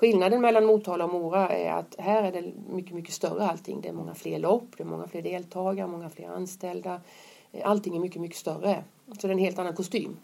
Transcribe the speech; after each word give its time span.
Skillnaden 0.00 0.40
mellan 0.40 0.66
Motala 0.66 1.04
och 1.04 1.12
Mora 1.12 1.48
är 1.48 1.72
att 1.72 1.94
här 1.98 2.22
är 2.22 2.32
det 2.32 2.52
mycket, 2.68 2.94
mycket 2.94 3.14
större 3.14 3.44
allting. 3.44 3.80
Det 3.80 3.88
är 3.88 3.92
många 3.92 4.14
fler 4.14 4.38
lopp, 4.38 4.66
det 4.76 4.82
är 4.82 4.86
många 4.86 5.08
fler 5.08 5.22
deltagare, 5.22 5.86
många 5.86 6.10
fler 6.10 6.28
anställda. 6.28 7.00
Eh, 7.52 7.70
allting 7.70 7.96
är 7.96 8.00
mycket, 8.00 8.20
mycket 8.20 8.38
större. 8.38 8.84
Så 9.06 9.26
det 9.26 9.30
är 9.30 9.32
en 9.32 9.38
helt 9.38 9.58
annan 9.58 9.74
kostym. 9.74 10.16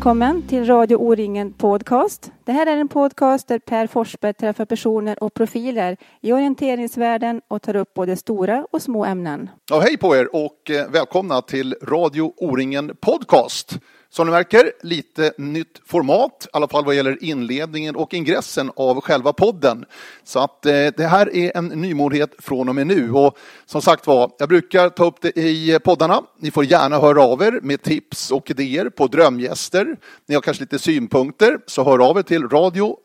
Välkommen 0.00 0.42
till 0.42 0.66
Radio 0.66 0.96
O-ringen 0.96 1.52
Podcast. 1.52 2.32
Det 2.44 2.52
här 2.52 2.66
är 2.66 2.76
en 2.76 2.88
podcast 2.88 3.48
där 3.48 3.58
Per 3.58 3.86
Forsberg 3.86 4.34
träffar 4.34 4.64
personer 4.64 5.22
och 5.22 5.34
profiler 5.34 5.96
i 6.20 6.32
orienteringsvärlden 6.32 7.40
och 7.48 7.62
tar 7.62 7.76
upp 7.76 7.94
både 7.94 8.16
stora 8.16 8.66
och 8.70 8.82
små 8.82 9.04
ämnen. 9.04 9.50
Ja, 9.70 9.80
hej 9.80 9.98
på 9.98 10.16
er 10.16 10.34
och 10.34 10.70
eh, 10.70 10.90
välkomna 10.90 11.42
till 11.42 11.74
Radio 11.82 12.32
O-ringen 12.36 12.96
Podcast. 13.00 13.78
Som 14.12 14.26
ni 14.26 14.30
märker, 14.30 14.72
lite 14.82 15.32
nytt 15.38 15.80
format, 15.86 16.46
i 16.46 16.48
alla 16.52 16.68
fall 16.68 16.84
vad 16.84 16.94
gäller 16.94 17.24
inledningen 17.24 17.96
och 17.96 18.14
ingressen 18.14 18.70
av 18.76 19.00
själva 19.00 19.32
podden. 19.32 19.84
Så 20.24 20.38
att 20.38 20.66
eh, 20.66 20.72
det 20.72 21.06
här 21.06 21.36
är 21.36 21.56
en 21.56 21.66
nymodighet 21.66 22.30
från 22.38 22.68
och 22.68 22.74
med 22.74 22.86
nu. 22.86 23.12
Och 23.12 23.38
som 23.66 23.82
sagt 23.82 24.06
var, 24.06 24.30
jag 24.38 24.48
brukar 24.48 24.88
ta 24.88 25.04
upp 25.04 25.20
det 25.20 25.36
i 25.36 25.78
poddarna. 25.84 26.22
Ni 26.38 26.50
får 26.50 26.64
gärna 26.64 26.98
höra 26.98 27.22
av 27.22 27.42
er 27.42 27.60
med 27.62 27.82
tips 27.82 28.30
och 28.30 28.50
idéer 28.50 28.90
på 28.90 29.06
drömgäster. 29.06 29.96
Ni 30.26 30.34
har 30.34 30.42
kanske 30.42 30.62
lite 30.62 30.78
synpunkter, 30.78 31.58
så 31.66 31.84
hör 31.84 32.10
av 32.10 32.18
er 32.18 32.22
till 32.22 32.48
radio 32.48 32.96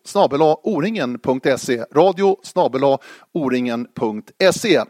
oringen.se. 0.63 1.85
Radio 1.95 2.37
oringen.se. 3.33 4.83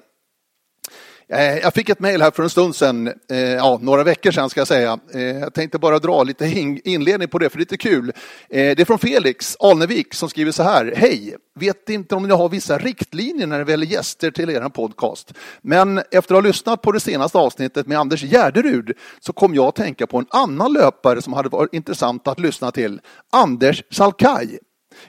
Eh, 1.30 1.58
jag 1.58 1.74
fick 1.74 1.90
ett 1.90 2.00
mejl 2.00 2.22
här 2.22 2.32
för 2.32 2.44
en 2.44 2.50
stund 2.50 2.76
sedan, 2.76 3.08
eh, 3.08 3.38
ja, 3.40 3.80
några 3.82 4.04
veckor 4.04 4.32
sedan 4.32 4.50
ska 4.50 4.60
jag 4.60 4.68
säga. 4.68 5.00
Eh, 5.14 5.22
jag 5.22 5.54
tänkte 5.54 5.80
bara 5.80 6.00
dra 6.00 6.24
lite 6.24 6.46
inledning 6.84 7.28
på 7.28 7.40
det, 7.40 7.50
för 7.50 7.58
det 7.58 7.60
är 7.60 7.66
lite 7.74 7.78
kul. 7.78 8.12
Det 8.50 8.80
är 8.80 8.86
från 8.86 9.00
Felix 9.00 9.58
Alnevik 9.60 10.14
som 10.14 10.30
skriver 10.30 10.52
så 10.52 10.64
här. 10.64 10.94
Hej! 10.96 11.36
Vet 11.60 11.90
inte 11.90 12.16
om 12.16 12.24
ni 12.24 12.34
har 12.34 12.50
vissa 12.50 12.78
riktlinjer 12.78 13.48
när 13.48 13.58
det 13.58 13.64
väljer 13.64 13.92
gäster 13.92 14.32
till 14.32 14.50
er 14.50 14.70
podcast. 14.70 15.34
Men 15.62 15.98
efter 15.98 16.36
att 16.36 16.44
ha 16.44 16.48
lyssnat 16.48 16.82
på 16.82 16.92
det 16.92 17.00
senaste 17.00 17.38
avsnittet 17.38 17.88
med 17.88 18.00
Anders 18.00 18.22
Gärderud 18.22 18.92
så 19.20 19.34
kom 19.34 19.56
jag 19.56 19.66
att 19.66 19.76
tänka 19.76 20.08
på 20.08 20.18
en 20.18 20.28
annan 20.30 20.74
löpare 20.74 21.22
som 21.22 21.34
hade 21.34 21.50
varit 21.50 21.74
intressant 21.74 22.28
att 22.28 22.40
lyssna 22.40 22.72
till. 22.72 23.00
Anders 23.32 23.84
Salkaj 23.92 24.60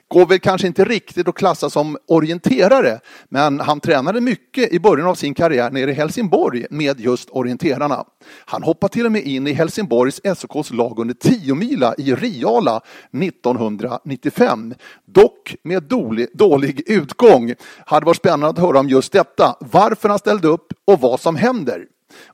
går 0.08 0.26
väl 0.26 0.38
kanske 0.38 0.66
inte 0.66 0.84
riktigt 0.84 1.28
att 1.28 1.34
klassa 1.34 1.70
som 1.70 1.96
orienterare, 2.08 3.00
men 3.28 3.60
han 3.60 3.80
tränade 3.80 4.20
mycket 4.20 4.72
i 4.72 4.80
början 4.80 5.06
av 5.06 5.14
sin 5.14 5.34
karriär 5.34 5.70
nere 5.70 5.90
i 5.90 5.94
Helsingborg 5.94 6.66
med 6.70 7.00
just 7.00 7.30
orienterarna. 7.30 8.04
Han 8.44 8.62
hoppade 8.62 8.92
till 8.92 9.06
och 9.06 9.12
med 9.12 9.22
in 9.22 9.46
i 9.46 9.52
Helsingborgs 9.52 10.20
SOKs 10.36 10.70
lag 10.70 10.98
under 10.98 11.14
10 11.14 11.54
mila 11.54 11.94
i 11.98 12.14
Riala 12.14 12.80
1995. 13.22 14.74
Dock 15.06 15.56
med 15.62 15.82
dålig, 15.82 16.28
dålig 16.34 16.82
utgång. 16.86 17.54
Hade 17.86 18.06
varit 18.06 18.16
spännande 18.16 18.46
att 18.46 18.58
höra 18.58 18.80
om 18.80 18.88
just 18.88 19.12
detta, 19.12 19.56
varför 19.60 20.08
han 20.08 20.18
ställde 20.18 20.48
upp 20.48 20.72
och 20.84 21.00
vad 21.00 21.20
som 21.20 21.36
händer. 21.36 21.84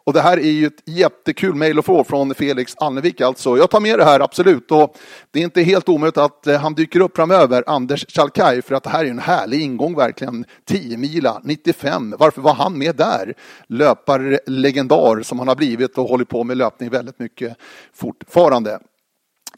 Och 0.04 0.12
det 0.12 0.20
här 0.20 0.38
är 0.38 0.50
ju 0.50 0.66
ett 0.66 0.82
jättekul 0.84 1.54
mejl 1.54 1.78
att 1.78 1.84
få 1.84 2.04
från 2.04 2.34
Felix 2.34 2.74
Annevik 2.76 3.20
alltså. 3.20 3.56
Jag 3.56 3.70
tar 3.70 3.80
med 3.80 3.98
det 3.98 4.04
här 4.04 4.20
absolut 4.20 4.70
och 4.70 4.96
det 5.30 5.38
är 5.38 5.44
inte 5.44 5.62
helt 5.62 5.88
omöjligt 5.88 6.18
att 6.18 6.46
eh, 6.46 6.60
han 6.60 6.74
dyker 6.74 7.00
upp 7.00 7.16
framöver, 7.16 7.64
Anders 7.66 8.04
Chalkaj, 8.08 8.62
för 8.62 8.74
att 8.74 8.82
det 8.82 8.90
här 8.90 9.04
är 9.04 9.10
en 9.10 9.18
härlig 9.18 9.60
ingång 9.60 9.96
verkligen. 9.96 10.44
10 10.64 10.96
mila 10.96 11.40
95, 11.44 12.14
varför 12.18 12.42
var 12.42 12.54
han 12.54 12.78
med 12.78 12.96
där? 12.96 13.34
Löparlegendar 13.66 15.22
som 15.22 15.38
han 15.38 15.48
har 15.48 15.56
blivit 15.56 15.98
och 15.98 16.08
håller 16.08 16.24
på 16.24 16.44
med 16.44 16.56
löpning 16.56 16.90
väldigt 16.90 17.18
mycket 17.18 17.56
fortfarande. 17.94 18.78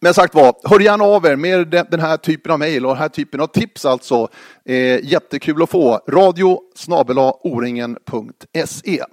Men 0.01 0.15
sagt 0.15 0.35
var, 0.35 0.55
hör 0.65 0.81
gärna 0.81 1.05
av 1.05 1.27
er 1.27 1.37
med 1.37 1.69
den 1.91 2.01
här 2.01 2.17
typen 2.17 2.53
av 2.53 2.59
mejl 2.59 2.87
och 2.87 2.93
den 2.93 3.03
här 3.03 3.09
typen 3.09 3.41
av 3.41 3.47
tips 3.47 3.85
alltså. 3.85 4.29
Eh, 4.65 5.05
jättekul 5.05 5.63
att 5.63 5.71
få. 5.71 6.01
Radio 6.09 6.61
oringen.se 7.43 9.05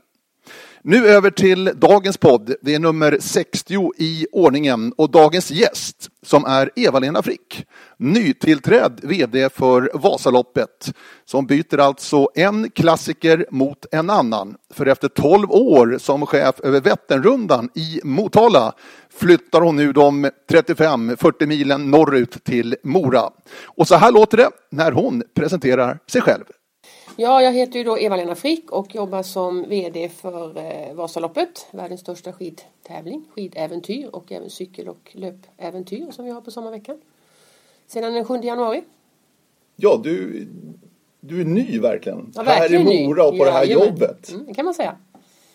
nu 0.83 1.07
över 1.07 1.29
till 1.29 1.71
dagens 1.75 2.17
podd. 2.17 2.55
Det 2.61 2.75
är 2.75 2.79
nummer 2.79 3.17
60 3.21 3.91
i 3.97 4.27
ordningen 4.31 4.93
och 4.97 5.11
dagens 5.11 5.51
gäst 5.51 6.09
som 6.25 6.45
är 6.45 6.69
Eva-Lena 6.75 7.23
Frick, 7.23 7.65
nytillträdd 7.97 8.99
VD 9.03 9.49
för 9.49 9.91
Vasaloppet, 9.93 10.93
som 11.25 11.45
byter 11.45 11.79
alltså 11.79 12.29
en 12.35 12.69
klassiker 12.69 13.45
mot 13.51 13.85
en 13.91 14.09
annan. 14.09 14.55
För 14.73 14.85
efter 14.85 15.07
12 15.07 15.51
år 15.51 15.97
som 15.99 16.25
chef 16.25 16.59
över 16.59 16.81
Vätternrundan 16.81 17.69
i 17.75 17.99
Motala 18.03 18.73
flyttar 19.13 19.61
hon 19.61 19.75
nu 19.75 19.93
de 19.93 20.29
35-40 20.51 21.45
milen 21.45 21.91
norrut 21.91 22.43
till 22.43 22.75
Mora. 22.83 23.29
Och 23.63 23.87
så 23.87 23.95
här 23.95 24.11
låter 24.11 24.37
det 24.37 24.49
när 24.69 24.91
hon 24.91 25.23
presenterar 25.35 25.99
sig 26.07 26.21
själv. 26.21 26.43
Ja, 27.21 27.41
jag 27.41 27.53
heter 27.53 27.79
ju 27.79 27.83
då 27.83 27.99
Eva-Lena 27.99 28.35
Frick 28.35 28.71
och 28.71 28.95
jobbar 28.95 29.23
som 29.23 29.69
VD 29.69 30.09
för 30.09 30.57
eh, 30.57 30.93
Vasaloppet, 30.93 31.67
världens 31.71 32.01
största 32.01 32.33
skidtävling, 32.33 33.25
skidäventyr 33.35 34.09
och 34.11 34.31
även 34.31 34.49
cykel 34.49 34.87
och 34.89 35.11
löpäventyr 35.11 36.11
som 36.11 36.25
vi 36.25 36.31
har 36.31 36.41
på 36.41 36.51
sommarveckan. 36.51 37.01
Sedan 37.87 38.13
den 38.13 38.25
7 38.25 38.37
januari. 38.43 38.83
Ja, 39.75 40.01
du, 40.03 40.47
du 41.19 41.41
är 41.41 41.45
ny 41.45 41.79
verkligen. 41.79 42.31
Ja, 42.35 42.43
verkligen 42.43 42.87
här 42.87 42.93
i 42.93 43.07
Mora 43.07 43.23
och 43.23 43.31
på 43.31 43.37
ja, 43.37 43.45
det 43.45 43.51
här 43.51 43.63
jajamän. 43.63 43.87
jobbet. 43.87 44.31
Mm, 44.31 44.45
det 44.45 44.53
kan 44.53 44.65
man 44.65 44.73
säga. 44.73 44.95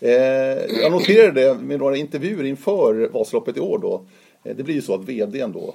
Eh, 0.00 0.10
jag 0.82 0.92
noterade 0.92 1.40
det 1.40 1.54
med 1.54 1.78
några 1.78 1.96
intervjuer 1.96 2.44
inför 2.44 3.08
Vasaloppet 3.12 3.56
i 3.56 3.60
år 3.60 3.78
då. 3.78 4.02
Eh, 4.44 4.56
det 4.56 4.62
blir 4.62 4.74
ju 4.74 4.82
så 4.82 4.94
att 4.94 5.04
VDn 5.04 5.52
då 5.52 5.74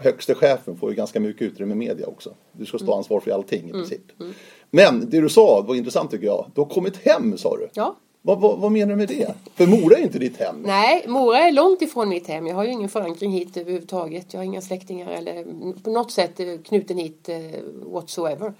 högste 0.00 0.34
chefen 0.34 0.76
får 0.76 0.90
ju 0.90 0.96
ganska 0.96 1.20
mycket 1.20 1.42
utrymme 1.42 1.72
i 1.72 1.76
media 1.76 2.06
också. 2.06 2.34
Du 2.52 2.66
ska 2.66 2.78
stå 2.78 2.86
mm. 2.86 2.98
ansvar 2.98 3.20
för 3.20 3.30
allting 3.30 3.60
i 3.60 3.70
mm. 3.70 3.72
princip. 3.72 4.20
Mm. 4.20 4.34
Men 4.74 5.10
det 5.10 5.20
du 5.20 5.28
sa 5.28 5.64
var 5.68 5.74
intressant 5.74 6.10
tycker 6.10 6.26
jag. 6.26 6.50
Du 6.54 6.60
har 6.60 6.68
kommit 6.68 6.96
hem 7.06 7.38
sa 7.38 7.56
du. 7.56 7.68
Ja. 7.74 7.96
Vad, 8.22 8.40
vad, 8.40 8.58
vad, 8.58 8.72
menar 8.72 8.90
du 8.90 8.96
med 8.96 9.08
det? 9.08 9.34
För 9.54 9.66
Mora 9.66 9.96
är 9.96 10.02
inte 10.02 10.18
ditt 10.18 10.36
hem. 10.36 10.56
Nej, 10.62 11.04
Mora 11.08 11.38
är 11.38 11.52
långt 11.52 11.82
ifrån 11.82 12.08
mitt 12.08 12.28
hem. 12.28 12.46
Jag 12.46 12.54
har 12.54 12.64
ju 12.64 12.70
ingen 12.70 12.88
förankring 12.88 13.32
hit 13.32 13.56
överhuvudtaget. 13.56 14.32
Jag 14.32 14.40
har 14.40 14.44
inga 14.44 14.60
släktingar 14.60 15.10
eller 15.10 15.44
på 15.82 15.90
något 15.90 16.10
sätt 16.10 16.40
knuten 16.64 16.98
hit 16.98 17.28
uh, 17.28 17.92
whatsoever. 17.92 18.54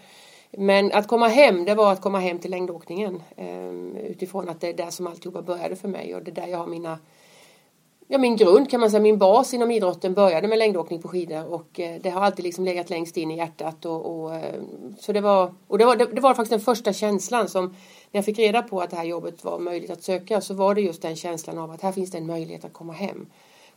Men 0.51 0.93
att 0.93 1.09
komma 1.09 1.28
hem, 1.28 1.65
det 1.65 1.75
var 1.75 1.93
att 1.93 2.01
komma 2.01 2.19
hem 2.19 2.39
till 2.39 2.51
längdåkningen. 2.51 3.22
Um, 3.37 3.97
utifrån 3.97 4.49
att 4.49 4.61
det 4.61 4.69
är 4.69 4.75
där 4.75 4.91
som 4.91 5.06
alltihopa 5.06 5.43
började 5.43 5.77
för 5.77 5.89
mig 5.89 6.15
och 6.15 6.22
det 6.22 6.31
är 6.31 6.34
där 6.34 6.47
jag 6.47 6.59
har 6.59 6.67
mina 6.67 6.99
ja, 8.12 8.19
min 8.19 8.37
grund 8.37 8.71
kan 8.71 8.81
man 8.81 8.91
säga, 8.91 9.00
min 9.00 9.19
bas 9.19 9.55
inom 9.55 9.71
idrotten 9.71 10.15
började 10.15 10.49
med 10.49 10.59
längdåkning 10.59 11.03
på 11.03 11.09
skidor 11.09 11.53
och 11.53 11.81
eh, 11.81 12.00
det 12.00 12.11
har 12.11 12.21
alltid 12.21 12.45
liksom 12.45 12.65
legat 12.65 12.91
längst 12.91 13.17
in 13.17 13.31
i 13.31 13.37
hjärtat 13.37 13.84
och, 13.84 14.06
och 14.06 14.34
eh, 14.34 14.61
så 15.00 15.12
det 15.12 15.21
var, 15.21 15.55
och 15.67 15.78
det 15.78 15.84
var, 15.84 15.97
det, 15.97 16.06
det, 16.06 16.21
var 16.21 16.34
faktiskt 16.34 16.51
den 16.51 16.61
första 16.61 16.93
känslan 16.93 17.49
som 17.49 17.65
när 18.11 18.19
jag 18.19 18.25
fick 18.25 18.39
reda 18.39 18.62
på 18.62 18.81
att 18.81 18.91
det 18.91 18.97
här 18.97 19.05
jobbet 19.05 19.45
var 19.45 19.59
möjligt 19.59 19.91
att 19.91 20.03
söka 20.03 20.41
så 20.41 20.55
var 20.55 20.75
det 20.75 20.81
just 20.81 21.03
den 21.03 21.17
känslan 21.17 21.59
av 21.59 21.71
att 21.71 21.83
här 21.83 21.93
finns 21.93 22.11
det 22.11 22.19
en 22.19 22.27
möjlighet 22.27 22.65
att 22.65 22.72
komma 22.72 22.93
hem. 22.93 23.27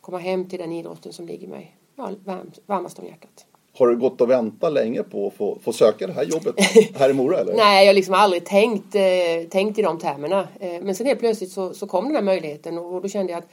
Komma 0.00 0.18
hem 0.18 0.48
till 0.48 0.58
den 0.58 0.72
idrotten 0.72 1.12
som 1.12 1.26
ligger 1.26 1.48
mig 1.48 1.76
ja, 1.96 2.10
varmt, 2.24 2.58
varmast 2.66 2.98
om 2.98 3.04
hjärtat. 3.04 3.46
Har 3.78 3.86
du 3.88 3.96
gått 3.96 4.20
och 4.20 4.30
väntat 4.30 4.72
länge 4.72 5.02
på 5.02 5.26
att 5.26 5.34
få, 5.34 5.58
få 5.64 5.72
söka 5.72 6.06
det 6.06 6.12
här 6.12 6.24
jobbet 6.24 6.54
här 6.94 7.10
i 7.10 7.12
Mora 7.12 7.38
eller? 7.40 7.54
Nej, 7.54 7.84
jag 7.84 7.88
har 7.88 7.94
liksom 7.94 8.14
aldrig 8.14 8.44
tänkt, 8.44 8.94
eh, 8.94 9.48
tänkt 9.50 9.78
i 9.78 9.82
de 9.82 9.98
termerna. 9.98 10.48
Eh, 10.60 10.82
men 10.82 10.94
sen 10.94 11.06
helt 11.06 11.20
plötsligt 11.20 11.50
så, 11.50 11.74
så 11.74 11.86
kom 11.86 12.04
den 12.04 12.14
här 12.14 12.22
möjligheten 12.22 12.78
och, 12.78 12.94
och 12.94 13.02
då 13.02 13.08
kände 13.08 13.32
jag 13.32 13.38
att 13.38 13.48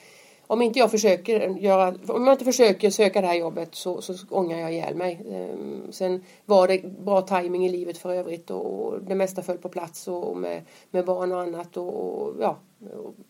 om 0.54 0.62
inte 0.62 0.80
jag 0.80 0.92
försöker 0.92 1.50
göra, 1.50 1.96
om 2.08 2.26
jag 2.26 2.34
inte 2.34 2.46
försöker 2.46 2.90
söka 2.90 3.22
det 3.22 3.28
här 3.28 3.36
jobbet 3.36 3.76
så, 3.76 4.02
så 4.02 4.14
ångrar 4.30 4.58
jag 4.58 4.74
ihjäl 4.74 4.96
mig. 4.96 5.26
Ehm, 5.32 5.92
sen 5.92 6.24
var 6.46 6.68
det 6.68 6.84
bra 7.00 7.22
timing 7.22 7.66
i 7.66 7.70
livet 7.70 7.98
för 7.98 8.14
övrigt 8.14 8.52
och 8.52 9.02
det 9.02 9.16
mesta 9.16 9.42
föll 9.42 9.58
på 9.58 9.70
plats 9.70 10.08
och 10.08 10.38
med, 10.38 10.62
med 10.92 11.06
barn 11.06 11.32
och 11.32 11.42
annat 11.42 11.78
och, 11.78 12.36
ja. 12.42 12.58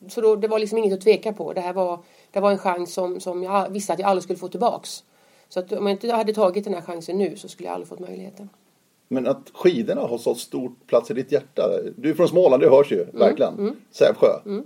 Så 0.08 0.22
då, 0.22 0.36
det 0.36 0.48
var 0.48 0.60
liksom 0.60 0.78
inget 0.78 0.94
att 0.94 1.02
tveka 1.02 1.34
på. 1.34 1.54
Det 1.54 1.62
här 1.62 1.74
var, 1.74 2.00
det 2.32 2.40
var 2.40 2.52
en 2.52 2.58
chans 2.58 2.94
som, 2.94 3.20
som 3.20 3.44
jag 3.44 3.70
visste 3.70 3.94
att 3.94 4.00
jag 4.00 4.10
aldrig 4.10 4.24
skulle 4.24 4.40
få 4.40 4.48
tillbaks. 4.48 5.04
Så 5.50 5.60
att 5.60 5.72
om 5.72 5.88
jag 5.88 5.94
inte 5.96 6.12
hade 6.12 6.34
tagit 6.34 6.64
den 6.64 6.74
här 6.74 6.82
chansen 6.82 7.18
nu 7.18 7.36
så 7.36 7.48
skulle 7.48 7.68
jag 7.68 7.74
aldrig 7.74 7.88
fått 7.88 8.00
möjligheten. 8.00 8.50
Men 9.08 9.28
att 9.28 9.50
skidorna 9.54 10.02
har 10.02 10.18
så 10.18 10.36
stor 10.36 10.72
plats 10.88 11.12
i 11.12 11.14
ditt 11.14 11.32
hjärta. 11.32 11.70
Du 11.96 12.10
är 12.10 12.14
från 12.14 12.28
Småland, 12.28 12.64
det 12.64 12.70
hörs 12.70 12.92
ju 12.92 13.02
mm, 13.02 13.20
verkligen. 13.20 13.54
Mm. 13.54 13.76
Sävsjö. 13.92 14.40
Mm 14.46 14.66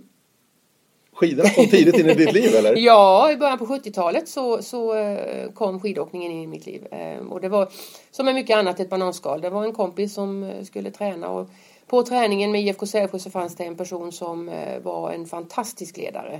Skidorna 1.17 1.49
kom 1.49 1.67
tidigt 1.67 1.97
in 1.97 2.09
i 2.09 2.13
ditt 2.13 2.33
liv 2.33 2.55
eller? 2.55 2.75
Ja, 2.77 3.31
i 3.31 3.37
början 3.37 3.57
på 3.57 3.65
70-talet 3.65 4.29
så, 4.29 4.61
så 4.61 4.95
eh, 4.95 5.51
kom 5.51 5.79
skidåkningen 5.79 6.31
in 6.31 6.43
i 6.43 6.47
mitt 6.47 6.65
liv. 6.65 6.87
Eh, 6.91 7.27
och 7.31 7.41
det 7.41 7.49
var 7.49 7.69
som 8.11 8.25
med 8.25 8.35
mycket 8.35 8.57
annat 8.57 8.79
ett 8.79 8.89
bananskal. 8.89 9.41
Det 9.41 9.49
var 9.49 9.63
en 9.63 9.73
kompis 9.73 10.13
som 10.13 10.43
eh, 10.43 10.63
skulle 10.63 10.91
träna 10.91 11.29
och 11.29 11.49
på 11.87 12.03
träningen 12.03 12.51
med 12.51 12.61
IFK 12.61 12.85
Sävsjö 12.85 13.19
så 13.19 13.29
fanns 13.29 13.55
det 13.55 13.63
en 13.63 13.75
person 13.75 14.11
som 14.11 14.51
var 14.83 15.11
en 15.11 15.25
fantastisk 15.25 15.97
ledare. 15.97 16.39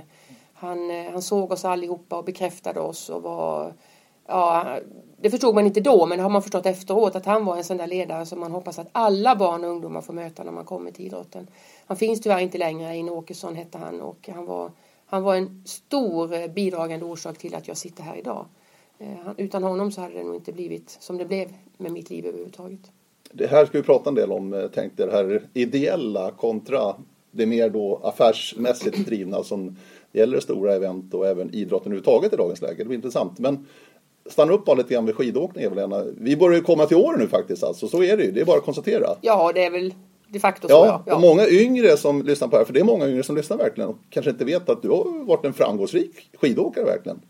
Han, 0.54 0.90
han 1.12 1.22
såg 1.22 1.52
oss 1.52 1.64
allihopa 1.64 2.16
och 2.16 2.24
bekräftade 2.24 2.80
oss 2.80 3.08
och 3.08 3.22
var 3.22 3.72
ja, 4.28 4.78
det 5.20 5.30
förstod 5.30 5.54
man 5.54 5.66
inte 5.66 5.80
då, 5.80 6.06
men 6.06 6.18
det 6.18 6.22
har 6.22 6.30
man 6.30 6.42
förstått 6.42 6.66
efteråt 6.66 7.16
att 7.16 7.26
han 7.26 7.44
var 7.44 7.56
en 7.56 7.64
sån 7.64 7.76
där 7.76 7.86
ledare 7.86 8.26
som 8.26 8.40
man 8.40 8.52
hoppas 8.52 8.78
att 8.78 8.88
alla 8.92 9.36
barn 9.36 9.64
och 9.64 9.70
ungdomar 9.70 10.00
får 10.00 10.12
möta 10.12 10.44
när 10.44 10.52
man 10.52 10.64
kommer 10.64 10.90
till 10.90 11.06
idrotten. 11.06 11.46
Han 11.88 11.96
finns 11.96 12.20
tyvärr 12.20 12.38
inte 12.38 12.58
längre, 12.58 12.88
Einar 12.88 13.12
Åkesson 13.12 13.54
hette 13.54 13.78
han 13.78 14.00
och 14.00 14.28
han 14.34 14.46
var, 14.46 14.70
han 15.06 15.22
var 15.22 15.34
en 15.34 15.62
stor 15.66 16.34
eh, 16.34 16.46
bidragande 16.46 17.04
orsak 17.04 17.38
till 17.38 17.54
att 17.54 17.68
jag 17.68 17.76
sitter 17.76 18.02
här 18.02 18.16
idag. 18.16 18.46
Eh, 18.98 19.06
utan 19.36 19.62
honom 19.62 19.92
så 19.92 20.00
hade 20.00 20.14
det 20.14 20.24
nog 20.24 20.34
inte 20.34 20.52
blivit 20.52 20.96
som 21.00 21.18
det 21.18 21.24
blev 21.24 21.48
med 21.76 21.92
mitt 21.92 22.10
liv 22.10 22.26
överhuvudtaget. 22.26 22.80
Det 23.32 23.46
här 23.46 23.66
ska 23.66 23.78
vi 23.78 23.84
prata 23.84 24.10
en 24.10 24.14
del 24.14 24.32
om, 24.32 24.54
eh, 24.54 24.66
tänkte 24.66 25.06
det 25.06 25.12
här 25.12 25.48
ideella 25.54 26.30
kontra 26.30 26.94
det 27.30 27.46
mer 27.46 27.70
då 27.70 28.00
affärsmässigt 28.02 29.06
drivna 29.06 29.42
som 29.42 29.76
gäller 30.12 30.40
stora 30.40 30.74
event 30.74 31.14
och 31.14 31.26
även 31.26 31.54
idrotten 31.54 31.92
överhuvudtaget 31.92 32.32
i 32.32 32.36
dagens 32.36 32.62
läge. 32.62 32.74
Det 32.78 32.84
blir 32.84 32.96
intressant. 32.96 33.38
Men 33.38 33.66
stanna 34.26 34.52
upp 34.52 34.64
bara 34.64 34.76
lite 34.76 34.94
grann 34.94 35.06
vid 35.06 35.14
skidåkning 35.14 35.64
Eva-Lena. 35.64 36.04
Vi 36.20 36.36
börjar 36.36 36.56
ju 36.56 36.64
komma 36.64 36.86
till 36.86 36.96
år 36.96 37.16
nu 37.18 37.28
faktiskt 37.28 37.64
alltså, 37.64 37.88
så 37.88 38.02
är 38.02 38.16
det 38.16 38.24
ju. 38.24 38.32
Det 38.32 38.40
är 38.40 38.44
bara 38.44 38.58
att 38.58 38.64
konstatera. 38.64 39.06
Ja, 39.20 39.52
det 39.54 39.64
är 39.64 39.70
väl 39.70 39.94
de 40.28 40.40
facto 40.40 40.68
så 40.68 40.74
ja. 40.74 41.02
ja. 41.06 41.14
Och 41.14 41.20
många 41.20 41.48
yngre 41.48 41.96
som 41.96 42.22
lyssnar 42.22 42.48
på 42.48 42.56
det 42.56 42.58
här, 42.58 42.64
för 42.64 42.72
det 42.72 42.80
är 42.80 42.84
många 42.84 43.08
yngre 43.08 43.22
som 43.22 43.36
lyssnar 43.36 43.56
verkligen 43.56 43.90
och 43.90 43.96
kanske 44.10 44.30
inte 44.30 44.44
vet 44.44 44.68
att 44.68 44.82
du 44.82 44.88
har 44.88 45.24
varit 45.26 45.44
en 45.44 45.52
framgångsrik 45.52 46.30
skidåkare 46.40 46.84
verkligen. 46.84 47.20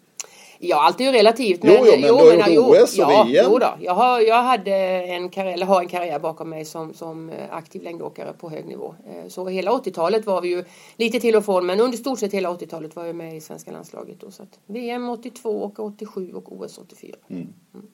Ja, 0.60 0.82
allt 0.82 1.00
är 1.00 1.04
ju 1.04 1.12
relativt. 1.12 1.62
Men, 1.62 1.72
jo, 1.72 1.78
jo, 1.84 1.90
men 1.90 2.08
jo, 2.08 2.16
du 2.16 2.42
har 2.42 2.48
gjort 2.48 2.82
OS 2.82 2.98
och 2.98 3.12
ja, 3.12 3.24
VM. 3.24 3.46
Jo 3.48 3.58
då. 3.58 3.74
Jag, 3.80 3.94
har, 3.94 4.20
jag 4.20 4.42
hade 4.42 4.72
en 4.74 5.28
karriär, 5.28 5.52
eller 5.52 5.66
har 5.66 5.80
en 5.80 5.88
karriär 5.88 6.18
bakom 6.18 6.50
mig 6.50 6.64
som, 6.64 6.94
som 6.94 7.32
aktiv 7.50 7.82
längdåkare 7.82 8.32
på 8.32 8.50
hög 8.50 8.66
nivå. 8.66 8.94
Eh, 9.06 9.28
så 9.28 9.48
hela 9.48 9.70
80-talet 9.70 10.26
var 10.26 10.40
vi 10.40 10.48
ju 10.48 10.64
lite 10.96 11.20
till 11.20 11.36
och 11.36 11.44
från, 11.44 11.66
men 11.66 11.80
under 11.80 11.98
stort 11.98 12.18
sett 12.18 12.32
hela 12.32 12.50
80-talet 12.50 12.96
var 12.96 13.04
jag 13.04 13.16
med 13.16 13.36
i 13.36 13.40
svenska 13.40 13.70
landslaget. 13.70 14.20
Då, 14.20 14.30
så 14.30 14.46
VM 14.66 15.08
82 15.08 15.50
och 15.50 15.80
87 15.80 16.32
och 16.32 16.52
OS 16.52 16.78
84. 16.78 17.16
Mm. 17.30 17.42
Mm. 17.74 17.86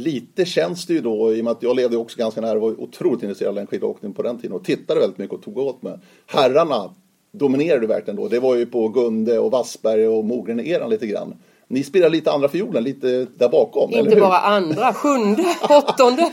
Lite 0.00 0.44
känns 0.44 0.86
det 0.86 0.92
ju 0.92 1.00
då, 1.00 1.34
i 1.34 1.40
och 1.40 1.44
med 1.44 1.50
att 1.50 1.62
jag 1.62 1.76
levde 1.76 1.96
också 1.96 2.18
ganska 2.18 2.40
nära 2.40 2.54
och 2.54 2.60
var 2.60 2.80
otroligt 2.80 3.22
intresserad 3.22 3.58
av 3.58 3.66
skidåkning 3.66 4.12
på 4.12 4.22
den 4.22 4.38
tiden 4.38 4.56
och 4.56 4.64
tittade 4.64 5.00
väldigt 5.00 5.18
mycket 5.18 5.34
och 5.34 5.42
tog 5.42 5.58
åt 5.58 5.82
mig. 5.82 5.98
Herrarna 6.26 6.94
dominerade 7.32 7.86
verkligen 7.86 8.16
då. 8.16 8.28
Det 8.28 8.40
var 8.40 8.56
ju 8.56 8.66
på 8.66 8.88
Gunde 8.88 9.38
och 9.38 9.50
Wassberg 9.50 10.08
och 10.08 10.24
Mogren-eran 10.24 10.90
lite 10.90 11.06
grann. 11.06 11.34
Ni 11.72 11.84
spelar 11.84 12.08
lite 12.08 12.32
andra 12.32 12.48
fiolen, 12.48 12.84
lite 12.84 13.26
där 13.36 13.48
bakom, 13.48 13.90
Inte 13.90 14.16
bara 14.16 14.38
andra, 14.38 14.94
sjunde, 14.94 15.44
åttonde. 15.68 16.32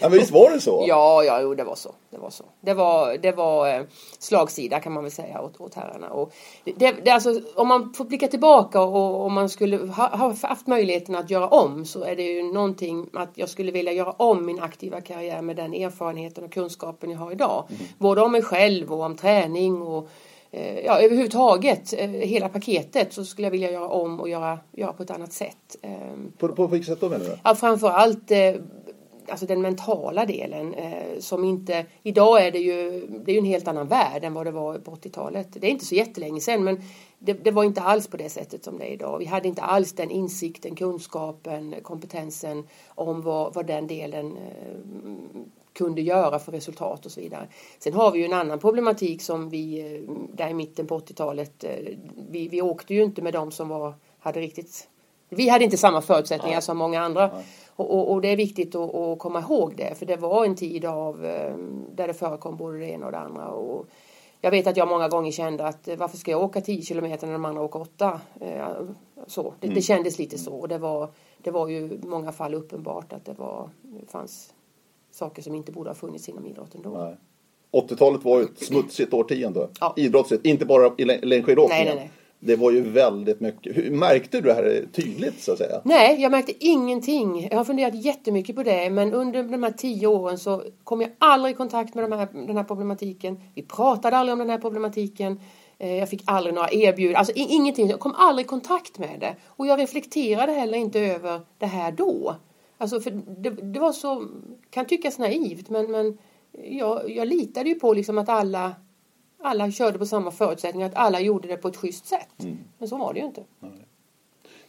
ja, 0.00 0.08
men 0.08 0.12
visst 0.12 0.30
var 0.30 0.50
det 0.50 0.60
så? 0.60 0.84
Ja, 0.88 1.24
ja, 1.24 1.40
jo, 1.40 1.54
det 1.54 1.64
var 1.64 1.74
så. 1.74 1.94
Det 2.10 2.18
var 2.18 2.30
så. 2.30 2.44
Det 2.60 2.74
var, 2.74 3.18
det 3.22 3.32
var 3.32 3.68
eh, 3.68 3.82
slagsida 4.18 4.80
kan 4.80 4.92
man 4.92 5.02
väl 5.02 5.12
säga 5.12 5.40
åt, 5.42 5.60
åt 5.60 5.74
herrarna. 5.74 6.10
Och 6.10 6.32
det, 6.64 6.94
det, 7.04 7.10
alltså, 7.10 7.40
om 7.54 7.68
man 7.68 7.94
får 7.94 8.04
blicka 8.04 8.28
tillbaka 8.28 8.80
och 8.80 9.26
om 9.26 9.32
man 9.32 9.48
skulle 9.48 9.76
ha, 9.76 10.16
ha, 10.16 10.34
haft 10.42 10.66
möjligheten 10.66 11.14
att 11.14 11.30
göra 11.30 11.48
om 11.48 11.84
så 11.84 12.04
är 12.04 12.16
det 12.16 12.22
ju 12.22 12.52
någonting 12.52 13.06
att 13.12 13.30
jag 13.34 13.48
skulle 13.48 13.72
vilja 13.72 13.92
göra 13.92 14.10
om 14.10 14.46
min 14.46 14.60
aktiva 14.60 15.00
karriär 15.00 15.42
med 15.42 15.56
den 15.56 15.74
erfarenheten 15.74 16.44
och 16.44 16.52
kunskapen 16.52 17.10
jag 17.10 17.18
har 17.18 17.32
idag. 17.32 17.64
Mm. 17.68 17.82
Både 17.98 18.22
om 18.22 18.32
mig 18.32 18.42
själv 18.42 18.92
och 18.92 19.00
om 19.00 19.16
träning 19.16 19.82
och 19.82 20.08
ja, 20.84 21.00
överhuvudtaget 21.00 21.92
eh, 21.92 22.10
hela 22.10 22.48
paketet 22.48 23.12
så 23.12 23.24
skulle 23.24 23.46
jag 23.46 23.52
vilja 23.52 23.70
göra 23.70 23.88
om 23.88 24.20
och 24.20 24.28
göra, 24.28 24.58
göra 24.72 24.92
på 24.92 25.02
ett 25.02 25.10
annat 25.10 25.32
sätt. 25.32 25.76
Ehm, 25.82 26.32
på, 26.38 26.48
på 26.48 26.66
vilket 26.66 26.88
sätt 26.88 27.00
då 27.00 27.08
menar 27.08 27.24
du? 27.24 27.36
Ja, 27.44 27.54
framförallt 27.54 28.30
eh, 28.30 28.54
alltså 29.28 29.46
den 29.46 29.62
mentala 29.62 30.26
delen 30.26 30.74
som 31.18 31.44
inte, 31.44 31.86
idag 32.02 32.46
är 32.46 32.50
det 32.50 32.58
ju, 32.58 33.06
det 33.24 33.30
är 33.30 33.32
ju 33.32 33.38
en 33.38 33.44
helt 33.44 33.68
annan 33.68 33.88
värld 33.88 34.24
än 34.24 34.34
vad 34.34 34.46
det 34.46 34.50
var 34.50 34.78
på 34.78 34.90
80-talet. 34.90 35.48
Det 35.50 35.66
är 35.66 35.70
inte 35.70 35.84
så 35.84 35.94
jättelänge 35.94 36.40
sedan 36.40 36.64
men 36.64 36.80
det, 37.18 37.32
det, 37.32 37.50
var 37.50 37.64
inte 37.64 37.80
alls 37.80 38.06
på 38.06 38.16
det 38.16 38.28
sättet 38.28 38.64
som 38.64 38.78
det 38.78 38.84
är 38.84 38.92
idag. 38.92 39.18
Vi 39.18 39.24
hade 39.24 39.48
inte 39.48 39.62
alls 39.62 39.92
den 39.92 40.10
insikten, 40.10 40.74
kunskapen, 40.74 41.74
kompetensen 41.82 42.64
om 42.88 43.22
vad, 43.22 43.54
vad 43.54 43.66
den 43.66 43.86
delen 43.86 44.36
kunde 45.76 46.02
göra 46.02 46.38
för 46.38 46.52
resultat 46.52 47.06
och 47.06 47.12
så 47.12 47.20
vidare. 47.20 47.48
Sen 47.78 47.92
har 47.92 48.10
vi 48.10 48.18
ju 48.18 48.24
en 48.24 48.32
annan 48.32 48.58
problematik 48.58 49.22
som 49.22 49.48
vi 49.48 49.80
eh, 49.80 50.12
där 50.32 50.48
i 50.48 50.54
mitten 50.54 50.86
på 50.86 50.98
80-talet. 50.98 51.64
Eh, 51.64 51.70
vi, 52.30 52.48
vi 52.48 52.62
åkte 52.62 52.94
ju 52.94 53.02
inte 53.02 53.22
med 53.22 53.32
dem 53.32 53.50
som 53.50 53.68
var, 53.68 53.94
hade 54.18 54.40
riktigt 54.40 54.88
vi 55.28 55.48
hade 55.48 55.64
inte 55.64 55.76
samma 55.76 56.00
förutsättningar 56.00 56.56
Nej. 56.56 56.62
som 56.62 56.78
många 56.78 57.00
andra. 57.00 57.30
Och, 57.76 57.94
och, 57.94 58.12
och, 58.12 58.20
det 58.20 58.28
är 58.28 58.36
viktigt 58.36 58.74
att, 58.74 58.94
att, 58.94 59.18
komma 59.18 59.40
ihåg 59.40 59.76
det. 59.76 59.98
För 59.98 60.06
det 60.06 60.16
var 60.16 60.44
en 60.44 60.54
tid 60.54 60.84
av 60.84 61.26
eh, 61.26 61.56
där 61.94 62.06
det 62.06 62.14
förekom 62.14 62.56
både 62.56 62.78
det 62.78 62.86
ena 62.86 63.06
och 63.06 63.12
det 63.12 63.18
andra. 63.18 63.48
Och 63.48 63.86
jag 64.40 64.50
vet 64.50 64.66
att 64.66 64.76
jag 64.76 64.88
många 64.88 65.08
gånger 65.08 65.32
kände 65.32 65.66
att 65.66 65.88
varför 65.98 66.16
ska 66.16 66.30
jag 66.30 66.42
åka 66.42 66.60
10 66.60 66.82
kilometer 66.82 67.26
när 67.26 67.32
de 67.32 67.44
andra 67.44 67.62
åker 67.62 67.80
8? 67.80 68.20
Så, 69.26 69.54
det, 69.60 69.66
mm. 69.66 69.74
det 69.74 69.82
kändes 69.82 70.18
lite 70.18 70.38
så. 70.38 70.52
Och 70.52 70.68
det 70.68 70.78
var, 70.78 71.08
det 71.38 71.50
var 71.50 71.68
ju 71.68 71.78
i 71.78 72.06
många 72.06 72.32
fall 72.32 72.54
uppenbart 72.54 73.12
att 73.12 73.24
det 73.24 73.32
var, 73.32 73.70
fanns 74.08 74.54
saker 75.16 75.42
som 75.42 75.54
inte 75.54 75.72
borde 75.72 75.90
ha 75.90 75.94
funnits 75.94 76.28
inom 76.28 76.46
idrotten 76.46 76.82
då. 76.82 77.16
80-talet 77.72 78.24
var 78.24 78.38
ju 78.38 78.44
ett 78.44 78.58
smutsigt 78.58 79.14
årtionde. 79.14 79.68
Ja. 79.80 79.94
Idrottsligt, 79.96 80.46
inte 80.46 80.64
bara 80.64 80.92
i 80.98 81.04
längdskidåkningen. 81.04 81.98
Det 82.38 82.56
var 82.56 82.70
ju 82.70 82.80
väldigt 82.80 83.40
mycket. 83.40 83.76
Hur, 83.76 83.90
märkte 83.90 84.40
du 84.40 84.48
det 84.48 84.54
här 84.54 84.84
tydligt 84.92 85.42
så 85.42 85.52
att 85.52 85.58
säga? 85.58 85.80
Nej, 85.84 86.22
jag 86.22 86.30
märkte 86.32 86.52
ingenting. 86.66 87.48
Jag 87.50 87.56
har 87.56 87.64
funderat 87.64 87.94
jättemycket 87.94 88.56
på 88.56 88.62
det 88.62 88.90
men 88.90 89.12
under 89.12 89.42
de 89.42 89.62
här 89.62 89.70
tio 89.70 90.06
åren 90.06 90.38
så 90.38 90.62
kom 90.84 91.00
jag 91.00 91.10
aldrig 91.18 91.54
i 91.54 91.56
kontakt 91.56 91.94
med 91.94 92.04
de 92.04 92.12
här, 92.12 92.28
den 92.46 92.56
här 92.56 92.64
problematiken. 92.64 93.40
Vi 93.54 93.62
pratade 93.62 94.16
aldrig 94.16 94.32
om 94.32 94.38
den 94.38 94.50
här 94.50 94.58
problematiken. 94.58 95.40
Eh, 95.78 95.94
jag 95.96 96.08
fick 96.08 96.22
aldrig 96.24 96.54
några 96.54 96.70
erbjudanden, 96.70 97.18
alltså 97.18 97.32
ingenting. 97.36 97.88
Jag 97.88 98.00
kom 98.00 98.14
aldrig 98.14 98.46
i 98.46 98.48
kontakt 98.48 98.98
med 98.98 99.20
det. 99.20 99.36
Och 99.46 99.66
jag 99.66 99.80
reflekterade 99.80 100.52
heller 100.52 100.78
inte 100.78 101.00
över 101.00 101.40
det 101.58 101.66
här 101.66 101.92
då. 101.92 102.34
Alltså 102.78 103.00
för 103.00 103.10
det, 103.38 103.50
det, 103.50 103.80
var 103.80 103.92
så, 103.92 104.28
kan 104.70 104.86
tyckas 104.86 105.18
naivt 105.18 105.70
men, 105.70 105.90
men 105.90 106.18
jag, 106.62 107.10
jag 107.10 107.28
litade 107.28 107.68
ju 107.68 107.74
på 107.74 107.92
liksom 107.92 108.18
att 108.18 108.28
alla, 108.28 108.74
alla 109.42 109.70
körde 109.70 109.98
på 109.98 110.06
samma 110.06 110.30
förutsättningar, 110.30 110.86
att 110.86 110.94
alla 110.94 111.20
gjorde 111.20 111.48
det 111.48 111.56
på 111.56 111.68
ett 111.68 111.76
schysst 111.76 112.06
sätt. 112.06 112.42
Mm. 112.42 112.58
Men 112.78 112.88
så 112.88 112.96
var 112.96 113.12
det 113.12 113.20
ju 113.20 113.26
inte. 113.26 113.44
Nej. 113.60 113.70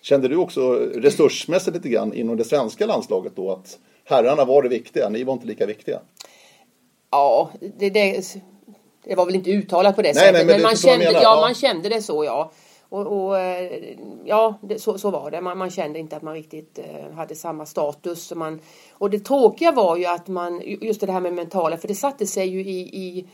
Kände 0.02 0.28
du 0.28 0.36
också 0.36 0.74
resursmässigt 0.76 1.76
lite 1.76 1.90
grann 1.90 2.14
inom 2.14 2.38
det 2.38 2.44
svenska 2.44 2.86
landslaget 2.86 3.36
då 3.36 3.52
att 3.52 3.80
herrarna 4.04 4.46
var 4.46 4.64
det 4.64 4.70
viktiga, 4.70 5.10
ni 5.10 5.24
var 5.24 5.34
inte 5.34 5.48
lika 5.48 5.66
viktiga? 5.66 6.00
Ja, 7.12 7.52
det, 7.78 7.90
det, 7.90 8.24
det 9.04 9.16
var 9.16 9.26
väl 9.26 9.36
inte 9.36 9.52
uttalat 9.52 9.96
på 9.96 10.02
det 10.02 10.08
nej, 10.08 10.16
sättet 10.16 10.34
nej, 10.34 10.46
men, 10.46 10.56
men 10.56 10.62
man, 10.62 10.76
kände, 10.76 11.06
ja, 11.06 11.20
ja, 11.24 11.42
man 11.42 11.56
kände 11.56 11.90
det 11.90 12.02
så 12.02 12.24
ja. 12.24 12.52
Och, 12.90 13.08
och 13.08 13.40
eh, 13.40 13.98
ja, 14.26 14.60
det, 14.62 14.80
så, 14.80 14.98
så 14.98 15.12
var 15.12 15.32
det. 15.32 15.42
Man, 15.42 15.58
man, 15.58 15.70
kände 15.70 16.00
inte 16.00 16.16
att 16.16 16.22
man 16.22 16.34
riktigt 16.34 16.80
eh, 16.80 17.16
hade 17.16 17.36
samma 17.36 17.66
status. 17.66 18.32
Och, 18.32 18.38
man, 18.38 18.60
och 18.92 19.10
det 19.10 19.20
tråkiga 19.20 19.72
var 19.72 19.98
ju 19.98 20.06
att 20.06 20.28
man, 20.28 20.62
just 20.66 21.02
det 21.02 21.12
här 21.12 21.22
med 21.22 21.34
mentala, 21.34 21.78
för 21.78 21.88
det 21.88 21.96
satte 21.96 22.28
sig 22.28 22.48
ju 22.48 22.60
i, 22.62 22.80
i, 22.80 23.28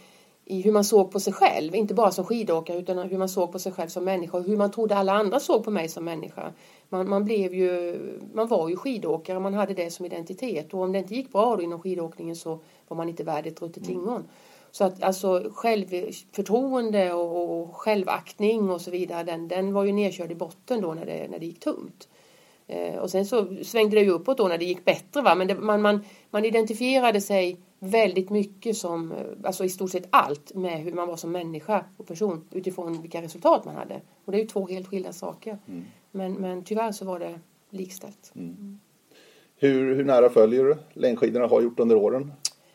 i 0.45 0.61
hur 0.61 0.71
man 0.71 0.83
såg 0.83 1.11
på 1.11 1.19
sig 1.19 1.33
själv. 1.33 1.75
Inte 1.75 1.93
bara 1.93 2.11
som 2.11 2.25
skidåkare 2.25 2.77
utan 2.77 2.97
hur 2.97 3.17
man 3.17 3.29
såg 3.29 3.51
på 3.51 3.59
sig 3.59 3.71
själv 3.71 3.87
som 3.87 4.03
människa 4.03 4.37
och 4.37 4.43
hur 4.43 4.57
man 4.57 4.71
trodde 4.71 4.95
alla 4.95 5.13
andra 5.13 5.39
såg 5.39 5.63
på 5.63 5.71
mig 5.71 5.89
som 5.89 6.05
människa. 6.05 6.51
Man, 6.89 7.09
man, 7.09 7.25
blev 7.25 7.53
ju, 7.53 7.99
man 8.33 8.47
var 8.47 8.69
ju 8.69 8.75
skidåkare, 8.75 9.39
man 9.39 9.53
hade 9.53 9.73
det 9.73 9.91
som 9.91 10.05
identitet 10.05 10.73
och 10.73 10.81
om 10.81 10.91
det 10.91 10.99
inte 10.99 11.15
gick 11.15 11.31
bra 11.31 11.55
då 11.55 11.61
inom 11.61 11.81
skidåkningen 11.81 12.35
så 12.35 12.59
var 12.87 12.97
man 12.97 13.09
inte 13.09 13.23
värd 13.23 13.47
ett 13.47 13.61
ruttet 13.61 13.87
lingon. 13.87 14.15
Mm. 14.15 14.27
Så 14.73 14.83
att 14.83 15.03
alltså 15.03 15.51
självförtroende 15.53 17.13
och, 17.13 17.75
självaktning 17.75 18.69
och 18.69 18.81
så 18.81 18.91
vidare, 18.91 19.23
den, 19.23 19.47
den 19.47 19.73
var 19.73 19.83
ju 19.83 19.91
nedkörd 19.91 20.31
i 20.31 20.35
botten 20.35 20.81
då 20.81 20.93
när 20.93 21.05
det, 21.05 21.27
när 21.27 21.39
det 21.39 21.45
gick 21.45 21.59
tungt. 21.59 22.07
Eh, 22.67 22.95
och 22.95 23.09
sen 23.09 23.25
så 23.25 23.55
svängde 23.63 23.95
det 23.95 24.01
ju 24.01 24.09
uppåt 24.09 24.37
då 24.37 24.47
när 24.47 24.57
det 24.57 24.65
gick 24.65 24.85
bättre 24.85 25.21
va, 25.21 25.35
men 25.35 25.47
det, 25.47 25.55
man, 25.55 25.81
man, 25.81 26.05
man 26.29 26.45
identifierade 26.45 27.21
sig 27.21 27.59
väldigt 27.79 28.29
mycket 28.29 28.77
som, 28.77 29.11
eh, 29.11 29.17
alltså 29.43 29.65
i 29.65 29.69
stort 29.69 29.91
sett 29.91 30.07
allt 30.09 30.55
med 30.55 30.79
hur 30.79 30.93
man 30.93 31.07
var 31.07 31.17
som 31.17 31.31
människa 31.31 31.85
och 31.97 32.07
person 32.07 32.45
utifrån 32.51 33.01
vilka 33.01 33.21
resultat 33.21 33.65
man 33.65 33.75
hade. 33.75 34.01
Och 34.25 34.31
det 34.31 34.37
är 34.37 34.41
ju 34.41 34.47
två 34.47 34.67
helt 34.67 34.87
skilda 34.87 35.13
saker. 35.13 35.57
Mm. 35.67 35.83
Men, 36.11 36.33
men 36.33 36.63
tyvärr 36.63 36.91
så 36.91 37.05
var 37.05 37.19
det 37.19 37.39
likställt. 37.69 38.31
Mm. 38.35 38.79
Hur, 39.55 39.95
hur 39.95 40.03
nära 40.03 40.29
följer 40.29 40.63
du 40.63 40.77
längdskidorna 40.93 41.47
har 41.47 41.61
gjort 41.61 41.79
under 41.79 41.95
åren? 41.95 42.31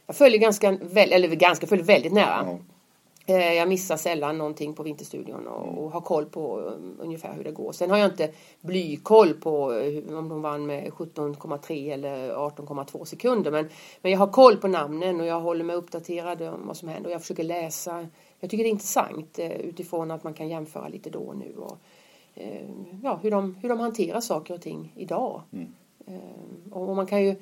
Jag 0.09 0.17
följer 0.17 0.39
ganska, 0.39 0.69
eller 0.95 1.29
ganska, 1.29 1.67
följer 1.67 1.85
väldigt 1.85 2.13
nära. 2.13 2.41
Mm. 2.41 2.59
Eh, 3.29 3.53
jag 3.53 3.69
missar 3.69 3.97
sällan 3.97 4.39
någonting 4.39 4.75
på 4.75 4.83
Vinterstudion 4.83 5.47
och, 5.47 5.85
och 5.85 5.91
har 5.93 6.01
koll 6.01 6.25
på 6.25 6.59
um, 6.59 6.97
ungefär 7.01 7.35
hur 7.35 7.45
det 7.45 7.53
går. 7.53 7.73
Sen 7.73 7.91
har 7.91 7.99
jag 7.99 8.11
inte 8.11 8.31
blykoll 8.61 9.35
på 9.35 9.73
uh, 9.73 10.19
om 10.19 10.29
de 10.29 10.43
vann 10.43 10.67
med 10.67 10.89
17,3 10.91 11.93
eller 11.93 12.35
18,2 12.35 13.05
sekunder. 13.05 13.51
Men, 13.51 13.69
men 14.03 14.13
jag 14.13 14.19
har 14.19 14.27
koll 14.27 14.57
på 14.57 14.69
namnen 14.69 15.21
och 15.21 15.27
jag 15.27 15.41
håller 15.41 15.65
mig 15.65 15.77
uppdaterad 15.77 16.43
om 16.43 16.67
vad 16.67 16.77
som 16.77 16.89
händer. 16.89 17.11
Och 17.11 17.15
jag 17.15 17.21
försöker 17.21 17.45
läsa. 17.45 18.07
Jag 18.41 18.51
tycker 18.51 18.65
det 18.65 18.69
är 18.69 18.73
intressant 18.73 19.39
uh, 19.39 19.53
utifrån 19.53 20.11
att 20.11 20.25
man 20.25 20.35
kan 20.35 20.49
jämföra 20.49 20.89
lite 20.89 21.11
då 21.11 21.21
och 21.21 21.37
nu. 21.37 21.55
Och, 21.57 21.79
ja, 23.03 23.19
hur, 23.23 23.31
de, 23.31 23.55
hur 23.55 23.69
de 23.69 23.81
hanterar 23.81 24.21
saker 24.21 24.55
och 24.55 24.63
ting 24.63 24.93
idag. 24.97 25.43
Mm. 25.53 25.73
och 26.73 26.97
man 26.97 27.07
kan, 27.07 27.25
ju, 27.25 27.37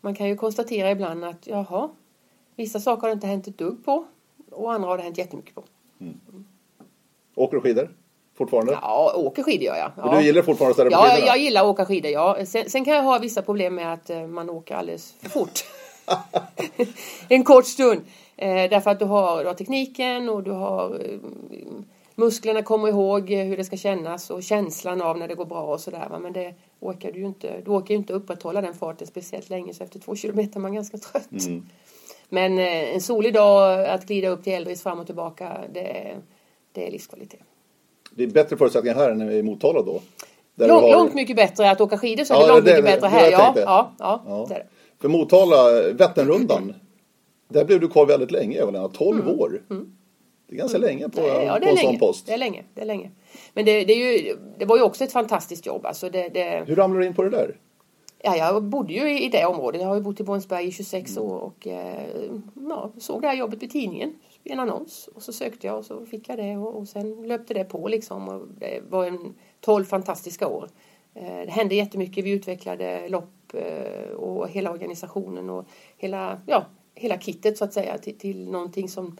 man 0.00 0.14
kan 0.14 0.28
ju 0.28 0.36
konstatera 0.36 0.90
ibland 0.90 1.24
att 1.24 1.46
jaha, 1.46 1.90
vissa 2.56 2.80
saker 2.80 3.02
har 3.02 3.08
det 3.08 3.12
inte 3.12 3.26
hänt 3.26 3.48
ett 3.48 3.58
dugg 3.58 3.84
på 3.84 4.04
och 4.50 4.72
andra 4.72 4.88
har 4.88 4.96
det 4.96 5.02
hänt 5.02 5.18
jättemycket 5.18 5.54
på. 5.54 5.64
Mm. 6.00 6.20
Åker 7.34 7.56
du 7.56 7.60
skidor? 7.60 7.90
Fortfarande? 8.34 8.78
Ja, 8.82 9.12
åker 9.16 9.42
skidor 9.42 9.64
gör 9.64 9.76
jag. 9.76 9.92
Ja. 9.96 10.18
Du 10.18 10.26
gillar 10.26 10.42
fortfarande 10.42 10.70
att 10.70 10.76
ställa 10.76 10.90
på 10.90 11.06
Ja, 11.06 11.26
jag 11.26 11.38
gillar 11.38 11.60
att 11.60 11.66
åka 11.66 11.86
skidor. 11.86 12.10
Ja. 12.10 12.46
Sen, 12.46 12.70
sen, 12.70 12.84
kan 12.84 12.94
jag 12.94 13.02
ha 13.02 13.18
vissa 13.18 13.42
problem 13.42 13.74
med 13.74 13.92
att 13.92 14.10
eh, 14.10 14.26
man 14.26 14.50
åker 14.50 14.74
alldeles 14.74 15.14
för 15.20 15.30
fort. 15.30 15.64
en 17.28 17.44
kort 17.44 17.66
stund. 17.66 18.00
Eh, 18.36 18.70
därför 18.70 18.90
att 18.90 18.98
du 18.98 19.04
har, 19.04 19.40
du 19.42 19.46
har 19.46 19.54
tekniken 19.54 20.28
och 20.28 20.42
du 20.42 20.50
har 20.50 20.94
eh, 20.94 21.18
musklerna 22.14 22.62
kommer 22.62 22.88
ihåg 22.88 23.30
hur 23.30 23.56
det 23.56 23.64
ska 23.64 23.76
kännas 23.76 24.30
och 24.30 24.42
känslan 24.42 25.02
av 25.02 25.18
när 25.18 25.28
det 25.28 25.34
går 25.34 25.44
bra 25.44 25.62
och 25.62 25.80
sådär. 25.80 26.18
Men 26.20 26.32
det 26.32 26.54
orkar 26.80 27.12
du 27.12 27.18
ju 27.18 27.26
inte. 27.26 27.60
Du 27.64 27.70
orkar 27.70 27.94
ju 27.94 27.96
inte 27.98 28.12
upprätthålla 28.12 28.60
den 28.60 28.74
farten 28.74 29.06
speciellt 29.06 29.50
länge 29.50 29.74
så 29.74 29.84
efter 29.84 29.98
två 29.98 30.16
kilometer 30.16 30.56
är 30.56 30.60
man 30.60 30.74
ganska 30.74 30.98
trött. 30.98 31.46
Mm. 31.46 31.66
Men 32.28 32.58
eh, 32.58 32.94
en 32.94 33.00
solig 33.00 33.34
dag 33.34 33.84
att 33.86 34.06
glida 34.06 34.28
upp 34.28 34.44
till 34.44 34.52
Eldris 34.52 34.82
fram 34.82 35.00
och 35.00 35.06
tillbaka, 35.06 35.58
det, 35.72 36.16
det 36.72 36.86
är 36.86 36.90
livskvalitet. 36.90 37.40
Det 38.10 38.22
är 38.22 38.26
bättre 38.26 38.56
förutsättningar 38.56 38.96
här 38.96 39.10
än 39.10 39.30
i 39.30 39.42
Motala 39.42 39.82
då? 39.82 40.00
Långt, 40.54 40.82
har... 40.82 40.92
långt 40.92 41.14
mycket 41.14 41.36
bättre 41.36 41.70
att 41.70 41.80
åka 41.80 41.98
skidor 41.98 42.24
så 42.24 42.34
är 42.34 42.40
det 42.40 42.48
långt 42.48 42.64
det, 42.64 42.70
mycket 42.70 42.84
bättre 42.84 43.06
här. 43.06 43.30
Ja, 43.30 43.54
ja, 43.56 43.92
ja, 43.98 44.22
ja. 44.26 44.46
Det 44.48 44.54
det. 44.54 44.66
För 45.00 45.08
Motala, 45.08 45.82
Vätternrundan, 45.92 46.74
där 47.48 47.64
blev 47.64 47.80
du 47.80 47.88
kvar 47.88 48.06
väldigt 48.06 48.30
länge 48.30 48.58
Eva-Lena, 48.58 48.88
12 48.88 49.20
mm. 49.20 49.40
år. 49.40 49.62
Mm. 49.70 49.92
Det 50.48 50.54
är 50.54 50.58
ganska 50.58 50.78
mm. 50.78 50.88
länge 50.88 51.08
på, 51.08 51.20
ja, 51.20 51.58
på 51.62 51.68
en 51.68 51.76
sån 51.76 51.98
post. 51.98 52.26
Det 52.26 52.32
är 52.32 52.38
länge. 52.38 52.64
Det, 52.74 52.80
är 52.80 52.86
länge. 52.86 53.10
Men 53.54 53.64
det, 53.64 53.84
det, 53.84 53.92
är 53.92 54.12
ju, 54.12 54.36
det 54.58 54.64
var 54.64 54.76
ju 54.76 54.82
också 54.82 55.04
ett 55.04 55.12
fantastiskt 55.12 55.66
jobb. 55.66 55.86
Alltså 55.86 56.10
det, 56.10 56.28
det... 56.28 56.64
Hur 56.66 56.76
ramlade 56.76 57.04
du 57.04 57.06
in 57.06 57.14
på 57.14 57.22
det 57.22 57.30
där? 57.30 57.56
Ja, 58.26 58.36
jag 58.36 58.62
bodde 58.62 58.92
ju 58.92 59.18
i 59.18 59.28
det 59.28 59.46
området. 59.46 59.80
Jag 59.80 59.88
har 59.88 59.94
ju 59.94 60.00
bott 60.00 60.20
i 60.20 60.24
Borensberg 60.24 60.66
i 60.66 60.72
26 60.72 61.16
år 61.16 61.38
och 61.38 61.66
eh, 61.66 62.08
ja, 62.68 62.90
såg 62.98 63.22
det 63.22 63.28
här 63.28 63.34
jobbet 63.36 63.62
i 63.62 63.68
tidningen 63.68 64.14
i 64.44 64.52
en 64.52 64.60
annons. 64.60 65.08
Och 65.14 65.22
så 65.22 65.32
sökte 65.32 65.66
jag 65.66 65.78
och 65.78 65.84
så 65.84 66.06
fick 66.06 66.28
jag 66.28 66.38
det 66.38 66.56
och, 66.56 66.76
och 66.76 66.88
sen 66.88 67.28
löpte 67.28 67.54
det 67.54 67.64
på 67.64 67.88
liksom. 67.88 68.28
Och 68.28 68.48
det 68.58 68.80
var 68.88 69.06
en 69.06 69.34
12 69.60 69.84
fantastiska 69.84 70.48
år. 70.48 70.68
Eh, 71.14 71.40
det 71.44 71.50
hände 71.50 71.74
jättemycket. 71.74 72.24
Vi 72.24 72.30
utvecklade 72.30 73.08
lopp 73.08 73.54
eh, 73.54 74.10
och 74.10 74.48
hela 74.48 74.70
organisationen 74.70 75.50
och 75.50 75.64
hela, 75.96 76.40
ja, 76.46 76.64
hela 76.94 77.18
kittet 77.18 77.58
så 77.58 77.64
att 77.64 77.72
säga 77.72 77.98
till, 77.98 78.18
till 78.18 78.50
någonting 78.50 78.88
som 78.88 79.18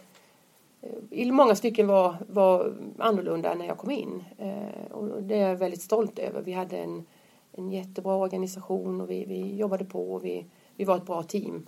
i 1.10 1.30
många 1.30 1.54
stycken 1.54 1.86
var, 1.86 2.16
var 2.28 2.74
annorlunda 2.98 3.54
när 3.54 3.66
jag 3.66 3.78
kom 3.78 3.90
in. 3.90 4.24
Och 4.90 5.22
det 5.22 5.34
är 5.34 5.48
jag 5.48 5.56
väldigt 5.56 5.82
stolt 5.82 6.18
över. 6.18 6.42
Vi 6.42 6.52
hade 6.52 6.78
en 6.78 7.06
en 7.58 7.70
jättebra 7.70 8.14
organisation 8.14 9.00
och 9.00 9.10
vi, 9.10 9.24
vi 9.24 9.56
jobbade 9.56 9.84
på 9.84 10.14
och 10.14 10.24
vi, 10.24 10.46
vi 10.76 10.84
var 10.84 10.96
ett 10.96 11.06
bra 11.06 11.22
team. 11.22 11.66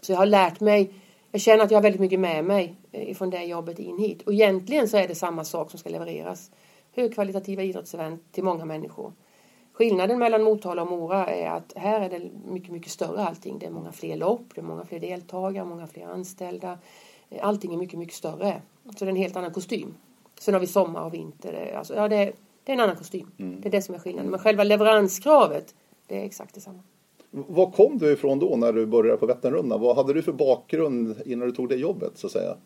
Så 0.00 0.12
jag 0.12 0.18
har 0.18 0.26
lärt 0.26 0.60
mig, 0.60 0.94
jag 1.30 1.40
känner 1.40 1.64
att 1.64 1.70
jag 1.70 1.78
har 1.78 1.82
väldigt 1.82 2.00
mycket 2.00 2.20
med 2.20 2.44
mig 2.44 2.76
eh, 2.92 3.02
ifrån 3.02 3.14
från 3.14 3.30
det 3.30 3.44
jobbet 3.44 3.78
in 3.78 3.98
hit. 3.98 4.22
Och 4.22 4.32
egentligen 4.32 4.88
så 4.88 4.96
är 4.96 5.08
det 5.08 5.14
samma 5.14 5.44
sak 5.44 5.70
som 5.70 5.78
ska 5.78 5.90
levereras. 5.90 6.50
Högkvalitativa 6.92 7.62
idrottsevent 7.62 8.32
till 8.32 8.44
många 8.44 8.64
människor. 8.64 9.12
Skillnaden 9.72 10.18
mellan 10.18 10.42
Motala 10.42 10.82
och 10.82 10.90
Mora 10.90 11.26
är 11.26 11.50
att 11.50 11.72
här 11.76 12.00
är 12.00 12.10
det 12.10 12.30
mycket, 12.46 12.72
mycket 12.72 12.92
större 12.92 13.24
allting. 13.24 13.58
Det 13.58 13.66
är 13.66 13.70
många 13.70 13.92
fler 13.92 14.16
lopp, 14.16 14.54
det 14.54 14.60
är 14.60 14.64
många 14.64 14.84
fler 14.84 15.00
deltagare, 15.00 15.64
många 15.64 15.86
fler 15.86 16.06
anställda. 16.06 16.78
Eh, 17.30 17.46
allting 17.46 17.72
är 17.74 17.78
mycket, 17.78 17.98
mycket 17.98 18.14
större. 18.14 18.62
Så 18.84 19.04
det 19.04 19.08
är 19.08 19.10
en 19.10 19.16
helt 19.16 19.36
annan 19.36 19.52
kostym. 19.52 19.94
Sen 20.40 20.54
har 20.54 20.60
vi 20.60 20.66
sommar 20.66 21.04
och 21.04 21.14
vinter. 21.14 21.68
Eh, 21.72 21.78
alltså, 21.78 21.94
ja, 21.94 22.08
det, 22.08 22.32
det 22.70 22.74
är 22.74 22.78
en 22.78 22.80
annan 22.80 22.96
kostym. 22.96 23.26
Mm. 23.38 23.60
Det 23.60 23.68
är 23.68 23.70
det 23.70 23.82
som 23.82 23.94
är 23.94 23.98
skillnaden. 23.98 24.30
Men 24.30 24.40
själva 24.40 24.64
leveranskravet, 24.64 25.74
det 26.06 26.20
är 26.20 26.24
exakt 26.24 26.54
detsamma. 26.54 26.82
Var 27.30 27.70
kom 27.70 27.98
du 27.98 28.12
ifrån 28.12 28.38
då 28.38 28.56
när 28.56 28.72
du 28.72 28.86
började 28.86 29.18
på 29.18 29.26
Vätternrundan? 29.26 29.80
Vad 29.80 29.96
hade 29.96 30.12
du 30.12 30.22
för 30.22 30.32
bakgrund 30.32 31.16
innan 31.26 31.48
du 31.48 31.54
tog 31.54 31.68
det 31.68 31.76
jobbet 31.76 32.12
så 32.14 32.26
att 32.26 32.32
säga? 32.32 32.56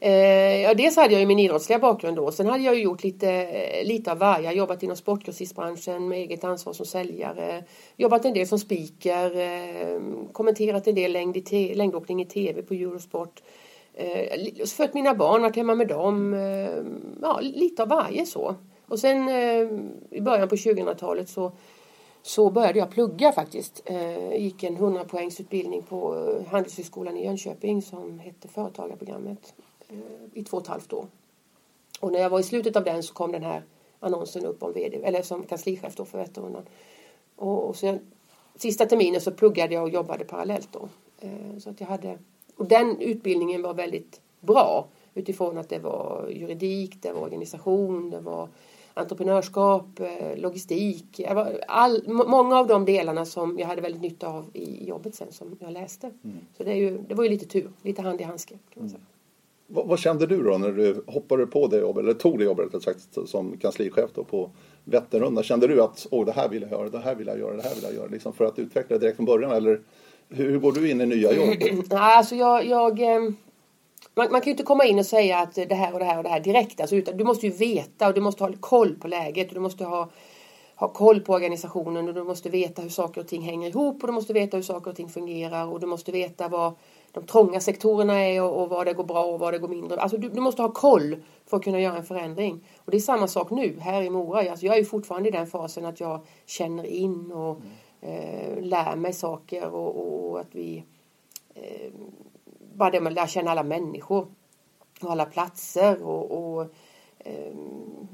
Eh, 0.00 0.60
ja, 0.60 0.74
dels 0.74 0.96
hade 0.96 1.12
jag 1.12 1.20
ju 1.20 1.26
min 1.26 1.38
idrottsliga 1.38 1.78
bakgrund 1.78 2.16
då. 2.16 2.30
Sen 2.30 2.46
hade 2.46 2.64
jag 2.64 2.74
ju 2.74 2.82
gjort 2.82 3.04
lite, 3.04 3.48
lite 3.84 4.12
av 4.12 4.18
varje. 4.18 4.44
Jag 4.44 4.54
jobbat 4.54 4.82
inom 4.82 4.96
sportgrossistbranschen 4.96 6.08
med 6.08 6.18
eget 6.18 6.44
ansvar 6.44 6.72
som 6.72 6.86
säljare. 6.86 7.64
Jobbat 7.96 8.24
en 8.24 8.34
del 8.34 8.46
som 8.46 8.58
speaker. 8.58 9.36
Eh, 9.40 10.00
kommenterat 10.32 10.86
en 10.86 10.94
del 10.94 11.12
längd 11.12 11.36
i 11.36 11.74
längdåkning 11.74 12.22
i 12.22 12.26
tv 12.26 12.62
på 12.62 12.74
Eurosport. 12.74 13.42
Eh, 13.94 14.66
fött 14.66 14.94
mina 14.94 15.14
barn, 15.14 15.42
varit 15.42 15.56
hemma 15.56 15.74
med 15.74 15.88
dem. 15.88 16.34
Eh, 16.34 16.84
ja, 17.22 17.40
lite 17.42 17.82
av 17.82 17.88
varje 17.88 18.26
så. 18.26 18.54
Och 18.92 18.98
sen 18.98 19.28
eh, 19.28 19.68
i 20.10 20.20
början 20.20 20.48
på 20.48 20.56
2000-talet 20.56 21.28
så, 21.28 21.52
så 22.22 22.50
började 22.50 22.78
jag 22.78 22.90
plugga 22.90 23.32
faktiskt. 23.32 23.82
Jag 24.30 24.38
gick 24.38 24.62
en 24.62 24.76
100 24.76 25.04
poängsutbildning 25.04 25.82
på 25.82 26.14
eh, 26.14 26.46
Handelshögskolan 26.46 27.16
i 27.16 27.24
Jönköping 27.24 27.82
som 27.82 28.18
hette 28.18 28.48
Företagarprogrammet 28.48 29.54
eh, 29.88 29.96
i 30.32 30.44
två 30.44 30.56
och 30.56 30.62
ett 30.62 30.68
halvt 30.68 30.92
år. 30.92 31.06
Och 32.00 32.12
när 32.12 32.18
jag 32.18 32.30
var 32.30 32.40
i 32.40 32.42
slutet 32.42 32.76
av 32.76 32.84
den 32.84 33.02
så 33.02 33.14
kom 33.14 33.32
den 33.32 33.42
här 33.42 33.62
annonsen 34.00 34.46
upp 34.46 34.62
om 34.62 34.72
vd, 34.72 34.96
eller 35.04 35.22
som 35.22 35.42
kanslichef 35.42 35.96
då 35.96 36.04
för 36.04 36.18
Vätternrundan. 36.18 36.64
Och, 37.36 37.68
och 37.68 37.76
sen, 37.76 38.00
sista 38.56 38.86
terminen 38.86 39.20
så 39.20 39.30
pluggade 39.30 39.74
jag 39.74 39.82
och 39.82 39.90
jobbade 39.90 40.24
parallellt 40.24 40.68
då. 40.72 40.88
Så 41.58 41.70
att 41.70 41.80
jag 41.80 41.86
hade, 41.86 42.18
och 42.56 42.66
den 42.66 43.00
utbildningen 43.00 43.62
var 43.62 43.74
väldigt 43.74 44.20
bra 44.40 44.86
utifrån 45.14 45.58
att 45.58 45.68
det 45.68 45.78
var 45.78 46.28
juridik, 46.28 47.02
det 47.02 47.12
var 47.12 47.20
organisation, 47.20 48.10
det 48.10 48.20
var 48.20 48.48
entreprenörskap, 48.94 50.00
eh, 50.00 50.36
logistik. 50.36 51.20
All, 51.68 52.02
många 52.06 52.58
av 52.58 52.66
de 52.66 52.84
delarna 52.84 53.24
som 53.24 53.58
jag 53.58 53.66
hade 53.66 53.82
väldigt 53.82 54.02
nytta 54.02 54.28
av 54.28 54.50
i 54.52 54.88
jobbet 54.88 55.14
sen 55.14 55.32
som 55.32 55.56
jag 55.60 55.72
läste. 55.72 56.06
Mm. 56.06 56.36
Så 56.56 56.64
det, 56.64 56.70
är 56.70 56.76
ju, 56.76 56.98
det 57.08 57.14
var 57.14 57.24
ju 57.24 57.30
lite 57.30 57.46
tur, 57.46 57.70
lite 57.82 58.02
hand 58.02 58.20
i 58.20 58.24
handske. 58.24 58.54
Kan 58.54 58.82
man 58.82 58.88
säga. 58.88 58.98
Mm. 58.98 59.06
Vad, 59.66 59.86
vad, 59.86 59.98
kände 59.98 60.26
du 60.26 60.42
då 60.42 60.58
när 60.58 60.72
du 60.72 61.04
hoppade 61.06 61.46
på 61.46 61.66
det 61.66 61.78
jobbet, 61.78 62.04
eller 62.04 62.14
tog 62.14 62.38
det 62.38 62.44
jobbet 62.44 62.82
sagt, 62.82 63.18
som 63.26 63.56
kanslichef 63.56 64.10
då 64.14 64.24
på 64.24 64.50
Vätternrundan? 64.84 65.44
Kände 65.44 65.66
du 65.66 65.82
att 65.82 66.06
Åh, 66.10 66.26
det 66.26 66.32
här 66.32 66.48
vill 66.48 66.62
jag 66.62 66.70
göra, 66.70 66.88
det 66.88 66.98
här 66.98 67.14
vill 67.14 67.26
jag 67.26 67.38
göra, 67.38 67.56
det 67.56 67.62
här 67.62 67.74
vill 67.74 67.84
jag 67.84 67.94
göra, 67.94 68.06
liksom 68.06 68.32
för 68.32 68.44
att 68.44 68.58
utveckla 68.58 68.96
det 68.96 69.00
direkt 69.00 69.16
från 69.16 69.26
början? 69.26 69.52
Eller 69.52 69.80
hur, 70.28 70.50
hur 70.50 70.58
går 70.58 70.72
du 70.72 70.90
in 70.90 71.00
i 71.00 71.06
nya 71.06 71.32
jobb? 71.32 71.84
Alltså 71.90 72.34
jag, 72.34 72.66
jag 72.66 73.00
ehm, 73.00 73.36
man, 74.14 74.32
man, 74.32 74.40
kan 74.40 74.44
ju 74.44 74.50
inte 74.50 74.62
komma 74.62 74.84
in 74.84 74.98
och 74.98 75.06
säga 75.06 75.38
att 75.38 75.54
det 75.54 75.74
här 75.74 75.92
och 75.92 75.98
det 75.98 76.04
här 76.04 76.16
och 76.16 76.22
det 76.22 76.28
här 76.28 76.40
direkt. 76.40 76.80
Alltså, 76.80 76.96
utan 76.96 77.16
du 77.16 77.24
måste 77.24 77.46
ju 77.46 77.52
veta 77.52 78.08
och 78.08 78.14
du 78.14 78.20
måste 78.20 78.44
ha 78.44 78.52
koll 78.60 78.94
på 78.94 79.08
läget. 79.08 79.48
Och 79.48 79.54
du 79.54 79.60
måste 79.60 79.84
ha, 79.84 80.08
ha 80.76 80.88
koll 80.88 81.20
på 81.20 81.32
organisationen 81.32 82.08
och 82.08 82.14
du 82.14 82.24
måste 82.24 82.50
veta 82.50 82.82
hur 82.82 82.88
saker 82.88 83.20
och 83.20 83.28
ting 83.28 83.42
hänger 83.42 83.68
ihop 83.68 84.02
och 84.02 84.06
du 84.06 84.12
måste 84.12 84.32
veta 84.32 84.56
hur 84.56 84.64
saker 84.64 84.90
och 84.90 84.96
ting 84.96 85.08
fungerar 85.08 85.66
och 85.66 85.80
du 85.80 85.86
måste 85.86 86.12
veta 86.12 86.48
vad 86.48 86.72
de 87.12 87.26
trånga 87.26 87.60
sektorerna 87.60 88.20
är 88.20 88.42
och, 88.42 88.62
och 88.62 88.68
vad 88.68 88.86
det 88.86 88.92
går 88.92 89.04
bra 89.04 89.24
och 89.24 89.40
vad 89.40 89.54
det 89.54 89.58
går 89.58 89.68
mindre. 89.68 90.00
Alltså 90.00 90.18
du, 90.18 90.28
du, 90.28 90.40
måste 90.40 90.62
ha 90.62 90.72
koll 90.72 91.16
för 91.46 91.56
att 91.56 91.64
kunna 91.64 91.80
göra 91.80 91.96
en 91.96 92.04
förändring. 92.04 92.64
Och 92.78 92.90
det 92.90 92.96
är 92.96 93.00
samma 93.00 93.28
sak 93.28 93.50
nu 93.50 93.78
här 93.80 94.02
i 94.02 94.10
Mora. 94.10 94.50
Alltså 94.50 94.66
jag 94.66 94.74
är 94.74 94.78
ju 94.78 94.84
fortfarande 94.84 95.28
i 95.28 95.32
den 95.32 95.46
fasen 95.46 95.84
att 95.84 96.00
jag 96.00 96.20
känner 96.46 96.84
in 96.84 97.32
och 97.32 97.60
mm. 98.02 98.56
eh, 98.56 98.62
lär 98.62 98.96
mig 98.96 99.12
saker 99.12 99.70
och, 99.70 100.30
och 100.30 100.40
att 100.40 100.48
vi 100.54 100.84
eh, 101.54 101.92
bara 102.82 102.90
det 102.90 103.00
med 103.00 103.10
att 103.10 103.14
lära 103.14 103.26
känna 103.26 103.50
alla 103.50 103.62
människor 103.62 104.26
och 105.02 105.10
alla 105.10 105.24
platser 105.24 106.02
och, 106.02 106.30
och 106.30 106.62
eh, 107.18 107.52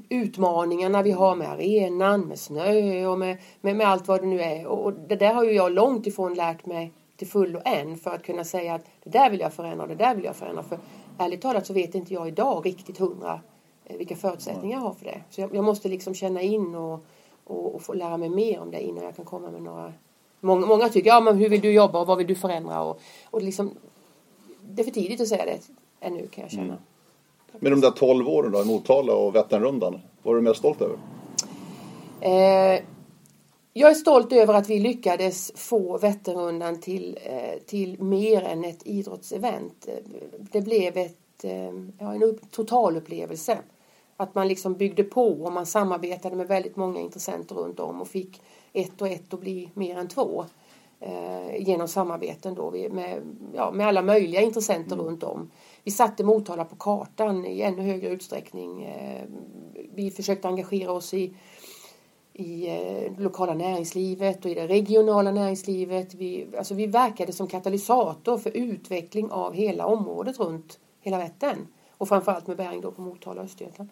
utmaningarna 0.09 1.01
vi 1.01 1.11
har 1.11 1.35
med 1.35 1.49
arenan, 1.49 2.21
med 2.21 2.39
snö 2.39 3.05
och 3.05 3.19
med, 3.19 3.37
med, 3.61 3.75
med, 3.75 3.87
allt 3.87 4.07
vad 4.07 4.21
det 4.21 4.27
nu 4.27 4.41
är. 4.41 4.67
Och, 4.67 4.85
och 4.85 4.93
det 4.93 5.15
där 5.15 5.33
har 5.33 5.43
ju 5.43 5.51
jag 5.51 5.71
långt 5.71 6.07
ifrån 6.07 6.33
lärt 6.33 6.65
mig 6.65 6.93
till 7.17 7.27
fullo 7.27 7.61
än 7.65 7.97
för 7.97 8.11
att 8.11 8.23
kunna 8.23 8.43
säga 8.43 8.73
att 8.73 8.85
det 9.03 9.09
där 9.09 9.29
vill 9.29 9.39
jag 9.39 9.53
förändra 9.53 9.83
och 9.83 9.89
det 9.89 9.95
där 9.95 10.15
vill 10.15 10.25
jag 10.25 10.35
förändra. 10.35 10.63
För 10.63 10.79
ärligt 11.17 11.41
talat 11.41 11.67
så 11.67 11.73
vet 11.73 11.95
inte 11.95 12.13
jag 12.13 12.27
idag 12.27 12.65
riktigt 12.65 12.97
hundra 12.97 13.39
eh, 13.85 13.97
vilka 13.97 14.15
förutsättningar 14.15 14.77
jag 14.77 14.83
har 14.83 14.93
för 14.93 15.05
det. 15.05 15.21
Så 15.29 15.41
jag, 15.41 15.55
jag 15.55 15.63
måste 15.63 15.89
liksom 15.89 16.13
känna 16.15 16.41
in 16.41 16.75
och, 16.75 17.05
och, 17.43 17.75
och, 17.75 17.81
få 17.81 17.93
lära 17.93 18.17
mig 18.17 18.29
mer 18.29 18.59
om 18.59 18.71
det 18.71 18.81
innan 18.81 19.03
jag 19.03 19.15
kan 19.15 19.25
komma 19.25 19.51
med 19.51 19.61
några 19.61 19.93
Många, 20.41 20.65
många 20.65 20.89
tycker, 20.89 21.09
ja 21.09 21.19
men 21.19 21.37
hur 21.37 21.49
vill 21.49 21.61
du 21.61 21.71
jobba 21.71 21.99
och 21.99 22.07
vad 22.07 22.17
vill 22.17 22.27
du 22.27 22.35
förändra? 22.35 22.81
Och, 22.81 22.99
och 23.29 23.41
liksom, 23.41 23.71
det 24.69 24.81
är 24.81 24.83
för 24.83 24.91
tidigt 24.91 25.21
att 25.21 25.27
säga 25.27 25.45
det 25.45 25.59
ännu 25.99 26.27
kan 26.27 26.41
jag 26.41 26.51
känna. 26.51 26.63
Mm. 26.63 26.79
Men 27.59 27.71
de 27.71 27.81
där 27.81 27.91
12 27.91 28.27
åren 28.29 28.51
då 28.51 28.61
i 28.61 28.65
Motala 28.65 29.13
och 29.13 29.35
Vätternrundan, 29.35 29.99
vad 30.23 30.33
är 30.33 30.35
du 30.35 30.41
mest 30.41 30.59
stolt 30.59 30.81
över? 30.81 30.97
Eh, 32.21 32.81
jag 33.73 33.91
är 33.91 33.95
stolt 33.95 34.33
över 34.33 34.53
att 34.53 34.69
vi 34.69 34.79
lyckades 34.79 35.51
få 35.55 35.97
Vätternrundan 35.97 36.81
till, 36.81 37.19
eh, 37.23 37.59
till 37.65 38.01
mer 38.01 38.41
än 38.41 38.65
ett 38.65 38.87
idrottsevent. 38.87 39.87
Det 40.51 40.61
blev 40.61 40.97
ett 40.97 41.43
eh, 41.43 41.71
ja, 41.99 42.13
en 42.13 42.23
upp, 42.23 42.51
totalupplevelse. 42.51 43.57
Att 44.17 44.35
man 44.35 44.47
liksom 44.47 44.73
byggde 44.73 45.03
på 45.03 45.43
och 45.43 45.53
man 45.53 45.65
samarbetade 45.65 46.35
med 46.35 46.47
väldigt 46.47 46.75
många 46.75 46.99
intressenter 46.99 47.55
runt 47.55 47.79
om 47.79 48.01
och 48.01 48.07
fick 48.07 48.41
ett 48.73 49.01
och 49.01 49.07
ett 49.07 49.33
att 49.33 49.39
bli 49.39 49.69
mer 49.73 49.97
än 49.97 50.07
två. 50.07 50.45
Eh, 51.01 51.61
genom 51.67 51.87
samarbeten 51.87 52.55
då 52.55 52.71
med, 52.71 53.21
ja, 53.53 53.71
med 53.71 53.87
alla 53.87 54.01
möjliga 54.01 54.41
intressenter 54.41 54.93
mm. 54.93 55.05
runt 55.05 55.23
om. 55.23 55.51
Vi 55.83 55.91
satte 55.91 56.23
Motala 56.23 56.65
på 56.65 56.75
kartan 56.75 57.45
i 57.45 57.61
ännu 57.61 57.81
högre 57.81 58.09
utsträckning. 58.09 58.83
Eh, 58.83 59.23
vi 59.93 60.11
försökte 60.11 60.47
engagera 60.47 60.91
oss 60.91 61.13
i, 61.13 61.33
i 62.33 62.67
eh, 62.67 63.11
det 63.17 63.23
lokala 63.23 63.53
näringslivet 63.53 64.45
och 64.45 64.51
i 64.51 64.53
det 64.53 64.67
regionala 64.67 65.31
näringslivet. 65.31 66.13
Vi, 66.13 66.47
alltså 66.57 66.73
vi 66.73 66.87
verkade 66.87 67.33
som 67.33 67.47
katalysator 67.47 68.37
för 68.37 68.57
utveckling 68.57 69.31
av 69.31 69.53
hela 69.53 69.85
området 69.85 70.39
runt 70.39 70.79
hela 71.01 71.17
Vättern. 71.17 71.67
Och 71.97 72.07
framförallt 72.07 72.47
med 72.47 72.57
bäring 72.57 72.81
då 72.81 72.91
på 72.91 73.01
Motala 73.01 73.41
och 73.41 73.45
Östergötland. 73.45 73.89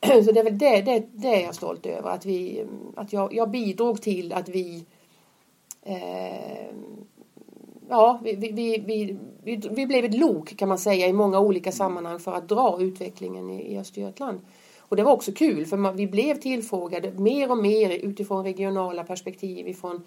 Så 0.24 0.32
det 0.32 0.40
är 0.40 0.44
väl 0.44 0.58
det, 0.58 0.80
det, 0.82 1.06
det 1.12 1.42
är 1.42 1.44
jag 1.44 1.54
stolt 1.54 1.86
över. 1.86 2.10
Att, 2.10 2.26
vi, 2.26 2.66
att 2.96 3.12
jag, 3.12 3.34
jag 3.34 3.50
bidrog 3.50 4.02
till 4.02 4.32
att 4.32 4.48
vi 4.48 4.76
eh, 4.76 4.82
Eh, 5.86 6.66
ja, 7.88 8.20
vi, 8.22 8.34
vi, 8.34 8.50
vi, 8.86 9.18
vi, 9.42 9.56
vi 9.70 9.86
blev 9.86 10.04
ett 10.04 10.14
lok 10.14 10.56
kan 10.56 10.68
man 10.68 10.78
säga 10.78 11.06
i 11.06 11.12
många 11.12 11.40
olika 11.40 11.72
sammanhang 11.72 12.18
för 12.18 12.32
att 12.32 12.48
dra 12.48 12.76
utvecklingen 12.80 13.50
i, 13.50 13.72
i 13.72 13.78
Östergötland. 13.78 14.40
Och 14.80 14.96
det 14.96 15.02
var 15.02 15.12
också 15.12 15.32
kul 15.32 15.66
för 15.66 15.92
vi 15.92 16.06
blev 16.06 16.34
tillfrågade 16.34 17.12
mer 17.12 17.50
och 17.50 17.58
mer 17.58 17.90
utifrån 17.90 18.44
regionala 18.44 19.04
perspektiv 19.04 19.68
ifrån 19.68 20.04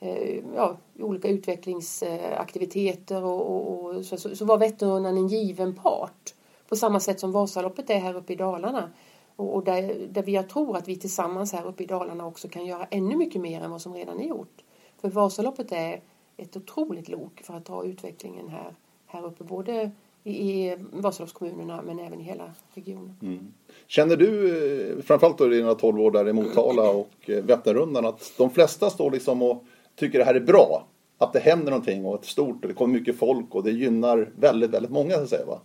eh, 0.00 0.38
ja, 0.56 0.76
olika 1.00 1.28
utvecklingsaktiviteter 1.28 3.24
och, 3.24 3.50
och, 3.50 3.84
och 3.84 4.04
så, 4.04 4.16
så, 4.16 4.36
så 4.36 4.44
var 4.44 4.58
Vätternrundan 4.58 5.16
en 5.16 5.28
given 5.28 5.74
part. 5.74 6.34
På 6.68 6.76
samma 6.76 7.00
sätt 7.00 7.20
som 7.20 7.32
Vasaloppet 7.32 7.90
är 7.90 7.98
här 7.98 8.16
uppe 8.16 8.32
i 8.32 8.36
Dalarna. 8.36 8.90
Och, 9.36 9.54
och 9.54 9.64
där, 9.64 10.06
där 10.10 10.22
vi, 10.22 10.32
jag 10.32 10.48
tror 10.48 10.76
att 10.76 10.88
vi 10.88 10.96
tillsammans 10.96 11.52
här 11.52 11.66
uppe 11.66 11.82
i 11.82 11.86
Dalarna 11.86 12.26
också 12.26 12.48
kan 12.48 12.66
göra 12.66 12.86
ännu 12.90 13.16
mycket 13.16 13.40
mer 13.40 13.60
än 13.60 13.70
vad 13.70 13.82
som 13.82 13.94
redan 13.94 14.20
är 14.20 14.24
gjort. 14.24 14.62
För 15.02 15.08
Vasaloppet 15.08 15.72
är 15.72 16.00
ett 16.36 16.56
otroligt 16.56 17.08
lok 17.08 17.40
för 17.44 17.54
att 17.54 17.64
ta 17.64 17.84
utvecklingen 17.84 18.48
här, 18.48 18.74
här 19.06 19.26
uppe. 19.26 19.44
Både 19.44 19.90
i 20.24 20.74
Vasaloppskommunerna 20.92 21.82
men 21.82 21.98
även 21.98 22.20
i 22.20 22.24
hela 22.24 22.52
regionen. 22.74 23.16
Mm. 23.22 23.52
Känner 23.86 24.16
du, 24.16 24.48
eh, 24.90 25.02
framförallt 25.02 25.38
då 25.38 25.48
dina 25.48 25.74
12 25.74 26.00
år 26.00 26.10
där 26.10 26.28
i 26.28 26.32
Motala 26.32 26.90
och 26.90 27.10
eh, 27.26 27.44
Vätternrundan, 27.44 28.06
att 28.06 28.32
de 28.38 28.50
flesta 28.50 28.90
står 28.90 29.10
liksom 29.10 29.42
och 29.42 29.64
tycker 29.96 30.18
det 30.18 30.24
här 30.24 30.34
är 30.34 30.40
bra? 30.40 30.86
Att 31.18 31.32
det 31.32 31.40
händer 31.40 31.70
någonting 31.70 32.06
och 32.06 32.14
ett 32.14 32.24
stort 32.24 32.62
och 32.62 32.68
det 32.68 32.74
kommer 32.74 32.94
mycket 32.94 33.18
folk 33.18 33.54
och 33.54 33.64
det 33.64 33.70
gynnar 33.70 34.30
väldigt, 34.36 34.70
väldigt 34.70 34.92
många 34.92 35.14
så 35.14 35.22
att 35.22 35.28
säga 35.28 35.46
va? 35.46 35.60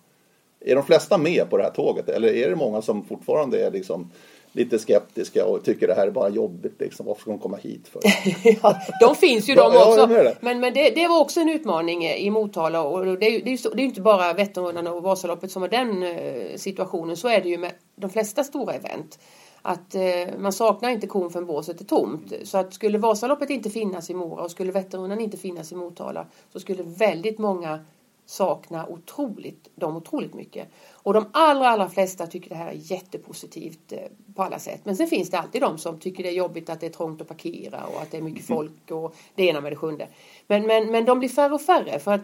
Är 0.60 0.75
de 0.75 0.84
flesta 0.84 1.17
med 1.17 1.50
på 1.50 1.58
det 1.58 1.63
här 1.63 1.72
tåget 1.72 2.10
eller 2.10 2.27
är 2.27 2.50
det 2.50 2.56
många 2.56 2.82
som 2.82 3.06
fortfarande 3.06 3.65
är 3.65 3.72
liksom 3.72 4.12
lite 4.58 4.80
skeptiska 4.80 5.46
och 5.46 5.64
tycker 5.64 5.88
det 5.88 5.94
här 5.94 6.08
är 6.08 6.12
bara 6.12 6.30
jobbigt. 6.30 6.76
Liksom. 6.80 7.06
Varför 7.06 7.22
ska 7.22 7.32
de 7.32 7.40
komma 7.40 7.58
hit 7.58 7.88
för? 7.88 8.02
ja, 8.64 8.78
de 9.02 9.16
finns 9.16 9.50
ju 9.50 9.56
de 9.56 9.68
också. 9.68 10.14
Ja, 10.14 10.34
men, 10.40 10.60
men 10.60 10.74
det, 10.74 10.90
det, 10.90 11.08
var 11.08 11.20
också 11.22 11.40
en 11.40 11.50
utmaning 11.50 12.06
i 12.06 12.30
Motala 12.30 12.82
och 12.82 13.06
det 13.06 13.26
är 13.26 13.32
ju 13.32 13.42
det 13.42 13.52
är, 13.52 13.76
det 13.76 13.82
är 13.82 13.86
inte 13.86 14.02
bara 14.02 14.34
Vätternrundan 14.34 14.88
och 14.88 15.04
Vasaloppet 15.04 15.52
som 15.52 15.62
har 15.62 15.70
den 15.70 16.04
eh, 16.04 16.56
situationen. 16.56 17.18
Så 17.18 17.28
är 17.28 17.42
det 17.42 17.50
ju 17.50 17.58
med 17.58 17.72
de 17.96 18.10
flesta 18.10 18.44
stora 18.44 18.74
event. 18.74 19.20
Att 19.62 19.96
eh, 19.96 20.02
man 20.38 20.54
saknar 20.54 20.90
inte 20.90 21.08
kon 21.08 21.30
förrän 21.32 21.46
båset 21.46 21.82
är 21.82 21.86
tomt. 21.86 22.34
Så 22.44 22.58
att 22.58 22.74
skulle 22.74 22.98
Vasaloppet 22.98 23.50
inte 23.50 23.70
finnas 23.70 24.10
i 24.10 24.14
Mora 24.14 24.44
och 24.44 24.52
skulle 24.52 24.72
Vätternrundan 24.72 25.20
inte 25.20 25.38
finnas 25.38 25.72
i 25.72 25.76
Motala 25.76 26.26
så 26.54 26.60
skulle 26.60 26.84
väldigt 26.84 27.38
många 27.38 27.80
saknar 28.29 28.91
otroligt, 28.91 29.69
dem 29.75 29.96
otroligt 29.96 30.34
mycket. 30.34 30.67
Och 30.91 31.13
de 31.13 31.25
allra, 31.31 31.69
allra 31.69 31.89
flesta 31.89 32.27
tycker 32.27 32.50
det 32.50 32.55
här 32.55 32.67
är 32.67 32.74
jättepositivt 32.74 33.91
eh, 33.91 34.00
på 34.36 34.43
alla 34.43 34.60
sätt. 34.60 34.81
Men 34.84 34.98
sen 34.98 35.07
finns 35.07 35.29
det 35.29 35.39
alltid 35.39 35.62
de 35.62 35.77
som 35.77 36.00
tycker 36.00 36.24
det 36.24 36.29
är 36.29 36.34
jobbigt 36.34 36.69
att 36.69 36.79
det 36.79 36.86
är 36.86 36.91
trångt 36.91 37.22
att 37.22 37.27
parkera 37.27 37.86
och 37.86 38.01
att 38.01 38.12
det 38.12 38.17
är 38.17 38.22
mycket 38.22 38.50
mm. 38.50 38.57
folk 38.57 38.91
och 38.91 39.15
det 39.36 39.43
ena 39.43 39.62
med 39.62 39.72
det 39.72 39.75
sjunde. 39.75 40.07
Men, 40.48 40.67
men, 40.67 40.91
men 40.91 41.05
de 41.05 41.19
blir 41.19 41.29
färre 41.29 41.53
och 41.53 41.62
färre 41.62 42.00
för 42.00 42.12
att 42.12 42.22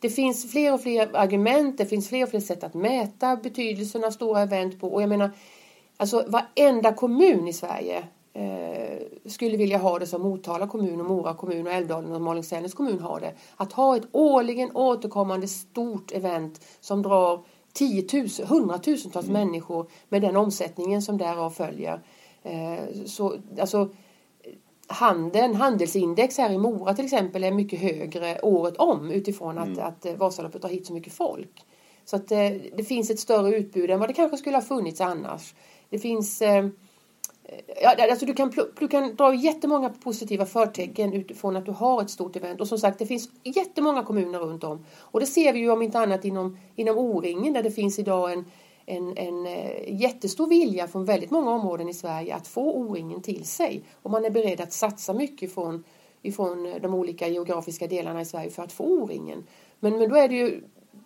det 0.00 0.10
finns 0.10 0.52
fler 0.52 0.74
och 0.74 0.82
fler 0.82 1.16
argument, 1.16 1.78
det 1.78 1.86
finns 1.86 2.08
fler 2.08 2.22
och 2.22 2.30
fler 2.30 2.40
sätt 2.40 2.64
att 2.64 2.74
mäta 2.74 3.36
betydelsen 3.36 4.04
av 4.04 4.10
stora 4.10 4.40
event 4.40 4.80
på. 4.80 4.88
Och 4.88 5.02
jag 5.02 5.08
menar, 5.08 5.30
alltså 5.96 6.24
varenda 6.28 6.92
kommun 6.92 7.48
i 7.48 7.52
Sverige 7.52 8.04
eh, 8.32 9.02
skulle 9.26 9.56
vilja 9.56 9.78
ha 9.78 9.98
det 9.98 10.06
som 10.06 10.22
Motala 10.22 10.66
kommun 10.66 11.00
och 11.00 11.06
Mora 11.06 11.34
kommun 11.34 11.66
och 11.66 11.72
Älvdalen 11.72 12.12
och 12.12 12.20
Malung-Sälens 12.20 12.74
kommun 12.74 13.00
har 13.00 13.20
det. 13.20 13.34
Att 13.56 13.72
ha 13.72 13.96
ett 13.96 14.08
årligen 14.12 14.76
återkommande 14.76 15.48
stort 15.48 16.12
event 16.12 16.64
som 16.80 17.02
drar 17.02 17.44
tiotusen, 17.72 18.46
hundratusentals 18.46 19.28
mm. 19.28 19.46
människor 19.46 19.90
med 20.08 20.22
den 20.22 20.36
omsättningen 20.36 21.02
som 21.02 21.18
därav 21.18 21.50
följer. 21.50 22.00
Eh, 22.42 23.04
så, 23.06 23.34
alltså, 23.60 23.88
handeln, 24.86 25.54
handelsindex 25.54 26.38
här 26.38 26.50
i 26.50 26.58
Mora 26.58 26.94
till 26.94 27.04
exempel 27.04 27.44
är 27.44 27.52
mycket 27.52 27.80
högre 27.80 28.40
året 28.40 28.76
om 28.76 29.10
utifrån 29.10 29.58
att, 29.58 29.66
mm. 29.66 29.86
att 29.86 30.06
Vasaloppet 30.18 30.62
drar 30.62 30.70
hit 30.70 30.86
så 30.86 30.92
mycket 30.92 31.12
folk. 31.12 31.64
Så 32.04 32.16
att 32.16 32.28
det, 32.28 32.46
eh, 32.46 32.62
det 32.76 32.84
finns 32.84 33.10
ett 33.10 33.20
större 33.20 33.56
utbud 33.56 33.90
än 33.90 34.00
vad 34.00 34.08
det 34.08 34.12
kanske 34.12 34.36
skulle 34.36 34.56
ha 34.56 34.62
funnits 34.62 35.00
annars. 35.00 35.54
Det 35.90 35.98
finns 35.98 36.42
eh, 36.42 36.68
Ja, 37.82 38.10
alltså 38.10 38.26
du, 38.26 38.34
kan, 38.34 38.52
du 38.78 38.88
kan 38.88 39.16
dra 39.16 39.34
jättemånga 39.34 39.88
positiva 39.88 40.46
förtecken 40.46 41.12
utifrån 41.12 41.56
att 41.56 41.66
du 41.66 41.72
har 41.72 42.02
ett 42.02 42.10
stort 42.10 42.36
event. 42.36 42.60
Och 42.60 42.68
som 42.68 42.78
sagt, 42.78 42.98
det 42.98 43.06
finns 43.06 43.28
jättemånga 43.42 44.02
kommuner 44.02 44.38
runt 44.38 44.64
om. 44.64 44.84
Och 44.98 45.20
det 45.20 45.26
ser 45.26 45.52
vi 45.52 45.58
ju 45.58 45.70
om 45.70 45.82
inte 45.82 45.98
annat 45.98 46.24
inom, 46.24 46.58
inom 46.76 46.98
O-ringen 46.98 47.52
där 47.52 47.62
det 47.62 47.70
finns 47.70 47.98
idag 47.98 48.32
en, 48.32 48.44
en, 48.86 49.18
en 49.18 49.46
eh, 49.46 50.00
jättestor 50.00 50.46
vilja 50.46 50.88
från 50.88 51.04
väldigt 51.04 51.30
många 51.30 51.50
områden 51.50 51.88
i 51.88 51.94
Sverige 51.94 52.34
att 52.34 52.46
få 52.46 52.72
O-ringen 52.72 53.22
till 53.22 53.44
sig. 53.44 53.84
Och 54.02 54.10
man 54.10 54.24
är 54.24 54.30
beredd 54.30 54.60
att 54.60 54.72
satsa 54.72 55.12
mycket 55.12 55.54
från, 55.54 55.84
ifrån 56.22 56.66
eh, 56.66 56.74
de 56.82 56.94
olika 56.94 57.28
geografiska 57.28 57.86
delarna 57.86 58.20
i 58.20 58.24
Sverige 58.24 58.50
för 58.50 58.62
att 58.62 58.72
få 58.72 58.84
O-ringen. 58.84 59.44
Men, 59.80 59.98
men 59.98 60.08
då 60.08 60.16
är 60.16 60.28
det 60.28 60.34
ju 60.34 60.62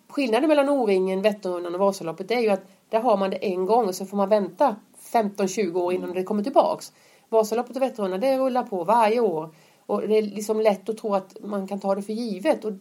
skillnaden 0.07 0.49
mellan 0.49 0.69
O-ringen, 0.69 1.21
Vätternrundan 1.21 1.73
och 1.73 1.79
Vasaloppet 1.79 2.31
är 2.31 2.39
ju 2.39 2.49
att 2.49 2.63
där 2.89 2.99
har 2.99 3.17
man 3.17 3.29
det 3.29 3.37
en 3.37 3.65
gång 3.65 3.87
och 3.87 3.95
så 3.95 4.05
får 4.05 4.17
man 4.17 4.29
vänta 4.29 4.75
15-20 5.13 5.75
år 5.75 5.93
innan 5.93 6.13
det 6.13 6.23
kommer 6.23 6.43
tillbaks. 6.43 6.93
Vasaloppet 7.29 7.75
och 7.75 7.81
Vätternrundan 7.81 8.19
det 8.19 8.37
rullar 8.37 8.63
på 8.63 8.83
varje 8.83 9.19
år. 9.19 9.55
Och 9.85 10.07
det 10.07 10.17
är 10.17 10.21
liksom 10.21 10.61
lätt 10.61 10.89
att 10.89 10.97
tro 10.97 11.13
att 11.13 11.37
man 11.41 11.67
kan 11.67 11.79
ta 11.79 11.95
det 11.95 12.01
för 12.01 12.13
givet. 12.13 12.65
Och 12.65 12.73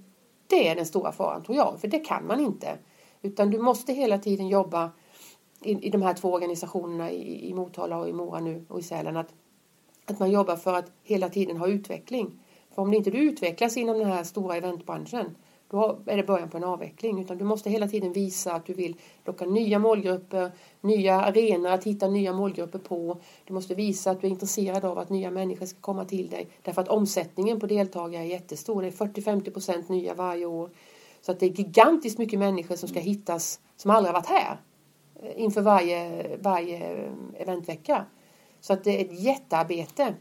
det 0.47 0.69
är 0.69 0.77
den 0.77 0.87
stora 0.87 1.12
faran 1.12 1.45
tror 1.45 1.57
jag. 1.57 1.81
För 1.81 1.89
det 1.89 1.99
kan 1.99 2.27
man 2.27 2.41
inte. 2.41 2.79
Utan 3.23 3.51
du 3.51 3.59
måste 3.59 3.93
hela 3.93 4.19
tiden 4.19 4.49
jobba 4.49 4.91
i, 5.62 5.87
i 5.87 5.91
de 5.91 6.03
här 6.03 6.15
två 6.15 6.33
organisationerna 6.33 7.11
i, 7.11 7.49
i 7.49 7.55
Motala 7.55 7.99
och 7.99 8.09
i 8.09 8.12
Mora 8.12 8.41
nu 8.41 8.67
och 8.69 8.81
i 8.81 8.83
Sälen. 8.83 9.17
Att, 9.17 9.29
att 10.07 10.19
man 10.19 10.31
jobbar 10.31 10.57
för 10.57 10.75
att 10.75 10.93
hela 11.03 11.29
tiden 11.29 11.57
ha 11.57 11.69
utveckling. 11.69 12.41
För 12.75 12.83
om 12.83 12.91
det 12.91 12.97
inte 12.97 13.11
du 13.11 13.19
utvecklas 13.19 13.77
inom 13.77 13.99
den 13.99 14.09
här 14.09 14.25
stora 14.25 14.57
eventbranschen 14.57 15.37
då 15.71 15.99
är 16.07 16.17
det 16.17 16.23
början 16.23 16.51
på 16.51 16.57
en 16.57 16.65
avveckling. 16.65 17.21
Utan 17.21 17.39
du 17.39 17.45
måste 17.45 17.71
hela 17.71 17.89
tiden 17.89 18.13
visa 18.13 18.53
att 18.53 18.67
du 18.67 18.75
vill 18.75 18.97
locka 19.25 19.45
nya 19.45 19.79
målgrupper, 19.79 20.53
nya 20.81 21.21
arenor 21.21 21.71
att 21.71 21.85
hitta 21.85 22.09
nya 22.09 22.33
målgrupper 22.33 22.79
på. 22.79 23.21
Du 23.45 23.55
måste 23.55 23.75
visa 23.75 24.11
att 24.11 24.21
du 24.21 24.27
är 24.27 24.31
intresserad 24.31 24.85
av 24.85 24.99
att 24.99 25.11
nya 25.11 25.31
människor 25.31 25.67
ska 25.67 25.81
komma 25.81 26.05
till 26.05 26.31
dig. 26.31 26.49
Därför 26.63 26.83
att 26.83 26.89
omsättningen 26.89 27.61
på 27.61 27.67
deltagare 27.67 28.23
är 28.23 28.27
jättestor. 28.27 28.83
Det 28.83 28.89
är 28.89 28.93
40-50 28.93 29.51
procent 29.51 29.89
nya 29.89 30.15
varje 30.15 30.47
år. 30.47 30.71
Så 31.21 31.33
att 31.33 31.41
det 31.41 31.47
är 31.47 31.51
gigantiskt 31.51 32.19
mycket 32.19 32.39
människor 32.39 32.77
som 32.77 32.89
ska 32.89 33.01
hittas 33.01 33.61
som 33.77 33.91
aldrig 33.91 34.13
varit 34.13 34.27
här 34.27 34.61
eh, 35.23 35.43
inför 35.43 35.61
varje, 35.61 36.37
varje 36.37 36.77
eh, 36.77 37.13
eventvecka. 37.35 38.05
Så 38.61 38.73
att 38.73 38.85
det 38.85 39.01
är 39.01 39.05
ett 39.05 39.21
jättearbete. 39.21 40.15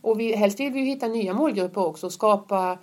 Och 0.00 0.20
vi, 0.20 0.36
helst 0.36 0.60
vill 0.60 0.72
vi 0.72 0.80
hitta 0.80 1.08
nya 1.08 1.34
målgrupper 1.34 1.84
också 1.86 2.06
och 2.06 2.12
skapa 2.12 2.78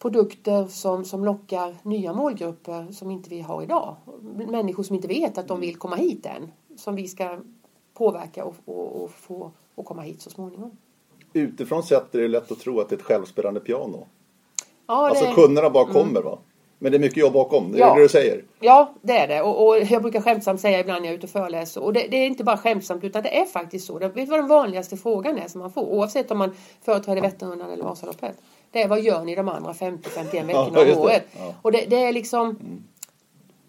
produkter 0.00 0.66
som, 0.66 1.04
som 1.04 1.24
lockar 1.24 1.76
nya 1.82 2.12
målgrupper 2.12 2.92
som 2.92 3.10
inte 3.10 3.30
vi 3.30 3.40
har 3.40 3.62
idag. 3.62 3.96
Människor 4.48 4.82
som 4.82 4.96
inte 4.96 5.08
vet 5.08 5.38
att 5.38 5.48
de 5.48 5.60
vill 5.60 5.76
komma 5.76 5.96
hit 5.96 6.26
än. 6.26 6.52
Som 6.76 6.94
vi 6.94 7.08
ska 7.08 7.38
påverka 7.94 8.44
och, 8.44 8.54
och, 8.64 9.04
och 9.04 9.10
få 9.10 9.50
att 9.76 9.84
komma 9.84 10.02
hit 10.02 10.22
så 10.22 10.30
småningom. 10.30 10.70
Utifrån 11.32 11.82
sett 11.82 12.14
är 12.14 12.20
det 12.20 12.28
lätt 12.28 12.52
att 12.52 12.60
tro 12.60 12.80
att 12.80 12.88
det 12.88 12.94
är 12.94 12.98
ett 12.98 13.04
självspelande 13.04 13.60
piano. 13.60 14.06
Ja, 14.86 15.02
det... 15.02 15.08
Alltså 15.08 15.42
kunderna 15.42 15.70
bara 15.70 15.84
mm. 15.84 15.94
kommer 15.94 16.22
va? 16.22 16.38
Men 16.82 16.92
det 16.92 16.98
är 16.98 17.00
mycket 17.00 17.16
jobb 17.16 17.32
bakom, 17.32 17.72
det 17.72 17.78
är 17.78 17.80
ja. 17.80 17.94
det 17.94 18.02
du 18.02 18.08
säger? 18.08 18.44
Ja, 18.60 18.94
det 19.02 19.18
är 19.18 19.28
det. 19.28 19.42
Och, 19.42 19.68
och 19.68 19.78
jag 19.78 20.02
brukar 20.02 20.20
skämtsamt 20.20 20.60
säga 20.60 20.80
ibland 20.80 21.02
när 21.02 21.08
jag 21.08 21.12
är 21.12 21.18
ute 21.18 21.26
och 21.26 21.30
föreläser. 21.30 21.82
Och 21.82 21.92
det, 21.92 22.06
det, 22.10 22.16
är 22.16 22.26
inte 22.26 22.44
bara 22.44 22.56
skämtsamt 22.56 23.04
utan 23.04 23.22
det 23.22 23.40
är 23.40 23.44
faktiskt 23.44 23.86
så. 23.86 23.98
vet 23.98 24.14
du 24.14 24.24
vad 24.24 24.38
den 24.38 24.48
vanligaste 24.48 24.96
frågan 24.96 25.38
är 25.38 25.48
som 25.48 25.60
man 25.60 25.70
får? 25.70 25.82
Oavsett 25.82 26.30
om 26.30 26.38
man 26.38 26.54
företräder 26.84 27.22
Vätternrundan 27.22 27.70
eller 27.70 27.84
Vasaloppet. 27.84 28.36
Det 28.72 28.82
är 28.82 28.88
vad 28.88 29.00
gör 29.00 29.24
ni 29.24 29.34
de 29.34 29.48
andra 29.48 29.72
50-51 29.72 30.46
veckorna 30.46 30.52
ja, 30.52 30.94
om 30.94 30.98
året? 30.98 31.26
Ja. 31.38 31.54
Och 31.62 31.72
det, 31.72 31.84
det, 31.90 32.04
är 32.04 32.12
liksom... 32.12 32.48
Mm. 32.48 32.84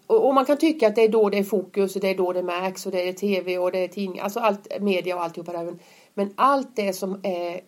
Och, 0.06 0.26
och, 0.26 0.34
man 0.34 0.44
kan 0.44 0.56
tycka 0.56 0.88
att 0.88 0.94
det 0.94 1.02
är 1.02 1.08
då 1.08 1.30
det 1.30 1.38
är 1.38 1.44
fokus 1.44 1.94
och 1.96 2.02
det 2.02 2.10
är 2.10 2.14
då 2.14 2.32
det 2.32 2.42
märks 2.42 2.86
och 2.86 2.92
det 2.92 3.08
är 3.08 3.12
tv 3.12 3.58
och 3.58 3.72
det 3.72 3.78
är 3.78 3.88
tidningar. 3.88 4.24
Alltså 4.24 4.40
allt, 4.40 4.80
media 4.80 5.16
och 5.16 5.22
alltihopa 5.22 5.52
där. 5.52 5.78
Men 6.14 6.32
allt 6.36 6.76
det 6.76 6.92
som 6.92 7.20
är 7.22 7.60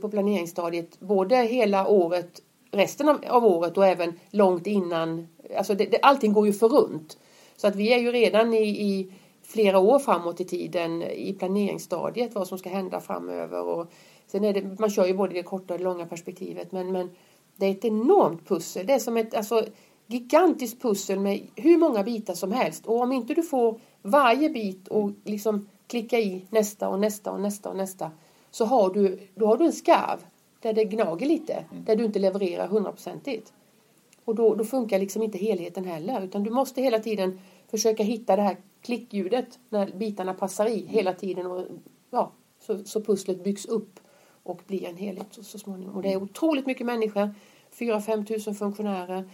på 0.00 0.08
planeringsstadiet, 0.08 1.00
både 1.00 1.36
hela 1.36 1.88
året, 1.88 2.40
resten 2.70 3.08
av, 3.08 3.24
av 3.28 3.44
året 3.44 3.76
och 3.76 3.86
även 3.86 4.20
långt 4.30 4.66
innan. 4.66 5.28
Alltså 5.56 5.74
det, 5.74 5.84
det, 5.84 5.98
allting 6.02 6.32
går 6.32 6.46
ju 6.46 6.52
för 6.52 6.68
runt. 6.68 7.18
Så 7.56 7.66
att 7.66 7.76
vi 7.76 7.92
är 7.92 7.98
ju 7.98 8.12
redan 8.12 8.54
i, 8.54 8.68
i 8.68 9.12
flera 9.42 9.78
år 9.78 9.98
framåt 9.98 10.40
i 10.40 10.44
tiden 10.44 11.02
i 11.02 11.32
planeringsstadiet 11.32 12.34
vad 12.34 12.48
som 12.48 12.58
ska 12.58 12.68
hända 12.68 13.00
framöver. 13.00 13.62
Och 13.62 13.92
sen 14.26 14.44
är 14.44 14.52
det, 14.52 14.80
man 14.80 14.90
kör 14.90 15.06
ju 15.06 15.14
både 15.14 15.34
det 15.34 15.42
korta 15.42 15.74
och 15.74 15.78
det 15.78 15.84
långa 15.84 16.06
perspektivet 16.06 16.72
men, 16.72 16.92
men 16.92 17.10
det 17.56 17.66
är 17.66 17.70
ett 17.70 17.84
enormt 17.84 18.48
pussel. 18.48 18.86
Det 18.86 18.92
är 18.92 18.98
som 18.98 19.16
ett 19.16 19.34
alltså, 19.34 19.64
gigantiskt 20.06 20.82
pussel 20.82 21.20
med 21.20 21.46
hur 21.56 21.78
många 21.78 22.02
bitar 22.02 22.34
som 22.34 22.52
helst. 22.52 22.86
Och 22.86 23.00
om 23.00 23.12
inte 23.12 23.34
du 23.34 23.42
får 23.42 23.80
varje 24.02 24.50
bit 24.50 24.88
och 24.88 25.10
liksom 25.24 25.68
klicka 25.86 26.18
i 26.18 26.46
nästa 26.50 26.88
och 26.88 26.98
nästa 26.98 27.32
och 27.32 27.40
nästa 27.40 27.70
och 27.70 27.76
nästa 27.76 28.10
så 28.50 28.64
har 28.64 28.90
du, 28.90 29.20
då 29.34 29.46
har 29.46 29.56
du 29.56 29.64
en 29.64 29.72
skarv 29.72 30.18
där 30.60 30.72
det 30.72 30.84
gnager 30.84 31.26
lite, 31.26 31.52
mm. 31.52 31.84
där 31.84 31.96
du 31.96 32.04
inte 32.04 32.18
levererar 32.18 32.66
hundraprocentigt. 32.66 33.52
Och 34.24 34.34
då, 34.34 34.54
då 34.54 34.64
funkar 34.64 34.98
liksom 34.98 35.22
inte 35.22 35.38
helheten 35.38 35.84
heller 35.84 36.24
utan 36.24 36.42
du 36.42 36.50
måste 36.50 36.82
hela 36.82 36.98
tiden 36.98 37.40
försöka 37.70 38.02
hitta 38.02 38.36
det 38.36 38.42
här 38.42 38.56
klickljudet 38.82 39.58
när 39.68 39.92
bitarna 39.92 40.34
passar 40.34 40.66
i 40.66 40.86
hela 40.86 41.12
tiden 41.12 41.46
och 41.46 41.64
ja, 42.10 42.32
så, 42.60 42.84
så 42.84 43.00
pusslet 43.00 43.44
byggs 43.44 43.66
upp 43.66 44.00
och 44.46 44.60
blir 44.66 44.84
en 44.84 44.96
helhet 44.96 45.26
så, 45.30 45.42
så 45.42 45.58
småningom. 45.58 45.96
Och 45.96 46.02
det 46.02 46.12
är 46.12 46.22
otroligt 46.22 46.66
mycket 46.66 46.86
människor, 46.86 47.34
4-5 47.78 48.26
tusen 48.26 48.54
funktionärer. 48.54 49.24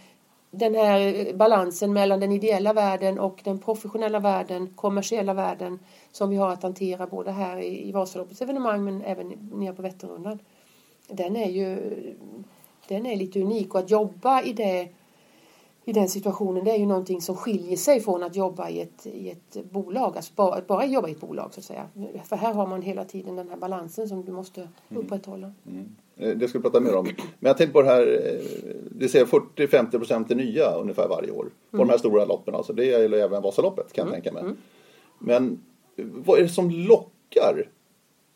Den 0.51 0.75
här 0.75 1.33
balansen 1.33 1.93
mellan 1.93 2.19
den 2.19 2.31
ideella 2.31 2.73
världen 2.73 3.19
och 3.19 3.41
den 3.43 3.59
professionella 3.59 4.19
världen, 4.19 4.73
kommersiella 4.75 5.33
världen 5.33 5.79
som 6.11 6.29
vi 6.29 6.35
har 6.35 6.49
att 6.49 6.63
hantera 6.63 7.07
både 7.07 7.31
här 7.31 7.57
i, 7.57 7.89
i 7.89 7.91
Vasaloppets 7.91 8.41
evenemang 8.41 8.83
men 8.83 9.01
även 9.01 9.27
nere 9.53 9.73
på 9.73 9.81
Vätternrundan. 9.81 10.39
Den 11.07 11.35
är 11.35 11.49
ju 11.49 11.93
den 12.87 13.05
är 13.05 13.15
lite 13.15 13.41
unik 13.41 13.73
och 13.73 13.79
att 13.79 13.91
jobba 13.91 14.41
i 14.41 14.53
det 14.53 14.89
i 15.85 15.93
den 15.93 16.09
situationen 16.09 16.63
det 16.63 16.71
är 16.71 16.77
ju 16.77 16.85
någonting 16.85 17.21
som 17.21 17.35
skiljer 17.35 17.77
sig 17.77 17.99
från 17.99 18.23
att 18.23 18.35
jobba 18.35 18.69
i 18.69 18.81
ett, 18.81 19.07
i 19.07 19.29
ett 19.29 19.71
bolag, 19.71 20.17
alltså 20.17 20.33
bara, 20.35 20.61
bara 20.67 20.85
jobba 20.85 21.07
i 21.07 21.11
ett 21.11 21.19
bolag 21.19 21.53
så 21.53 21.59
att 21.59 21.65
säga. 21.65 21.87
För 22.23 22.35
här 22.35 22.53
har 22.53 22.67
man 22.67 22.81
hela 22.81 23.05
tiden 23.05 23.35
den 23.35 23.49
här 23.49 23.57
balansen 23.57 24.09
som 24.09 24.25
du 24.25 24.31
måste 24.31 24.61
mm. 24.61 25.03
upprätthålla. 25.03 25.51
Mm. 25.67 25.95
Mm. 26.17 26.39
Det 26.39 26.47
ska 26.47 26.57
vi 26.57 26.63
prata 26.63 26.79
mer 26.79 26.95
om. 26.95 27.05
Men 27.39 27.49
jag 27.49 27.57
tänkte 27.57 27.73
på 27.73 27.81
det 27.81 27.87
här, 27.87 28.01
eh, 28.01 28.45
det 28.91 29.09
säger 29.09 29.25
40-50 29.25 29.97
procent 29.97 30.31
är 30.31 30.35
nya 30.35 30.71
ungefär 30.71 31.07
varje 31.07 31.31
år. 31.31 31.49
På 31.71 31.77
mm. 31.77 31.87
de 31.87 31.91
här 31.91 31.97
stora 31.97 32.25
loppen 32.25 32.55
alltså. 32.55 32.73
Det 32.73 32.85
gäller 32.85 33.17
även 33.17 33.41
Vasaloppet 33.41 33.93
kan 33.93 34.07
jag 34.07 34.13
mm. 34.13 34.21
tänka 34.21 34.33
mig. 34.33 34.43
Mm. 34.43 34.57
Men 35.19 35.59
vad 35.95 36.39
är 36.39 36.43
det 36.43 36.49
som 36.49 36.69
lockar? 36.69 37.69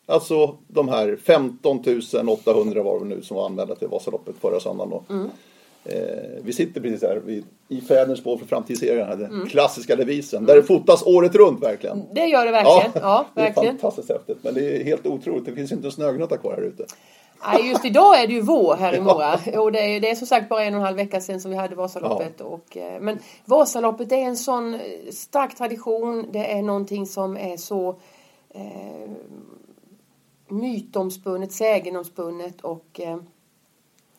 Alltså 0.06 0.56
de 0.68 0.88
här 0.88 1.16
15 1.16 1.80
800 2.28 2.82
var 2.82 2.98
det 2.98 3.04
nu 3.04 3.22
som 3.22 3.36
var 3.36 3.46
anmälda 3.46 3.74
till 3.74 3.88
Vasaloppet 3.88 4.36
förra 4.36 4.60
söndagen. 4.60 5.02
Mm. 5.08 5.30
Eh, 5.88 6.42
vi 6.42 6.52
sitter 6.52 6.80
precis 6.80 7.02
här 7.02 7.16
vid, 7.16 7.44
i 7.68 7.80
Fäderns 7.80 8.18
spår 8.18 8.38
för 8.38 8.46
framtidsägarna, 8.46 9.16
den 9.16 9.30
mm. 9.30 9.46
klassiska 9.46 9.96
devisen. 9.96 10.46
Där 10.46 10.56
det 10.56 10.62
fotas 10.62 11.02
året 11.02 11.34
runt 11.34 11.62
verkligen. 11.62 12.02
Det 12.14 12.26
gör 12.26 12.46
det 12.46 12.52
verkligen. 12.52 12.90
Ja, 12.94 13.00
ja 13.02 13.26
verkligen. 13.34 13.54
Det 13.64 13.68
är 13.68 13.72
fantastiskt 13.72 14.08
häftigt. 14.08 14.38
Men 14.42 14.54
det 14.54 14.80
är 14.80 14.84
helt 14.84 15.06
otroligt, 15.06 15.44
det 15.44 15.52
finns 15.52 15.72
inte 15.72 15.86
en 15.86 15.92
snögnutta 15.92 16.36
kvar 16.36 16.52
här 16.52 16.62
ute. 16.62 16.86
Nej, 17.46 17.68
just 17.68 17.84
idag 17.84 18.22
är 18.22 18.26
det 18.26 18.32
ju 18.32 18.40
vår 18.40 18.76
här 18.76 18.94
i 18.94 19.00
Mora. 19.00 19.60
Och 19.60 19.72
det 19.72 19.78
är, 19.78 20.00
det 20.00 20.10
är 20.10 20.14
som 20.14 20.26
sagt 20.26 20.48
bara 20.48 20.64
en 20.64 20.74
och 20.74 20.80
en 20.80 20.84
halv 20.84 20.96
vecka 20.96 21.20
sedan 21.20 21.40
som 21.40 21.50
vi 21.50 21.56
hade 21.56 21.74
Vasaloppet. 21.74 22.34
Ja. 22.38 22.44
Och, 22.44 22.76
eh, 22.76 23.00
men 23.00 23.18
Vasaloppet 23.44 24.12
är 24.12 24.16
en 24.16 24.36
sån 24.36 24.74
eh, 24.74 24.80
stark 25.10 25.56
tradition. 25.56 26.26
Det 26.32 26.52
är 26.52 26.62
någonting 26.62 27.06
som 27.06 27.36
är 27.36 27.56
så 27.56 27.88
eh, 28.50 29.10
mytomspunnet, 30.48 31.52
sägenomspunnet 31.52 32.60
och 32.60 33.00
eh, 33.00 33.18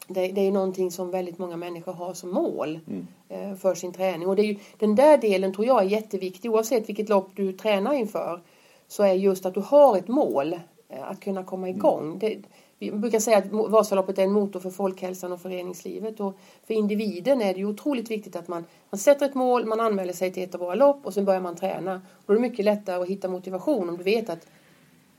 det, 0.10 0.28
det 0.28 0.42
är 0.48 0.52
någonting 0.52 0.92
som 0.92 1.12
väldigt 1.12 1.38
många 1.38 1.58
människor 1.58 1.94
har 1.94 2.14
som 2.14 2.30
mål 2.30 2.80
mm. 2.88 3.08
eh, 3.30 3.58
för 3.58 3.76
sin 3.76 3.94
träning. 3.94 4.28
Och 4.28 4.36
det 4.36 4.42
är 4.42 4.46
ju, 4.46 4.58
den 4.78 4.96
där 4.96 5.18
delen 5.18 5.54
tror 5.54 5.68
jag 5.68 5.82
är 5.82 5.90
jätteviktig 5.90 6.52
oavsett 6.52 6.90
vilket 6.90 7.10
lopp 7.10 7.30
du 7.36 7.54
tränar 7.54 7.94
inför. 7.94 8.42
Så 8.88 9.04
är 9.04 9.14
just 9.14 9.46
att 9.46 9.54
du 9.54 9.60
har 9.60 9.98
ett 9.98 10.08
mål 10.08 10.54
eh, 10.90 11.10
att 11.10 11.20
kunna 11.20 11.44
komma 11.44 11.68
mm. 11.68 11.78
igång. 11.78 12.04
Mm. 12.04 12.20
Det, 12.20 12.38
vi 12.80 12.92
brukar 12.92 13.20
säga 13.20 13.38
att 13.38 13.52
Vasaloppet 13.52 14.20
är 14.20 14.24
en 14.24 14.32
motor 14.32 14.60
för 14.60 14.70
folkhälsan 14.70 15.32
och 15.32 15.42
föreningslivet. 15.42 16.20
Och 16.20 16.38
för 16.68 16.74
individen 16.74 17.42
är 17.42 17.54
det 17.54 17.60
ju 17.60 17.66
otroligt 17.66 18.12
viktigt 18.12 18.36
att 18.36 18.48
man, 18.48 18.66
man 18.90 19.00
sätter 19.00 19.26
ett 19.26 19.36
mål, 19.36 19.66
man 19.66 19.80
anmäler 19.80 20.14
sig 20.14 20.34
till 20.34 20.44
ett 20.44 20.56
av 20.56 20.62
våra 20.62 20.76
lopp 20.76 21.06
och 21.06 21.14
sen 21.14 21.26
börjar 21.26 21.42
man 21.42 21.56
träna. 21.56 22.02
Då 22.26 22.34
är 22.34 22.36
det 22.36 22.42
mycket 22.42 22.66
lättare 22.66 23.02
att 23.02 23.10
hitta 23.10 23.28
motivation 23.28 23.90
om 23.90 23.98
du 23.98 24.04
vet 24.04 24.30
att 24.30 24.48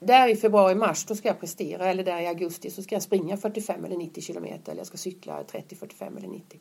där 0.00 0.28
i 0.28 0.36
februari-mars 0.36 1.04
då 1.04 1.14
ska 1.14 1.28
jag 1.28 1.40
prestera 1.40 1.86
eller 1.86 2.04
där 2.04 2.20
i 2.20 2.26
augusti 2.26 2.70
så 2.70 2.82
ska 2.82 2.94
jag 2.94 3.02
springa 3.02 3.36
45 3.36 3.84
eller 3.84 3.96
90 3.96 4.22
kilometer 4.22 4.72
eller 4.72 4.80
jag 4.80 4.86
ska 4.86 4.96
cykla 4.96 5.44
30, 5.44 5.76
45 5.76 6.16
eller 6.16 6.28
90. 6.28 6.60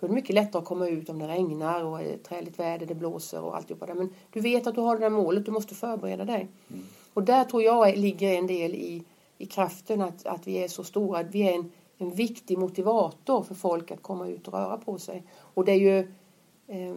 Då 0.00 0.06
är 0.06 0.08
det 0.08 0.14
mycket 0.14 0.34
lättare 0.34 0.62
att 0.62 0.68
komma 0.68 0.88
ut 0.88 1.08
om 1.08 1.18
det 1.18 1.28
regnar 1.28 1.84
och 1.84 2.00
är 2.00 2.16
träligt 2.16 2.58
väder, 2.58 2.86
det 2.86 2.94
blåser 2.94 3.40
och 3.40 3.56
alltihopa 3.56 3.86
där. 3.86 3.94
Men 3.94 4.14
du 4.32 4.40
vet 4.40 4.66
att 4.66 4.74
du 4.74 4.80
har 4.80 4.96
det 4.96 5.04
där 5.04 5.10
målet, 5.10 5.46
du 5.46 5.50
måste 5.50 5.74
förbereda 5.74 6.24
dig. 6.24 6.48
Mm. 6.70 6.84
Och 7.14 7.22
där 7.22 7.44
tror 7.44 7.62
jag 7.62 7.96
ligger 7.96 8.38
en 8.38 8.46
del 8.46 8.74
i, 8.74 9.04
i 9.38 9.46
kraften 9.46 10.02
att, 10.02 10.26
att 10.26 10.46
vi 10.46 10.64
är 10.64 10.68
så 10.68 10.84
stora. 10.84 11.22
Vi 11.22 11.42
är 11.42 11.54
en, 11.54 11.72
en 11.98 12.10
viktig 12.10 12.58
motivator 12.58 13.42
för 13.42 13.54
folk 13.54 13.90
att 13.90 14.02
komma 14.02 14.28
ut 14.28 14.48
och 14.48 14.54
röra 14.54 14.76
på 14.76 14.98
sig. 14.98 15.22
Och 15.38 15.64
det 15.64 15.72
är 15.72 15.76
ju, 15.76 15.98
eh, 16.66 16.94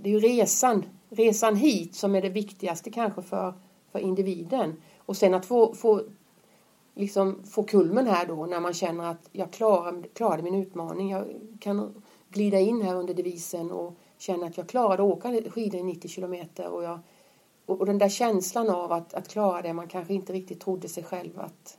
det 0.00 0.10
är 0.10 0.12
ju 0.12 0.20
resan, 0.20 0.84
resan 1.10 1.56
hit 1.56 1.94
som 1.94 2.14
är 2.14 2.22
det 2.22 2.28
viktigaste 2.28 2.90
kanske 2.90 3.22
för, 3.22 3.54
för 3.92 3.98
individen. 3.98 4.76
Och 5.10 5.16
sen 5.16 5.34
att 5.34 5.46
få, 5.46 5.74
få, 5.74 6.02
liksom 6.94 7.42
få 7.44 7.62
kulmen 7.62 8.06
här 8.06 8.26
då 8.26 8.46
när 8.46 8.60
man 8.60 8.74
känner 8.74 9.04
att 9.04 9.28
jag 9.32 9.50
klarar, 9.50 10.02
klarade 10.14 10.42
min 10.42 10.54
utmaning. 10.54 11.10
Jag 11.10 11.24
kan 11.60 12.02
glida 12.28 12.60
in 12.60 12.82
här 12.82 12.94
under 12.94 13.14
devisen 13.14 13.70
och 13.70 13.94
känna 14.18 14.46
att 14.46 14.56
jag 14.56 14.68
klarade 14.68 15.02
att 15.02 15.08
åka 15.08 15.50
skidor 15.50 15.80
i 15.80 15.82
90 15.82 16.08
kilometer. 16.08 16.68
Och, 16.68 16.84
jag, 16.84 16.98
och, 17.66 17.80
och 17.80 17.86
den 17.86 17.98
där 17.98 18.08
känslan 18.08 18.70
av 18.70 18.92
att, 18.92 19.14
att 19.14 19.28
klara 19.28 19.62
det 19.62 19.72
man 19.72 19.88
kanske 19.88 20.14
inte 20.14 20.32
riktigt 20.32 20.60
trodde 20.60 20.88
sig 20.88 21.04
själv 21.04 21.40
att 21.40 21.78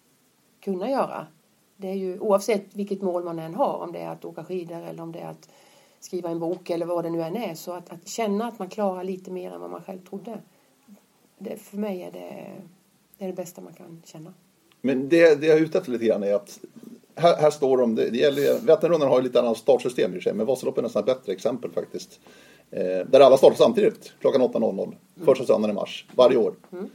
kunna 0.60 0.90
göra. 0.90 1.28
Det 1.78 1.88
är 1.88 1.96
ju 1.96 2.20
oavsett 2.20 2.76
vilket 2.76 3.02
mål 3.02 3.24
man 3.24 3.40
än 3.40 3.56
har, 3.56 3.78
om 3.78 3.92
det 3.92 4.00
är 4.00 4.10
att 4.10 4.26
åka 4.26 4.44
skidor 4.44 4.82
eller 4.82 5.04
om 5.04 5.12
det 5.12 5.20
är 5.20 5.30
att 5.30 5.50
skriva 6.00 6.30
en 6.30 6.40
bok 6.40 6.70
eller 6.70 6.86
vad 6.86 7.04
det 7.04 7.10
nu 7.10 7.22
än 7.22 7.38
är. 7.38 7.56
Så 7.56 7.72
att, 7.72 7.92
att 7.92 8.08
känna 8.08 8.48
att 8.48 8.60
man 8.60 8.70
klarar 8.70 9.04
lite 9.04 9.32
mer 9.32 9.52
än 9.52 9.62
vad 9.62 9.72
man 9.72 9.84
själv 9.84 10.00
trodde. 10.00 10.42
Det, 11.38 11.58
för 11.58 11.78
mig 11.78 12.02
är 12.02 12.12
det 12.12 12.62
det 13.22 13.26
är 13.26 13.28
det 13.28 13.36
bästa 13.36 13.62
man 13.62 13.74
kan 13.74 14.02
känna. 14.06 14.34
Men 14.82 15.10
det, 15.10 15.42
det 15.42 15.48
jag 15.48 15.58
är 15.58 15.62
ute 15.62 15.78
efter 15.78 15.92
lite 15.92 16.06
grann 16.06 16.24
är 16.24 16.34
att 16.34 16.60
här, 17.16 17.36
här 17.36 17.50
står 17.50 17.78
de, 17.78 17.96
det, 17.96 18.10
det 18.10 18.18
gäller, 18.18 18.60
Vätternrundan 18.60 19.10
har 19.10 19.18
ju 19.18 19.24
lite 19.24 19.40
annat 19.40 19.58
startsystem 19.58 20.16
i 20.16 20.22
sig, 20.22 20.34
men 20.34 20.46
Vasaloppet 20.46 20.78
är 20.78 20.84
nästan 20.84 21.00
ett 21.00 21.06
bättre 21.06 21.34
exempel 21.34 21.72
faktiskt. 21.72 22.20
Eh, 22.72 23.08
där 23.08 23.20
alla 23.20 23.38
startar 23.38 23.56
samtidigt, 23.56 24.14
klockan 24.22 24.42
8.00, 24.42 24.84
mm. 24.84 24.96
första 25.26 25.46
söndagen 25.46 25.76
i 25.76 25.80
mars, 25.80 26.06
varje 26.16 26.38
år. 26.38 26.54
Mm. 26.72 26.90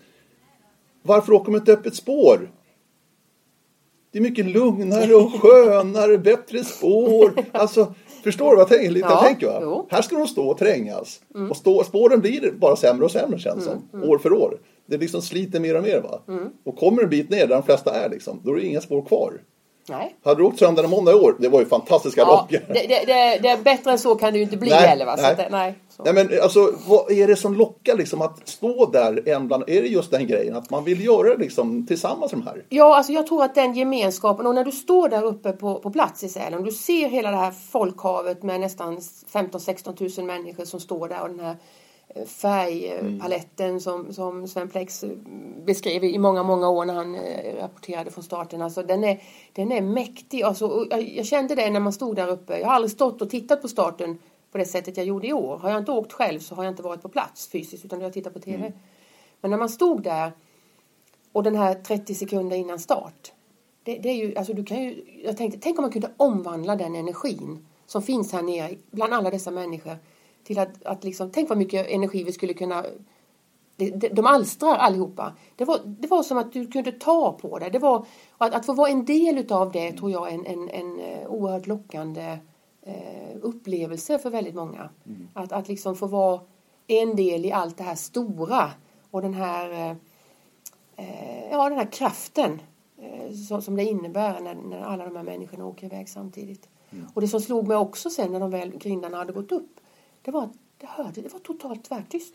Varför 1.02 1.32
åker 1.32 1.52
de 1.52 1.56
inte 1.56 1.72
öppet 1.72 1.94
spår? 1.94 2.50
Det 4.10 4.18
är 4.18 4.22
mycket 4.22 4.46
lugnare 4.46 5.14
och 5.14 5.32
skönare, 5.42 6.18
bättre 6.18 6.64
spår. 6.64 7.32
Alltså, 7.52 7.94
förstår 8.24 8.50
du 8.50 8.56
vad 8.56 8.60
jag 8.62 8.68
tänker? 8.68 8.90
Lite 8.90 9.08
ja, 9.10 9.22
tänker 9.22 9.60
va? 9.60 9.86
Här 9.88 10.02
ska 10.02 10.16
de 10.16 10.26
stå 10.26 10.48
och 10.48 10.58
trängas. 10.58 11.20
Mm. 11.34 11.50
Och 11.50 11.56
stå, 11.56 11.84
spåren 11.84 12.20
blir 12.20 12.52
bara 12.52 12.76
sämre 12.76 13.04
och 13.04 13.10
sämre 13.10 13.38
känns 13.38 13.66
mm. 13.66 13.78
som, 13.90 14.00
mm. 14.00 14.10
år 14.10 14.18
för 14.18 14.32
år 14.32 14.58
det 14.86 14.96
liksom 14.96 15.22
sliter 15.22 15.60
mer 15.60 15.76
och 15.76 15.82
mer. 15.82 16.00
Va? 16.00 16.20
Mm. 16.28 16.50
Och 16.64 16.76
kommer 16.76 17.02
en 17.02 17.08
bit 17.08 17.30
ner 17.30 17.46
där 17.46 17.54
de 17.54 17.62
flesta 17.62 17.94
är, 17.94 18.08
liksom, 18.08 18.40
då 18.44 18.50
är 18.50 18.56
det 18.56 18.66
inga 18.66 18.80
spår 18.80 19.02
kvar. 19.02 19.40
Nej. 19.88 20.16
Hade 20.24 20.40
du 20.40 20.44
åkt 20.44 20.58
söndag 20.58 20.82
och 20.82 20.90
måndag 20.90 21.12
i 21.12 21.14
år, 21.14 21.36
det 21.38 21.48
var 21.48 21.60
ju 21.60 21.66
fantastiska 21.66 22.20
ja, 22.20 22.26
lopp. 22.26 22.64
Det, 22.68 22.86
det, 22.88 23.04
det, 23.06 23.38
det, 23.42 23.64
bättre 23.64 23.90
än 23.90 23.98
så 23.98 24.14
kan 24.14 24.32
det 24.32 24.38
ju 24.38 24.44
inte 24.44 24.56
bli 24.56 24.70
nej, 24.70 24.88
heller. 24.88 25.06
Va? 25.06 25.16
Så 25.16 25.22
nej. 25.22 25.48
Nej, 25.50 25.74
nej 26.04 26.14
men 26.14 26.42
alltså, 26.42 26.72
vad 26.86 27.10
är 27.10 27.26
det 27.26 27.36
som 27.36 27.54
lockar 27.54 27.96
liksom 27.96 28.22
att 28.22 28.48
stå 28.48 28.90
där 28.90 29.28
en 29.28 29.46
bland, 29.46 29.62
är 29.66 29.82
det 29.82 29.88
just 29.88 30.10
den 30.10 30.26
grejen 30.26 30.56
att 30.56 30.70
man 30.70 30.84
vill 30.84 31.04
göra 31.04 31.28
det 31.28 31.36
liksom 31.36 31.86
tillsammans 31.86 32.32
med 32.32 32.40
de 32.40 32.46
här? 32.46 32.64
Ja, 32.68 32.96
alltså 32.96 33.12
jag 33.12 33.26
tror 33.26 33.44
att 33.44 33.54
den 33.54 33.74
gemenskapen 33.74 34.46
och 34.46 34.54
när 34.54 34.64
du 34.64 34.72
står 34.72 35.08
där 35.08 35.24
uppe 35.24 35.52
på, 35.52 35.74
på 35.74 35.90
plats 35.90 36.24
i 36.24 36.28
Sälen, 36.28 36.62
du 36.62 36.72
ser 36.72 37.08
hela 37.08 37.30
det 37.30 37.36
här 37.36 37.50
folkhavet 37.50 38.42
med 38.42 38.60
nästan 38.60 38.98
15-16 38.98 40.20
000 40.20 40.26
människor 40.26 40.64
som 40.64 40.80
står 40.80 41.08
där 41.08 41.22
och 41.22 41.28
den 41.28 41.40
här 41.40 41.56
färgpaletten 42.26 43.68
mm. 43.68 43.80
som, 43.80 44.12
som 44.12 44.48
Sven 44.48 44.68
Plex 44.68 45.04
beskrev 45.64 46.04
i 46.04 46.18
många, 46.18 46.42
många 46.42 46.68
år 46.68 46.84
när 46.84 46.94
han 46.94 47.14
eh, 47.14 47.56
rapporterade 47.56 48.10
från 48.10 48.24
starten. 48.24 48.62
Alltså, 48.62 48.82
den, 48.82 49.04
är, 49.04 49.22
den 49.52 49.72
är 49.72 49.80
mäktig. 49.80 50.42
Alltså, 50.42 50.86
jag, 50.90 51.26
kände 51.26 51.54
det 51.54 51.70
när 51.70 51.80
man 51.80 51.92
stod 51.92 52.16
där 52.16 52.28
uppe. 52.28 52.58
Jag 52.58 52.66
har 52.66 52.74
aldrig 52.74 52.90
stått 52.90 53.22
och 53.22 53.30
tittat 53.30 53.62
på 53.62 53.68
starten 53.68 54.18
på 54.52 54.58
det 54.58 54.64
sättet 54.64 54.96
jag 54.96 55.06
gjorde 55.06 55.26
i 55.26 55.32
år. 55.32 55.58
Har 55.58 55.70
jag 55.70 55.78
inte 55.78 55.92
åkt 55.92 56.12
själv 56.12 56.40
så 56.40 56.54
har 56.54 56.64
jag 56.64 56.72
inte 56.72 56.82
varit 56.82 57.02
på 57.02 57.08
plats 57.08 57.48
fysiskt 57.48 57.84
utan 57.84 58.00
jag 58.00 58.12
tittat 58.12 58.32
på 58.32 58.40
TV. 58.40 58.56
Mm. 58.56 58.72
Men 59.40 59.50
när 59.50 59.58
man 59.58 59.68
stod 59.68 60.02
där 60.02 60.32
och 61.32 61.42
den 61.42 61.56
här 61.56 61.74
30 61.74 62.14
sekunder 62.14 62.56
innan 62.56 62.78
start. 62.78 63.32
Det, 63.82 63.98
det, 63.98 64.08
är 64.08 64.14
ju, 64.14 64.36
alltså 64.36 64.52
du 64.52 64.64
kan 64.64 64.82
ju, 64.82 65.04
jag 65.24 65.36
tänkte, 65.36 65.58
tänk 65.62 65.78
om 65.78 65.82
man 65.82 65.92
kunde 65.92 66.10
omvandla 66.16 66.76
den 66.76 66.94
energin 66.94 67.66
som 67.86 68.02
finns 68.02 68.32
här 68.32 68.42
nere 68.42 68.74
bland 68.90 69.14
alla 69.14 69.30
dessa 69.30 69.50
människor 69.50 69.96
till 70.46 70.58
att, 70.58 70.84
att 70.84 71.04
liksom, 71.04 71.30
tänk 71.30 71.48
vad 71.48 71.58
mycket 71.58 71.86
energi 71.86 72.24
vi 72.24 72.32
skulle 72.32 72.54
kunna 72.54 72.84
de, 74.12 74.26
alstrar 74.26 74.74
allihopa. 74.74 75.32
Det 75.56 75.64
var, 75.64 75.80
det 75.84 76.08
var 76.08 76.22
som 76.22 76.38
att 76.38 76.52
du 76.52 76.66
kunde 76.66 76.92
ta 76.92 77.32
på 77.32 77.58
det. 77.58 77.70
det 77.70 77.78
var, 77.78 78.06
att, 78.38 78.54
att 78.54 78.66
få 78.66 78.72
vara 78.72 78.90
en 78.90 79.04
del 79.04 79.38
utav 79.38 79.72
det 79.72 79.92
tror 79.92 80.10
jag 80.10 80.28
är 80.28 80.34
en, 80.34 80.46
en, 80.46 80.68
en 80.68 81.00
eh, 81.00 81.26
oerhört 81.28 81.66
lockande 81.66 82.38
eh, 82.82 83.36
upplevelse 83.42 84.18
för 84.18 84.30
väldigt 84.30 84.54
många. 84.54 84.90
Mm. 85.06 85.28
Att, 85.34 85.52
att 85.52 85.68
liksom 85.68 85.96
få 85.96 86.06
vara 86.06 86.40
en 86.86 87.16
del 87.16 87.44
i 87.44 87.52
allt 87.52 87.76
det 87.76 87.84
här 87.84 87.94
stora 87.94 88.70
och 89.10 89.22
den 89.22 89.34
här, 89.34 89.96
eh, 90.96 91.50
ja, 91.50 91.68
den 91.68 91.78
här 91.78 91.92
kraften 91.92 92.60
som, 93.48 93.62
som 93.62 93.76
det 93.76 93.84
innebär 93.84 94.40
när, 94.40 94.54
när 94.54 94.80
alla 94.80 95.04
de 95.04 95.16
här 95.16 95.22
människorna 95.22 95.66
åker 95.66 95.86
iväg 95.86 96.08
samtidigt. 96.08 96.68
Mm. 96.90 97.06
Och 97.14 97.20
det 97.20 97.28
som 97.28 97.40
slog 97.40 97.68
mig 97.68 97.76
också 97.76 98.10
sen 98.10 98.32
när 98.32 98.40
de 98.40 98.50
väl 98.50 98.70
grindarna 98.70 99.16
hade 99.16 99.32
gått 99.32 99.52
upp 99.52 99.80
det 100.26 100.32
var 100.32 100.50
det, 100.78 100.86
hörde, 100.86 101.20
det 101.20 101.32
var 101.32 101.40
totalt 101.40 101.84
tvärtyst. 101.84 102.34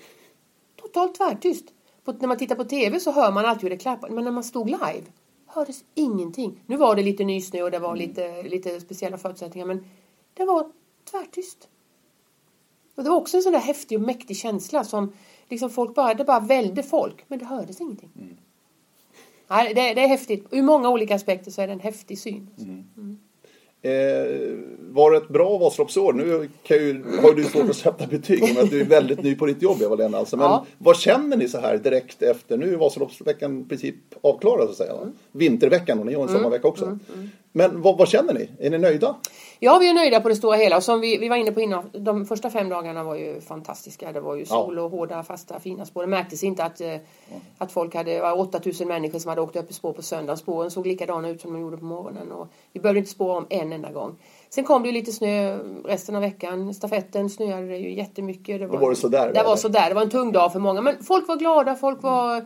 Totalt 0.75 1.15
tvärtyst. 1.15 1.65
På, 2.03 2.11
när 2.11 2.27
man 2.27 2.37
tittar 2.37 2.55
på 2.55 2.63
tv 2.63 2.99
så 2.99 3.11
hör 3.11 3.31
man 3.31 3.45
alltid 3.45 3.63
hur 3.63 3.69
det 3.69 3.77
klappar 3.77 4.09
men 4.09 4.23
när 4.23 4.31
man 4.31 4.43
stod 4.43 4.69
live 4.69 5.03
hördes 5.45 5.83
ingenting. 5.95 6.63
Nu 6.65 6.77
var 6.77 6.95
det 6.95 7.01
lite 7.01 7.23
nysnö 7.23 7.63
och 7.63 7.71
det 7.71 7.79
var 7.79 7.95
mm. 7.95 8.07
lite, 8.07 8.43
lite 8.43 8.81
speciella 8.81 9.17
förutsättningar 9.17 9.67
men 9.67 9.85
det 10.33 10.45
var 10.45 10.71
tvärtyst. 11.11 11.69
Och 12.95 13.03
det 13.03 13.09
var 13.09 13.17
också 13.17 13.37
en 13.37 13.43
sån 13.43 13.53
där 13.53 13.59
häftig 13.59 13.97
och 13.97 14.03
mäktig 14.03 14.37
känsla 14.37 14.83
som 14.83 15.13
liksom 15.49 15.69
folk 15.69 15.95
bara, 15.95 16.13
det 16.13 16.23
bara 16.23 16.39
välde 16.39 16.83
folk 16.83 17.25
men 17.27 17.39
det 17.39 17.45
hördes 17.45 17.81
ingenting. 17.81 18.11
Mm. 18.15 18.37
Nej, 19.47 19.73
det, 19.73 19.93
det, 19.93 20.01
är 20.01 20.07
häftigt. 20.07 20.47
Ur 20.51 20.61
många 20.61 20.89
olika 20.89 21.15
aspekter 21.15 21.51
så 21.51 21.61
är 21.61 21.67
det 21.67 21.73
en 21.73 21.79
häftig 21.79 22.19
syn. 22.19 22.49
Mm. 22.57 22.89
mm. 22.97 23.19
Eh, 23.83 23.91
var 24.79 25.11
det 25.11 25.17
ett 25.17 25.27
bra 25.27 25.57
Vasaloppsår? 25.57 26.13
Nu 26.13 26.49
kan 26.63 26.77
ju, 26.77 27.03
har 27.21 27.33
du 27.33 27.43
svårt 27.43 27.69
att 27.69 27.75
sätta 27.75 28.07
betyg 28.07 28.41
men 28.41 28.63
att 28.63 28.69
du 28.69 28.81
är 28.81 28.85
väldigt 28.85 29.23
ny 29.23 29.35
på 29.35 29.45
ditt 29.45 29.61
jobb 29.61 29.81
Eva-Lena. 29.81 30.17
Alltså. 30.17 30.37
Men 30.37 30.45
ja. 30.45 30.65
vad 30.77 30.97
känner 30.97 31.37
ni 31.37 31.47
så 31.47 31.59
här 31.59 31.77
direkt 31.77 32.21
efter? 32.21 32.57
Nu 32.57 32.73
är 32.73 32.77
Vasaloppsveckan 32.77 33.61
i 33.61 33.69
princip 33.69 33.95
avklarad 34.21 34.65
så 34.65 34.71
att 34.71 34.77
säga. 34.77 34.93
Mm. 34.93 35.13
Vinterveckan 35.31 35.99
och 35.99 36.05
ni 36.05 36.13
har 36.13 36.23
en 36.23 36.29
sommarvecka 36.29 36.67
också. 36.67 36.85
Mm, 36.85 36.99
mm. 37.15 37.29
Men 37.51 37.81
vad, 37.81 37.97
vad, 37.97 38.07
känner 38.07 38.33
ni? 38.33 38.49
Är 38.59 38.69
ni 38.69 38.77
nöjda? 38.77 39.15
Ja, 39.59 39.77
vi 39.77 39.89
är 39.89 39.93
nöjda 39.93 40.21
på 40.21 40.29
det 40.29 40.35
stora 40.35 40.57
hela. 40.57 40.77
Och 40.77 40.83
som 40.83 41.01
vi, 41.01 41.17
vi 41.17 41.29
var 41.29 41.35
inne 41.35 41.51
på 41.51 41.61
innan, 41.61 41.89
de 41.93 42.25
första 42.25 42.49
fem 42.49 42.69
dagarna 42.69 43.03
var 43.03 43.15
ju 43.15 43.41
fantastiska. 43.41 44.11
Det 44.11 44.19
var 44.19 44.35
ju 44.35 44.45
sol 44.45 44.79
och 44.79 44.91
hårda, 44.91 45.23
fasta, 45.23 45.59
fina 45.59 45.85
spår. 45.85 46.01
Det 46.01 46.07
märktes 46.07 46.43
inte 46.43 46.63
att, 46.63 46.81
eh, 46.81 46.95
att 47.57 47.71
folk 47.71 47.95
hade, 47.95 48.13
det 48.13 48.21
var 48.21 48.39
8000 48.39 48.87
människor 48.87 49.19
som 49.19 49.29
hade 49.29 49.41
åkt 49.41 49.55
upp 49.55 49.71
i 49.71 49.73
spår 49.73 49.93
på 49.93 50.01
söndagen. 50.01 50.37
Spåren 50.37 50.71
såg 50.71 50.87
likadana 50.87 51.29
ut 51.29 51.41
som 51.41 51.53
de 51.53 51.61
gjorde 51.61 51.77
på 51.77 51.85
morgonen. 51.85 52.31
Och 52.31 52.47
vi 52.73 52.79
behövde 52.79 52.99
inte 52.99 53.11
spåra 53.11 53.37
om 53.37 53.45
en 53.49 53.73
enda 53.73 53.91
gång. 53.91 54.15
Sen 54.49 54.63
kom 54.63 54.81
det 54.81 54.87
ju 54.87 54.93
lite 54.93 55.11
snö 55.11 55.57
resten 55.85 56.15
av 56.15 56.21
veckan. 56.21 56.73
Stafetten 56.73 57.29
snöade 57.29 57.67
det 57.67 57.77
ju 57.77 57.93
jättemycket. 57.93 58.59
Det 58.59 58.67
var, 58.67 58.77
Då 58.77 58.81
var 58.81 58.89
det 58.89 58.95
sådär? 58.95 59.31
Det 59.33 59.43
var 59.43 59.55
sådär. 59.55 59.89
Det 59.89 59.95
var 59.95 60.01
en 60.01 60.09
tung 60.09 60.31
dag 60.31 60.51
för 60.51 60.59
många. 60.59 60.81
Men 60.81 61.03
folk 61.03 61.27
var 61.27 61.35
glada. 61.35 61.75
Folk 61.75 62.03
var 62.03 62.45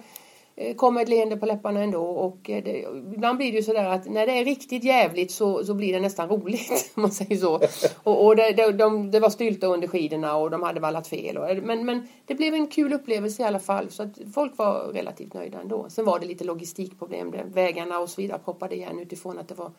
Eh, 0.57 0.75
kom 0.75 0.93
med 0.93 1.03
ett 1.03 1.09
leende 1.09 1.37
på 1.37 1.45
läpparna 1.45 1.83
ändå 1.83 2.01
och 2.01 2.49
eh, 2.49 2.63
det, 2.63 2.79
ibland 3.15 3.37
blir 3.37 3.51
det 3.51 3.57
ju 3.57 3.63
sådär 3.63 3.85
att 3.85 4.05
när 4.05 4.27
det 4.27 4.39
är 4.39 4.45
riktigt 4.45 4.83
jävligt 4.83 5.31
så, 5.31 5.63
så 5.63 5.73
blir 5.73 5.93
det 5.93 5.99
nästan 5.99 6.29
roligt 6.29 6.91
om 6.95 7.01
man 7.01 7.11
säger 7.11 7.37
så. 7.37 7.61
Och, 8.03 8.25
och 8.25 8.35
det, 8.35 8.51
det, 8.51 8.71
de, 8.71 9.11
det 9.11 9.19
var 9.19 9.29
stylta 9.29 9.67
under 9.67 9.87
skidorna 9.87 10.35
och 10.35 10.51
de 10.51 10.63
hade 10.63 10.79
vallat 10.79 11.07
fel. 11.07 11.37
Och, 11.37 11.63
men, 11.63 11.85
men 11.85 12.07
det 12.25 12.35
blev 12.35 12.53
en 12.53 12.67
kul 12.67 12.93
upplevelse 12.93 13.41
i 13.41 13.45
alla 13.45 13.59
fall 13.59 13.89
så 13.89 14.03
att 14.03 14.17
folk 14.33 14.57
var 14.57 14.93
relativt 14.93 15.33
nöjda 15.33 15.61
ändå. 15.61 15.85
Sen 15.89 16.05
var 16.05 16.19
det 16.19 16.25
lite 16.25 16.43
logistikproblem, 16.43 17.31
det, 17.31 17.43
vägarna 17.53 17.99
och 17.99 18.09
så 18.09 18.21
vidare 18.21 18.39
proppade 18.45 18.75
igen 18.75 18.99
utifrån 18.99 19.39
att 19.39 19.47
det 19.47 19.55
var 19.55 19.71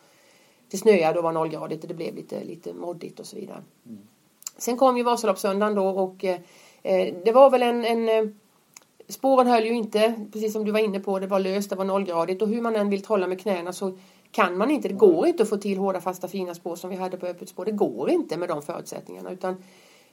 det 0.71 0.77
snöade 0.77 1.19
och 1.19 1.23
var 1.23 1.31
nollgradigt 1.31 1.83
och 1.83 1.87
det 1.87 1.93
blev 1.93 2.15
lite, 2.15 2.43
lite 2.43 2.73
moddigt 2.73 3.19
och 3.19 3.25
så 3.25 3.35
vidare. 3.35 3.63
Mm. 3.85 4.01
Sen 4.57 4.77
kom 4.77 4.97
ju 4.97 5.03
Vasaloppssöndagen 5.03 5.75
då 5.75 5.87
och 5.87 6.25
eh, 6.25 6.39
eh 6.83 7.13
det 7.25 7.31
var 7.31 7.49
väl 7.49 7.63
en, 7.63 7.85
en 7.85 8.39
spåren 9.07 9.47
höll 9.47 9.65
ju 9.65 9.73
inte, 9.73 10.13
precis 10.31 10.53
som 10.53 10.65
du 10.65 10.71
var 10.71 10.79
inne 10.79 10.99
på, 10.99 11.19
det 11.19 11.27
var 11.27 11.39
löst, 11.39 11.69
det 11.69 11.75
var 11.75 11.85
nollgradigt 11.85 12.41
och 12.41 12.47
hur 12.47 12.61
man 12.61 12.75
än 12.75 12.89
vill 12.89 13.01
trolla 13.01 13.27
med 13.27 13.39
knäna 13.39 13.73
så 13.73 13.97
kan 14.31 14.57
man 14.57 14.71
inte, 14.71 14.87
det 14.87 14.93
går 14.93 15.27
inte 15.27 15.43
att 15.43 15.49
få 15.49 15.57
till 15.57 15.77
hårda 15.77 16.01
fasta 16.01 16.27
fina 16.27 16.55
spår 16.55 16.75
som 16.75 16.89
vi 16.89 16.95
hade 16.95 17.17
på 17.17 17.25
öppet 17.25 17.49
spår. 17.49 17.65
Det 17.65 17.71
går 17.71 18.09
inte 18.09 18.37
med 18.37 18.49
de 18.49 18.61
förutsättningarna 18.61 19.31
utan 19.31 19.63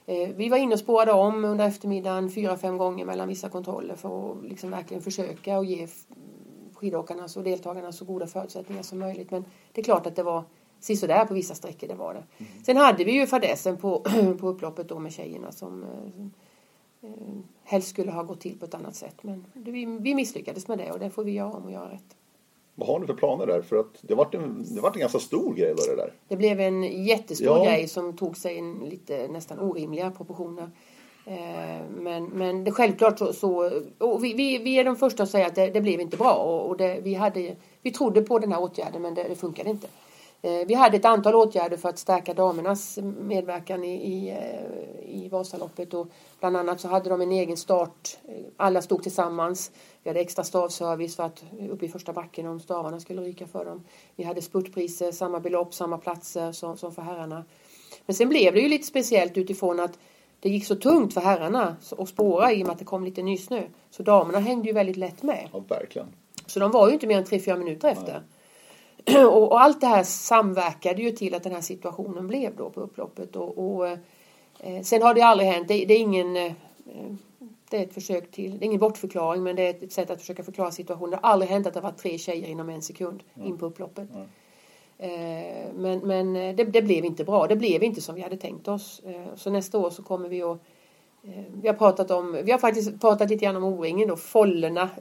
eh, 0.05 0.29
vi 0.35 0.49
var 0.49 0.57
inne 0.57 0.73
och 0.73 0.79
spårade 0.79 1.11
om 1.11 1.45
under 1.45 1.67
eftermiddagen 1.67 2.31
fyra, 2.31 2.57
fem 2.57 2.77
gånger 2.77 3.05
mellan 3.05 3.27
vissa 3.27 3.49
kontroller 3.49 3.95
för 3.95 4.31
att 4.31 4.43
liksom 4.43 4.71
verkligen 4.71 5.03
försöka 5.03 5.57
och 5.57 5.65
ge 5.65 5.87
skidåkarna 6.73 7.27
och 7.35 7.43
deltagarna 7.43 7.91
så 7.91 8.05
goda 8.05 8.27
förutsättningar 8.27 8.83
som 8.83 8.99
möjligt. 8.99 9.31
Men 9.31 9.45
det 9.71 9.81
är 9.81 9.85
klart 9.85 10.07
att 10.07 10.15
det 10.15 10.23
var 10.23 10.43
sisådär 10.79 11.25
på 11.25 11.33
vissa 11.33 11.55
sträckor, 11.55 11.87
det 11.87 11.95
var 11.95 12.13
det. 12.13 12.23
Mm. 12.37 12.63
Sen 12.63 12.77
hade 12.77 13.03
vi 13.03 13.11
ju 13.11 13.27
fadäsen 13.27 13.77
på, 13.77 13.99
på 14.39 14.47
upploppet 14.47 14.89
då 14.89 14.99
med 14.99 15.13
tjejerna 15.13 15.51
som, 15.51 15.85
som 16.15 16.31
eh, 17.05 17.37
helst 17.63 17.87
skulle 17.89 18.11
ha 18.11 18.23
gått 18.23 18.41
till 18.41 18.59
på 18.59 18.65
ett 18.65 18.73
annat 18.73 18.95
sätt. 18.95 19.15
Men 19.21 19.45
vi, 19.53 19.85
vi 19.85 20.15
misslyckades 20.15 20.67
med 20.67 20.77
det 20.77 20.91
och 20.91 20.99
det 20.99 21.09
får 21.09 21.23
vi 21.23 21.31
göra 21.31 21.51
om 21.51 21.63
och 21.63 21.71
göra 21.71 21.91
rätt. 21.91 22.15
Vad 22.75 22.87
har 22.87 22.99
ni 22.99 23.07
för 23.07 23.13
planer 23.13 23.47
där? 23.47 23.61
För 23.61 23.75
att 23.75 23.97
det 24.01 24.15
varit 24.15 24.35
en, 24.35 24.65
det 24.75 24.81
varit 24.81 24.95
en 24.95 24.99
ganska 24.99 25.19
stor 25.19 25.53
grej 25.53 25.73
var 25.73 25.95
det 25.95 26.01
där. 26.01 26.13
Det 26.27 26.35
blev 26.35 26.59
en 26.59 27.05
jättestor 27.05 27.57
ja. 27.57 27.63
grej 27.63 27.87
som 27.87 28.17
tog 28.17 28.37
sig 28.37 28.57
en 28.57 28.73
lite 28.73 29.27
nästan 29.27 29.59
orimliga 29.59 30.11
proportioner. 30.11 30.69
Eh, 31.25 31.85
men, 31.89 32.25
men 32.25 32.63
det, 32.63 32.71
självklart 32.71 33.19
så, 33.19 33.33
så 33.33 33.69
vi, 34.21 34.33
vi, 34.33 34.57
vi, 34.57 34.79
är 34.79 34.83
de 34.83 34.95
första 34.95 35.23
att 35.23 35.29
säga 35.29 35.47
att 35.47 35.55
det, 35.55 35.67
det 35.67 35.81
blev 35.81 36.01
inte 36.01 36.17
bra 36.17 36.33
och, 36.33 36.69
och 36.69 36.77
det, 36.77 36.99
vi, 37.03 37.13
hade, 37.13 37.55
vi 37.81 37.91
trodde 37.91 38.21
på 38.21 38.39
den 38.39 38.51
här 38.51 38.61
åtgärden 38.61 39.01
men 39.01 39.13
det, 39.13 39.23
det 39.23 39.35
funkade 39.35 39.69
inte. 39.69 39.87
Eh, 40.45 40.65
vi 40.67 40.73
hade 40.73 40.97
ett 40.97 41.05
antal 41.05 41.35
åtgärder 41.35 41.77
för 41.77 41.89
att 41.89 41.99
stärka 41.99 42.33
damernas 42.33 42.99
medverkan 43.19 43.83
i, 43.83 43.93
i, 43.93 44.29
eh, 44.29 45.23
i 45.23 45.29
Vasaloppet 45.29 45.93
och 45.93 46.07
bland 46.39 46.57
annat 46.57 46.79
så 46.79 46.87
hade 46.87 47.09
de 47.09 47.21
en 47.21 47.31
egen 47.31 47.57
start. 47.57 48.17
Alla 48.57 48.81
stod 48.81 49.03
tillsammans. 49.03 49.71
Vi 50.03 50.09
hade 50.09 50.19
extra 50.19 50.43
stavservice 50.43 51.15
för 51.15 51.23
att 51.23 51.43
uppe 51.69 51.85
i 51.85 51.89
första 51.89 52.13
backen 52.13 52.47
om 52.47 52.59
stavarna 52.59 52.99
skulle 52.99 53.21
ryka 53.21 53.47
för 53.47 53.65
dem. 53.65 53.83
Vi 54.15 54.23
hade 54.23 54.41
spurtpriser, 54.41 55.11
samma 55.11 55.39
belopp, 55.39 55.73
samma 55.73 55.97
platser 55.97 56.51
som, 56.51 56.77
som 56.77 56.91
för 56.91 57.01
herrarna. 57.01 57.45
Men 58.05 58.15
sen 58.15 58.29
blev 58.29 58.53
det 58.53 58.59
ju 58.59 58.69
lite 58.69 58.87
speciellt 58.87 59.37
utifrån 59.37 59.79
att 59.79 59.99
det 60.39 60.49
gick 60.49 60.65
så 60.65 60.75
tungt 60.75 61.13
för 61.13 61.21
herrarna 61.21 61.75
att 61.97 62.09
spåra 62.09 62.53
i 62.53 62.63
och 62.63 62.67
med 62.67 62.73
att 62.73 62.79
det 62.79 62.85
kom 62.85 63.03
lite 63.03 63.23
nysnö. 63.23 63.63
Så 63.89 64.03
damerna 64.03 64.39
hängde 64.39 64.67
ju 64.67 64.73
väldigt 64.73 64.97
lätt 64.97 65.23
med. 65.23 65.49
Ja, 65.53 65.59
verkligen. 65.59 66.07
Så 66.45 66.59
de 66.59 66.71
var 66.71 66.87
ju 66.87 66.93
inte 66.93 67.07
mer 67.07 67.17
än 67.17 67.25
3-4 67.25 67.57
minuter 67.57 67.89
efter. 67.89 68.13
Nej. 68.13 68.21
och, 69.25 69.51
och, 69.51 69.61
allt 69.61 69.81
det 69.81 69.87
här 69.87 70.03
samverkade 70.03 71.01
ju 71.01 71.11
till 71.11 71.35
att 71.35 71.43
den 71.43 71.53
här 71.53 71.61
situationen 71.61 72.27
blev 72.27 72.55
då 72.55 72.69
på 72.69 72.81
upploppet. 72.81 73.35
Och, 73.35 73.57
och 73.57 73.87
eh, 73.87 74.81
sen 74.83 75.01
har 75.01 75.13
det 75.13 75.21
aldrig 75.21 75.49
hänt. 75.49 75.67
Det, 75.67 75.85
det, 75.85 75.93
är 75.93 75.99
ingen... 75.99 76.35
Eh, 76.35 76.53
det 77.69 77.77
är 77.77 77.83
ett 77.83 77.93
försök 77.93 78.31
till, 78.31 78.59
det 78.59 78.65
är 78.65 78.67
ingen 78.67 78.79
bortförklaring 78.79 79.43
men 79.43 79.55
det 79.55 79.61
är 79.61 79.83
ett 79.83 79.91
sätt 79.91 80.09
att 80.09 80.19
försöka 80.19 80.43
förklara 80.43 80.71
situationen. 80.71 81.11
Det 81.11 81.17
har 81.17 81.29
aldrig 81.29 81.51
hänt 81.51 81.67
att 81.67 81.73
det 81.73 81.81
var 81.81 81.91
tre 81.91 82.17
tjejer 82.17 82.47
inom 82.47 82.69
en 82.69 82.81
sekund 82.81 83.23
mm. 83.35 83.47
in 83.47 83.57
på 83.57 83.65
upploppet. 83.65 84.09
Mm. 84.13 84.27
Eh, 84.97 85.73
men 85.73 85.99
men 85.99 86.35
eh, 86.35 86.55
det, 86.55 86.63
det, 86.63 86.81
blev 86.81 87.05
inte 87.05 87.23
bra. 87.23 87.47
Det 87.47 87.55
blev 87.55 87.83
inte 87.83 88.01
som 88.01 88.15
vi 88.15 88.21
hade 88.21 88.37
tänkt 88.37 88.67
oss. 88.67 89.01
Eh, 89.05 89.35
så 89.35 89.49
nästa 89.49 89.77
år 89.77 89.89
så 89.89 90.03
kommer 90.03 90.29
vi 90.29 90.41
att 90.41 90.61
Eh, 91.27 91.43
vi 91.61 91.67
har 91.67 91.75
pratat 91.75 92.11
om, 92.11 92.37
vi 92.43 92.51
har 92.51 92.59
faktiskt 92.59 93.01
pratat 93.01 93.29
lite 93.29 93.45
grann 93.45 93.55
om 93.55 93.63
O-ringen 93.63 94.07
då, 94.07 94.17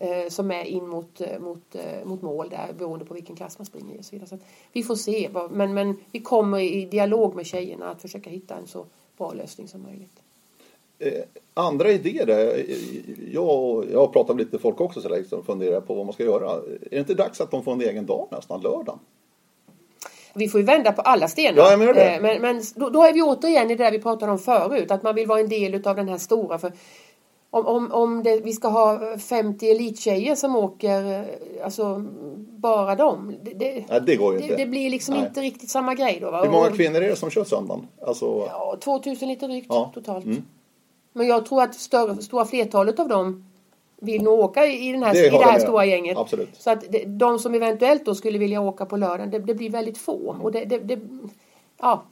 eh, 0.00 0.28
som 0.28 0.50
är 0.50 0.64
in 0.64 0.88
mot, 0.88 1.20
eh, 1.20 1.38
mot, 1.40 1.74
eh, 1.74 2.04
mot 2.04 2.22
mål 2.22 2.48
där 2.48 2.72
beroende 2.78 3.04
på 3.04 3.14
vilken 3.14 3.36
klass 3.36 3.58
man 3.58 3.66
springer 3.66 3.94
i 3.94 4.00
och 4.00 4.04
så 4.04 4.10
vidare. 4.10 4.28
Så 4.28 4.38
vi 4.72 4.82
får 4.82 4.94
se, 4.94 5.30
men, 5.50 5.74
men 5.74 5.96
vi 6.12 6.20
kommer 6.20 6.58
i 6.58 6.84
dialog 6.84 7.34
med 7.34 7.46
tjejerna 7.46 7.90
att 7.90 8.02
försöka 8.02 8.30
hitta 8.30 8.54
en 8.54 8.66
så 8.66 8.86
bra 9.18 9.32
lösning 9.32 9.68
som 9.68 9.82
möjligt. 9.82 10.22
Eh, 10.98 11.24
andra 11.54 11.90
idéer 11.90 12.26
där, 12.26 12.64
jag, 13.32 13.84
jag 13.92 14.00
har 14.00 14.06
pratat 14.06 14.36
med 14.36 14.44
lite 14.44 14.58
folk 14.58 14.80
också 14.80 15.00
så 15.00 15.08
liksom, 15.08 15.44
funderar 15.44 15.80
på 15.80 15.94
vad 15.94 16.06
man 16.06 16.12
ska 16.12 16.24
göra. 16.24 16.50
Är 16.50 16.90
det 16.90 16.98
inte 16.98 17.14
dags 17.14 17.40
att 17.40 17.50
de 17.50 17.62
får 17.62 17.72
en 17.72 17.80
egen 17.80 18.06
dag 18.06 18.28
nästan, 18.30 18.60
lördagen? 18.60 18.98
Vi 20.34 20.48
får 20.48 20.60
ju 20.60 20.66
vända 20.66 20.92
på 20.92 21.02
alla 21.02 21.28
stenar. 21.28 21.58
Ja, 21.58 21.76
men, 21.76 21.88
eh, 21.88 22.20
men, 22.20 22.42
men 22.42 22.62
då, 22.74 22.90
då, 22.90 23.02
är 23.02 23.12
vi 23.12 23.22
återigen 23.22 23.70
i 23.70 23.74
det 23.74 23.84
där 23.84 23.90
vi 23.90 23.98
pratade 23.98 24.32
om 24.32 24.38
förut, 24.38 24.90
att 24.90 25.02
man 25.02 25.14
vill 25.14 25.26
vara 25.26 25.40
en 25.40 25.48
del 25.48 25.88
av 25.88 25.96
den 25.96 26.08
här 26.08 26.18
stora. 26.18 26.58
För 26.58 26.72
om, 27.50 27.66
om, 27.66 27.92
om 27.92 28.22
det, 28.22 28.40
vi 28.40 28.52
ska 28.52 28.68
ha 28.68 29.18
50 29.18 29.70
elittjejer 29.70 30.34
som 30.34 30.56
åker, 30.56 31.12
eh, 31.12 31.64
alltså 31.64 32.04
bara 32.36 32.94
dem. 32.94 33.34
Det, 33.42 33.50
det, 33.54 33.84
Nej, 33.88 34.00
det 34.06 34.16
går 34.16 34.32
ju 34.32 34.38
det, 34.38 34.44
inte. 34.44 34.56
Det 34.56 34.66
blir 34.66 34.90
liksom 34.90 35.14
Nej. 35.14 35.26
inte 35.26 35.40
riktigt 35.40 35.70
samma 35.70 35.94
grej 35.94 36.18
då. 36.20 36.30
Va? 36.30 36.42
Hur 36.42 36.50
många 36.50 36.70
kvinnor 36.70 37.02
är 37.02 37.08
det 37.08 37.16
som 37.16 37.30
kör 37.30 37.44
söndagen? 37.44 37.86
Alltså... 38.06 38.48
Ja, 38.50 38.76
2000 38.80 39.28
lite 39.28 39.46
drygt 39.46 39.66
ja. 39.70 39.90
totalt. 39.94 40.24
Mm. 40.24 40.42
Men 41.12 41.26
jag 41.26 41.46
tror 41.46 41.62
att 41.62 41.74
större, 41.74 42.22
stora 42.22 42.44
flertalet 42.44 43.00
av 43.00 43.08
dem 43.08 43.44
vill 44.04 44.22
nog 44.22 44.40
åka 44.40 44.66
i, 44.66 44.92
den 44.92 45.02
här, 45.02 45.12
det 45.12 45.26
i 45.26 45.30
det 45.30 45.44
här 45.44 45.58
stora 45.58 45.84
gänget. 45.84 46.18
Absolut. 46.18 46.48
Så 46.58 46.70
att 46.70 46.84
de 47.06 47.38
som 47.38 47.54
eventuellt 47.54 48.04
då 48.04 48.14
skulle 48.14 48.38
vilja 48.38 48.60
åka 48.60 48.86
på 48.86 48.96
lördagen, 48.96 49.30
det, 49.30 49.38
det 49.38 49.54
blir 49.54 49.70
väldigt 49.70 49.98
få. 49.98 50.30
Mm. 50.30 50.42
Och 50.42 50.52
det, 50.52 50.64
det, 50.64 50.98
ja. 51.80 52.04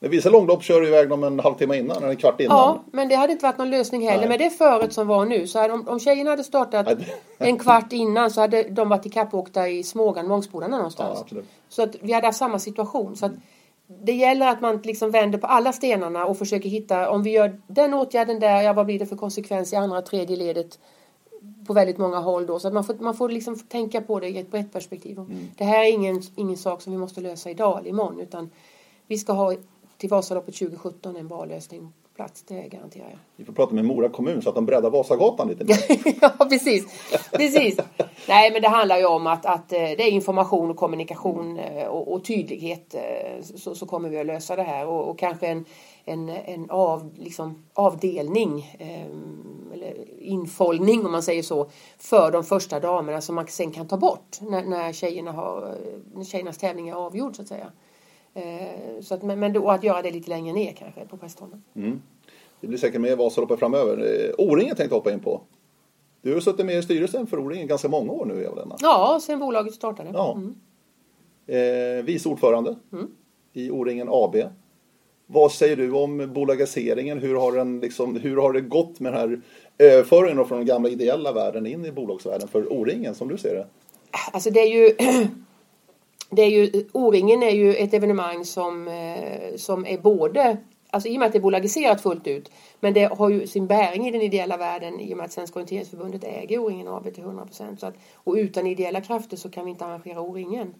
Men 0.00 0.10
vissa 0.10 0.30
långlopp 0.30 0.62
kör 0.62 0.86
iväg 0.86 1.08
dem 1.08 1.24
en 1.24 1.40
halvtimme 1.40 1.76
innan 1.76 1.96
eller 1.96 2.08
en 2.08 2.16
kvart 2.16 2.40
innan. 2.40 2.56
Ja, 2.56 2.82
men 2.92 3.08
det 3.08 3.14
hade 3.14 3.32
inte 3.32 3.46
varit 3.46 3.58
någon 3.58 3.70
lösning 3.70 4.08
heller. 4.08 4.18
Nej. 4.18 4.28
Med 4.28 4.38
det 4.38 4.50
föret 4.50 4.92
som 4.92 5.06
var 5.06 5.24
nu, 5.24 5.46
så 5.46 5.58
hade, 5.58 5.74
om, 5.74 5.88
om 5.88 6.00
tjejerna 6.00 6.30
hade 6.30 6.44
startat 6.44 6.86
en 7.38 7.58
kvart 7.58 7.92
innan 7.92 8.30
så 8.30 8.40
hade 8.40 8.62
de 8.62 8.88
varit 8.88 9.06
ikappåkta 9.06 9.68
i 9.68 9.82
Smågan, 9.82 10.28
Mångsbodarna 10.28 10.76
någonstans. 10.76 11.24
Ja, 11.30 11.36
så 11.68 11.82
att 11.82 11.96
vi 12.00 12.12
hade 12.12 12.26
haft 12.26 12.38
samma 12.38 12.58
situation. 12.58 13.16
Så 13.16 13.26
att, 13.26 13.32
det 14.02 14.12
gäller 14.12 14.48
att 14.48 14.60
man 14.60 14.80
liksom 14.84 15.10
vänder 15.10 15.38
på 15.38 15.46
alla 15.46 15.72
stenarna 15.72 16.26
och 16.26 16.38
försöker 16.38 16.68
hitta, 16.68 17.10
om 17.10 17.22
vi 17.22 17.30
gör 17.30 17.60
den 17.66 17.94
åtgärden 17.94 18.40
där, 18.40 18.62
ja 18.62 18.72
vad 18.72 18.86
blir 18.86 18.98
det 18.98 19.06
för 19.06 19.16
konsekvens 19.16 19.72
i 19.72 19.76
andra 19.76 20.02
tredje 20.02 20.36
ledet? 20.36 20.78
På 21.68 21.74
väldigt 21.74 21.98
många 21.98 22.18
håll 22.18 22.46
då. 22.46 22.58
Så 22.58 22.68
att 22.68 22.74
man 22.74 22.84
får, 22.84 22.94
man 22.94 23.14
får 23.14 23.28
liksom 23.28 23.58
tänka 23.58 24.00
på 24.00 24.20
det 24.20 24.28
i 24.28 24.38
ett 24.38 24.50
brett 24.50 24.72
perspektiv. 24.72 25.18
Mm. 25.18 25.48
Det 25.56 25.64
här 25.64 25.84
är 25.84 25.92
ingen, 25.92 26.22
ingen 26.36 26.56
sak 26.56 26.82
som 26.82 26.92
vi 26.92 26.98
måste 26.98 27.20
lösa 27.20 27.50
idag 27.50 27.78
eller 27.78 27.90
imorgon 27.90 28.20
utan 28.20 28.50
vi 29.06 29.18
ska 29.18 29.32
ha 29.32 29.54
till 29.96 30.10
Vasaloppet 30.10 30.54
2017 30.54 31.16
en 31.16 31.28
bra 31.28 31.44
lösning 31.44 31.92
plats, 32.18 32.42
det 32.42 32.68
garanterar 32.68 33.08
jag. 33.10 33.18
Vi 33.36 33.44
får 33.44 33.52
prata 33.52 33.74
med 33.74 33.84
Mora 33.84 34.08
kommun 34.08 34.42
så 34.42 34.48
att 34.48 34.54
de 34.54 34.66
breddar 34.66 34.90
Vasagatan 34.90 35.48
lite 35.48 35.64
mer. 35.64 35.78
ja, 36.38 36.46
precis. 36.48 36.86
precis. 37.32 37.80
Nej, 38.28 38.52
men 38.52 38.62
det 38.62 38.68
handlar 38.68 38.98
ju 38.98 39.06
om 39.06 39.26
att, 39.26 39.46
att 39.46 39.72
eh, 39.72 39.78
det 39.78 40.02
är 40.02 40.10
information 40.10 40.70
och 40.70 40.76
kommunikation 40.76 41.58
eh, 41.58 41.86
och, 41.86 42.12
och 42.12 42.24
tydlighet 42.24 42.94
eh, 42.94 43.42
så, 43.56 43.74
så, 43.74 43.86
kommer 43.86 44.08
vi 44.08 44.18
att 44.18 44.26
lösa 44.26 44.56
det 44.56 44.62
här 44.62 44.86
och, 44.86 45.08
och 45.08 45.18
kanske 45.18 45.46
en, 45.46 45.64
en, 46.08 46.28
en 46.28 46.70
av, 46.70 47.10
liksom, 47.16 47.64
avdelning 47.72 48.76
eller 49.72 50.20
infållning 50.20 51.06
om 51.06 51.12
man 51.12 51.22
säger 51.22 51.42
så 51.42 51.70
för 51.98 52.30
de 52.30 52.44
första 52.44 52.80
damerna 52.80 53.20
som 53.20 53.34
man 53.34 53.46
sen 53.46 53.72
kan 53.72 53.88
ta 53.88 53.96
bort 53.96 54.38
när, 54.40 54.62
när, 54.62 54.92
tjejerna 54.92 55.32
har, 55.32 55.74
när 56.14 56.24
tjejernas 56.24 56.58
tävling 56.58 56.88
är 56.88 56.94
avgjord 56.94 57.36
så 57.36 57.42
att 57.42 57.48
säga. 57.48 57.72
Så 59.00 59.14
att, 59.14 59.22
men 59.22 59.52
då 59.52 59.70
att 59.70 59.84
göra 59.84 60.02
det 60.02 60.10
lite 60.10 60.28
längre 60.28 60.52
ner 60.54 60.72
kanske 60.72 61.06
på 61.06 61.16
Prästholmen. 61.16 61.62
Mm. 61.74 62.02
Det 62.60 62.66
blir 62.66 62.78
säkert 62.78 63.00
mer 63.00 63.16
Vasaloppet 63.16 63.58
framöver. 63.58 64.34
O-ringen 64.38 64.76
tänkte 64.76 64.94
hoppa 64.94 65.12
in 65.12 65.20
på. 65.20 65.40
Du 66.22 66.34
har 66.34 66.40
suttit 66.40 66.66
med 66.66 66.78
i 66.78 66.82
styrelsen 66.82 67.26
för 67.26 67.38
O-ringen 67.38 67.66
ganska 67.66 67.88
många 67.88 68.12
år 68.12 68.24
nu, 68.24 68.44
Eva-Lena. 68.44 68.76
Ja, 68.80 69.18
sen 69.22 69.38
bolaget 69.38 69.74
startade. 69.74 70.10
Ja. 70.14 70.32
Mm. 70.32 70.54
Eh, 71.46 72.04
vice 72.04 72.28
ordförande 72.28 72.76
mm. 72.92 73.10
i 73.52 73.70
O-ringen 73.70 74.08
AB. 74.10 74.36
Vad 75.30 75.52
säger 75.52 75.76
du 75.76 75.92
om 75.92 76.32
bolagiseringen? 76.34 77.18
Hur 77.18 77.34
har, 77.34 77.52
den 77.52 77.80
liksom, 77.80 78.16
hur 78.16 78.36
har 78.36 78.52
det 78.52 78.60
gått 78.60 79.00
med 79.00 79.12
den 79.12 79.20
här 79.20 79.40
överföringen 79.78 80.44
från 80.44 80.58
den 80.58 80.66
gamla 80.66 80.88
ideella 80.88 81.32
världen 81.32 81.66
in 81.66 81.84
i 81.84 81.92
bolagsvärlden 81.92 82.48
för 82.48 82.72
O-ringen 82.72 83.14
som 83.14 83.28
du 83.28 83.38
ser 83.38 83.54
det? 83.54 83.66
Alltså 84.32 84.50
det 84.50 84.60
är 84.60 84.66
ju 84.66 84.96
det 86.30 86.42
är 86.42 86.50
ju, 86.50 86.84
O-ringen 86.92 87.42
är 87.42 87.50
ju 87.50 87.74
ett 87.74 87.94
evenemang 87.94 88.44
som, 88.44 88.88
eh, 88.88 89.56
som 89.56 89.86
är 89.86 89.98
både 89.98 90.56
Alltså 90.90 91.08
i 91.08 91.16
och 91.16 91.18
med 91.18 91.26
att 91.26 91.32
det 91.32 91.38
är 91.38 91.42
bolagiserat 91.42 92.00
fullt 92.00 92.26
ut. 92.26 92.50
Men 92.80 92.94
det 92.94 93.04
har 93.04 93.30
ju 93.30 93.46
sin 93.46 93.66
bäring 93.66 94.06
i 94.06 94.10
den 94.10 94.22
ideella 94.22 94.56
världen 94.56 95.00
i 95.00 95.12
och 95.12 95.16
med 95.16 95.24
att 95.24 95.32
Svenska 95.32 95.58
orienteringsförbundet 95.58 96.24
äger 96.24 96.58
O-ringen 96.58 96.88
AB 96.88 97.14
till 97.14 97.24
100 97.24 97.46
procent. 97.46 97.84
Och 98.14 98.34
utan 98.34 98.66
ideella 98.66 99.00
krafter 99.00 99.36
så 99.36 99.50
kan 99.50 99.64
vi 99.64 99.70
inte 99.70 99.84
arrangera 99.84 100.20
O-ringen. 100.20 100.74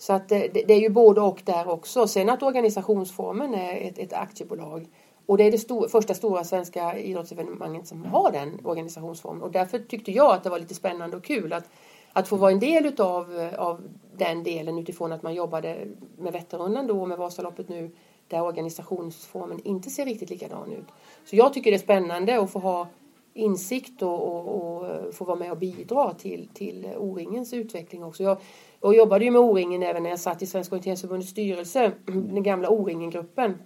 Så 0.00 0.12
att 0.12 0.28
det, 0.28 0.48
det, 0.48 0.74
är 0.74 0.80
ju 0.80 0.88
både 0.88 1.20
och 1.20 1.42
där 1.44 1.68
också. 1.68 2.06
Sen 2.06 2.28
att 2.28 2.42
organisationsformen 2.42 3.54
är 3.54 3.88
ett, 3.88 3.98
ett 3.98 4.12
aktiebolag. 4.12 4.86
Och 5.26 5.36
det 5.36 5.44
är 5.44 5.50
det 5.50 5.58
stor, 5.58 5.88
första 5.88 6.14
stora 6.14 6.44
svenska 6.44 6.98
idrottsevenemanget 6.98 7.86
som 7.86 8.04
har 8.04 8.32
den 8.32 8.60
organisationsformen. 8.64 9.42
Och 9.42 9.52
därför 9.52 9.78
tyckte 9.78 10.12
jag 10.12 10.34
att 10.34 10.44
det 10.44 10.50
var 10.50 10.58
lite 10.58 10.74
spännande 10.74 11.16
och 11.16 11.24
kul 11.24 11.52
att, 11.52 11.64
att 12.12 12.28
få 12.28 12.36
vara 12.36 12.50
en 12.50 12.60
del 12.60 12.86
utav, 12.86 13.50
av 13.58 13.82
den 14.16 14.42
delen 14.42 14.78
utifrån 14.78 15.12
att 15.12 15.22
man 15.22 15.34
jobbade 15.34 15.86
med 16.18 16.32
Vätternrundan 16.32 16.86
då 16.86 17.00
och 17.00 17.08
med 17.08 17.18
Vasaloppet 17.18 17.68
nu 17.68 17.90
där 18.28 18.42
organisationsformen 18.42 19.60
inte 19.64 19.90
ser 19.90 20.04
riktigt 20.04 20.30
likadan 20.30 20.72
ut. 20.72 20.86
Så 21.24 21.36
jag 21.36 21.54
tycker 21.54 21.70
det 21.70 21.76
är 21.76 21.78
spännande 21.78 22.40
att 22.40 22.52
få 22.52 22.58
ha 22.58 22.88
insikt 23.34 24.02
och, 24.02 24.22
och, 24.22 24.48
och 24.48 25.14
få 25.14 25.24
vara 25.24 25.38
med 25.38 25.50
och 25.50 25.58
bidra 25.58 26.14
till, 26.14 26.48
till 26.54 26.88
O-ringens 26.98 27.52
utveckling 27.52 28.04
också. 28.04 28.22
Jag, 28.22 28.38
jag 28.80 28.96
jobbade 28.96 29.24
ju 29.24 29.30
med 29.30 29.40
O-ringen 29.40 29.82
även 29.82 30.02
när 30.02 30.10
jag 30.10 30.20
satt 30.20 30.42
i 30.42 30.46
Svenska 30.46 30.74
orienteringsförbundets 30.74 31.30
styrelse, 31.30 31.92
den 32.06 32.42
gamla 32.42 32.70
O-ringen-gruppen 32.70 33.58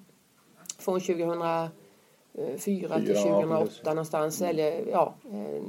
från 0.79 1.00
2004 1.00 1.70
till 2.33 3.14
2008 3.14 3.72
ja, 3.85 3.90
någonstans. 3.90 4.40
Mm. 4.40 4.50
Eller, 4.50 4.85
ja, 4.90 5.14
eh, 5.33 5.62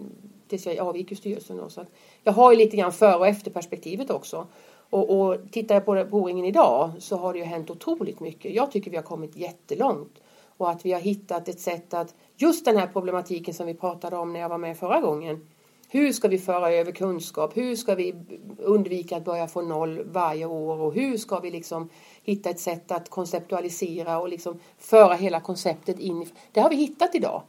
tills 0.48 0.66
jag 0.66 0.80
avgick 0.80 1.12
ur 1.12 1.16
styrelsen. 1.16 1.58
Då. 1.58 1.70
Så 1.70 1.86
jag 2.24 2.34
har 2.34 2.52
ju 2.52 2.58
lite 2.58 2.78
grann 2.78 2.92
före 2.92 3.16
och 3.16 3.28
efterperspektivet 3.28 4.10
också. 4.10 4.48
Och, 4.90 5.20
och 5.20 5.38
tittar 5.52 5.76
jag 5.76 5.86
på 5.86 6.06
boringen 6.10 6.46
idag 6.46 6.92
så 7.00 7.16
har 7.16 7.34
det 7.34 7.40
ju 7.40 7.46
hänt 7.46 7.70
otroligt 7.70 8.20
mycket. 8.20 8.54
Jag 8.54 8.72
tycker 8.72 8.92
vi 8.92 8.98
har 8.98 9.04
kommit 9.04 9.36
jättelångt. 9.36 10.22
Och 10.58 10.70
att 10.70 10.86
vi 10.86 10.92
har 10.92 11.00
hittat 11.00 11.48
ett 11.48 11.60
sätt 11.60 11.94
att, 11.94 12.16
just 12.36 12.66
den 12.66 12.78
här 12.78 12.88
problematiken 12.88 13.54
som 13.54 13.68
vi 13.68 13.74
pratade 13.74 14.18
om 14.18 14.34
när 14.34 14.40
jag 14.40 14.50
var 14.50 14.58
med 14.58 14.78
förra 14.78 15.02
gången. 15.02 15.48
Hur 15.96 16.12
ska 16.12 16.28
vi 16.28 16.38
föra 16.38 16.72
över 16.72 16.92
kunskap? 16.92 17.58
Hur 17.58 17.76
ska 17.76 17.96
vi 17.96 18.16
undvika 18.58 19.18
att 19.18 19.26
börja 19.26 19.48
få 19.48 19.62
noll 19.62 20.04
varje 20.04 20.46
år? 20.46 20.82
Och 20.82 20.94
hur 20.94 21.18
ska 21.18 21.40
vi 21.40 21.52
liksom 21.52 21.90
hitta 22.24 22.50
ett 22.50 22.60
sätt 22.60 22.92
att 22.92 23.10
konceptualisera 23.10 24.20
och 24.20 24.30
liksom 24.30 24.60
föra 24.78 25.14
hela 25.14 25.40
konceptet 25.40 26.00
in? 26.00 26.26
Det 26.52 26.60
har 26.60 26.70
vi 26.70 26.76
hittat 26.76 27.16
idag 27.16 27.42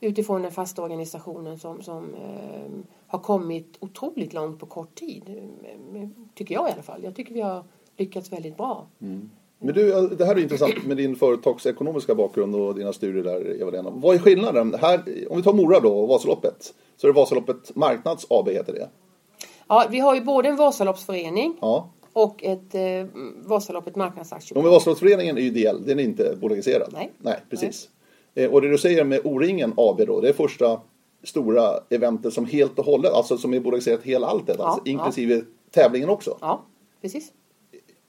utifrån 0.00 0.42
den 0.42 0.52
fasta 0.52 0.82
organisationen 0.82 1.58
som, 1.58 1.82
som 1.82 2.14
eh, 2.14 2.70
har 3.06 3.18
kommit 3.18 3.76
otroligt 3.80 4.32
långt 4.32 4.60
på 4.60 4.66
kort 4.66 4.94
tid. 4.94 5.22
Tycker 6.34 6.54
jag 6.54 6.68
i 6.68 6.72
alla 6.72 6.82
fall. 6.82 7.04
Jag 7.04 7.16
tycker 7.16 7.34
vi 7.34 7.40
har 7.40 7.64
lyckats 7.96 8.32
väldigt 8.32 8.56
bra. 8.56 8.86
Mm. 9.00 9.30
Men 9.58 9.74
du, 9.74 10.08
det 10.08 10.24
här 10.24 10.36
är 10.36 10.42
intressant 10.42 10.86
med 10.86 10.96
din 10.96 11.16
företagsekonomiska 11.16 12.14
bakgrund 12.14 12.54
och 12.54 12.74
dina 12.74 12.92
studier 12.92 13.24
där, 13.24 13.60
Eva-Lena. 13.60 13.90
Vad 13.90 14.14
är 14.14 14.18
skillnaden? 14.18 14.74
Här, 14.74 15.02
om 15.30 15.36
vi 15.36 15.42
tar 15.42 15.52
Mora 15.52 15.80
då 15.80 15.98
och 15.98 16.08
Vasaloppet. 16.08 16.74
Så 16.96 17.06
är 17.06 17.12
det 17.12 17.16
Vasaloppet 17.16 17.76
Marknads 17.76 18.26
AB 18.30 18.48
heter 18.48 18.72
det. 18.72 18.88
Ja, 19.68 19.86
vi 19.90 19.98
har 19.98 20.14
ju 20.14 20.20
både 20.20 20.48
en 20.48 20.56
Vasaloppsförening 20.56 21.56
ja. 21.60 21.90
och 22.12 22.44
ett 22.44 22.74
eh, 22.74 23.06
Vasaloppet 23.36 23.96
Marknadsaktiebolag. 23.96 24.64
Men 24.64 24.72
Vasaloppsföreningen 24.72 25.36
är 25.36 25.40
ju 25.40 25.46
ideell, 25.46 25.86
den 25.86 25.98
är 25.98 26.04
inte 26.04 26.36
bolagiserad. 26.40 26.90
Nej. 26.92 27.12
Nej, 27.18 27.40
precis. 27.50 27.88
Nej. 28.34 28.44
Eh, 28.44 28.52
och 28.52 28.62
det 28.62 28.70
du 28.70 28.78
säger 28.78 29.04
med 29.04 29.20
O-ringen 29.24 29.74
AB 29.76 30.06
då, 30.06 30.20
det 30.20 30.28
är 30.28 30.32
första 30.32 30.80
stora 31.24 31.70
eventet 31.90 32.32
som 32.32 32.46
helt 32.46 32.78
och 32.78 32.84
hållet, 32.84 33.12
alltså 33.12 33.38
som 33.38 33.54
är 33.54 33.60
bolagiserat 33.60 34.02
hela 34.02 34.26
alltet, 34.26 34.56
ja, 34.58 34.64
alltså, 34.64 34.82
inklusive 34.84 35.34
ja. 35.34 35.42
tävlingen 35.70 36.08
också. 36.08 36.38
Ja, 36.40 36.62
precis. 37.02 37.32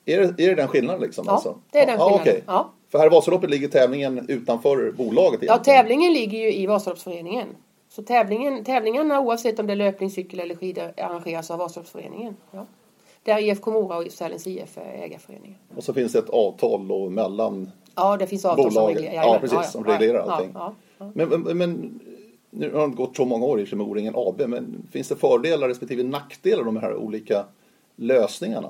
Är 0.05 0.19
det, 0.19 0.43
är 0.43 0.49
det 0.49 0.55
den 0.55 0.67
skillnaden 0.67 1.01
liksom? 1.01 1.23
Ja, 1.27 1.33
alltså? 1.33 1.57
det 1.71 1.79
är 1.79 1.85
den 1.85 1.97
skillnaden. 1.97 2.21
Okay. 2.21 2.41
ja. 2.47 2.73
För 2.91 2.97
här 2.97 3.05
i 3.05 3.09
Vasaloppet 3.09 3.49
ligger 3.49 3.67
tävlingen 3.67 4.25
utanför 4.29 4.91
bolaget 4.91 5.43
egentligen. 5.43 5.57
Ja, 5.57 5.63
tävlingen 5.63 6.13
ligger 6.13 6.37
ju 6.37 6.53
i 6.53 6.65
Vasaloppsföreningen. 6.65 7.47
Så 7.97 8.03
tävlingen, 8.03 8.63
tävlingarna 8.63 9.19
oavsett 9.19 9.59
om 9.59 9.67
det 9.67 9.73
är 9.73 9.77
löpning, 9.77 10.09
cykel 10.09 10.39
eller 10.39 10.55
skidor 10.55 10.93
arrangeras 10.97 11.51
av 11.51 11.59
Vasaloppsföreningen. 11.59 12.35
Ja. 12.51 12.65
Där 13.23 13.39
IFK 13.39 13.71
Mora 13.71 13.97
och 13.97 14.11
Sälens 14.11 14.47
IF 14.47 14.77
är 14.77 15.03
ägarföreningar. 15.03 15.57
Och 15.75 15.83
så 15.83 15.93
finns 15.93 16.11
det 16.11 16.19
ett 16.19 16.29
avtal 16.29 16.87
då 16.87 17.09
mellan 17.09 17.71
Ja, 17.95 18.17
det 18.17 18.27
finns 18.27 18.45
avtal 18.45 18.65
bolaget. 18.65 18.97
som 18.97 19.05
reglerar. 19.05 19.25
Ja, 19.25 19.39
precis, 19.39 19.57
ja, 19.57 19.63
som 19.63 19.83
reglerar 19.83 20.19
allting. 20.19 20.55
Men, 20.97 21.29
men, 21.29 21.57
men 21.57 21.99
nu 22.49 22.73
har 22.73 22.87
det 22.87 22.95
gått 22.95 23.15
så 23.15 23.25
många 23.25 23.45
år 23.45 23.59
i 23.59 23.75
med 23.75 23.87
O-ringen 23.87 24.13
AB, 24.15 24.41
men 24.47 24.87
finns 24.91 25.07
det 25.07 25.15
fördelar 25.15 25.67
respektive 25.67 26.03
nackdelar 26.03 26.63
med 26.63 26.73
de 26.73 26.79
här 26.79 26.95
olika 26.95 27.45
lösningarna? 27.95 28.69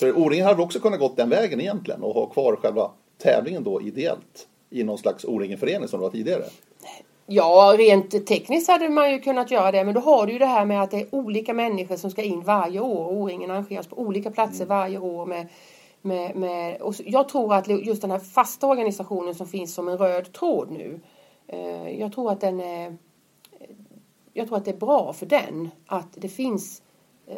För 0.00 0.18
O-ringen 0.18 0.46
hade 0.46 0.62
också 0.62 0.80
kunnat 0.80 1.00
gått 1.00 1.16
den 1.16 1.30
vägen 1.30 1.60
egentligen 1.60 2.02
och 2.02 2.14
ha 2.14 2.26
kvar 2.26 2.56
själva 2.56 2.90
tävlingen 3.22 3.64
då 3.64 3.82
ideellt 3.82 4.48
i 4.70 4.84
någon 4.84 4.98
slags 4.98 5.24
O-ringen-förening 5.24 5.88
som 5.88 6.00
det 6.00 6.04
var 6.04 6.10
tidigare. 6.10 6.44
Ja, 7.30 7.74
rent 7.78 8.26
tekniskt 8.26 8.68
hade 8.68 8.88
man 8.88 9.12
ju 9.12 9.18
kunnat 9.18 9.50
göra 9.50 9.72
det, 9.72 9.84
men 9.84 9.94
då 9.94 10.00
har 10.00 10.26
du 10.26 10.32
ju 10.32 10.38
det 10.38 10.46
här 10.46 10.64
med 10.64 10.82
att 10.82 10.90
det 10.90 11.00
är 11.00 11.14
olika 11.14 11.54
människor 11.54 11.96
som 11.96 12.10
ska 12.10 12.22
in 12.22 12.40
varje 12.40 12.80
år. 12.80 13.06
O-ringen 13.12 13.50
arrangeras 13.50 13.86
på 13.86 13.98
olika 13.98 14.30
platser 14.30 14.64
mm. 14.64 14.68
varje 14.68 14.98
år 14.98 15.26
med 15.26 15.48
med, 16.02 16.36
med, 16.36 16.80
och 16.80 16.94
jag 16.98 17.28
tror 17.28 17.54
att 17.54 17.68
just 17.68 18.02
den 18.02 18.10
här 18.10 18.18
fasta 18.18 18.66
organisationen 18.66 19.34
som 19.34 19.46
finns 19.46 19.74
som 19.74 19.88
en 19.88 19.98
röd 19.98 20.32
tråd 20.32 20.70
nu. 20.70 21.00
Eh, 21.46 22.00
jag 22.00 22.12
tror 22.12 22.32
att 22.32 22.40
den 22.40 22.60
är 22.60 22.96
jag 24.32 24.48
tror 24.48 24.56
att 24.56 24.64
det 24.64 24.70
är 24.70 24.76
bra 24.76 25.12
för 25.12 25.26
den 25.26 25.70
att 25.86 26.08
det 26.14 26.28
finns 26.28 26.82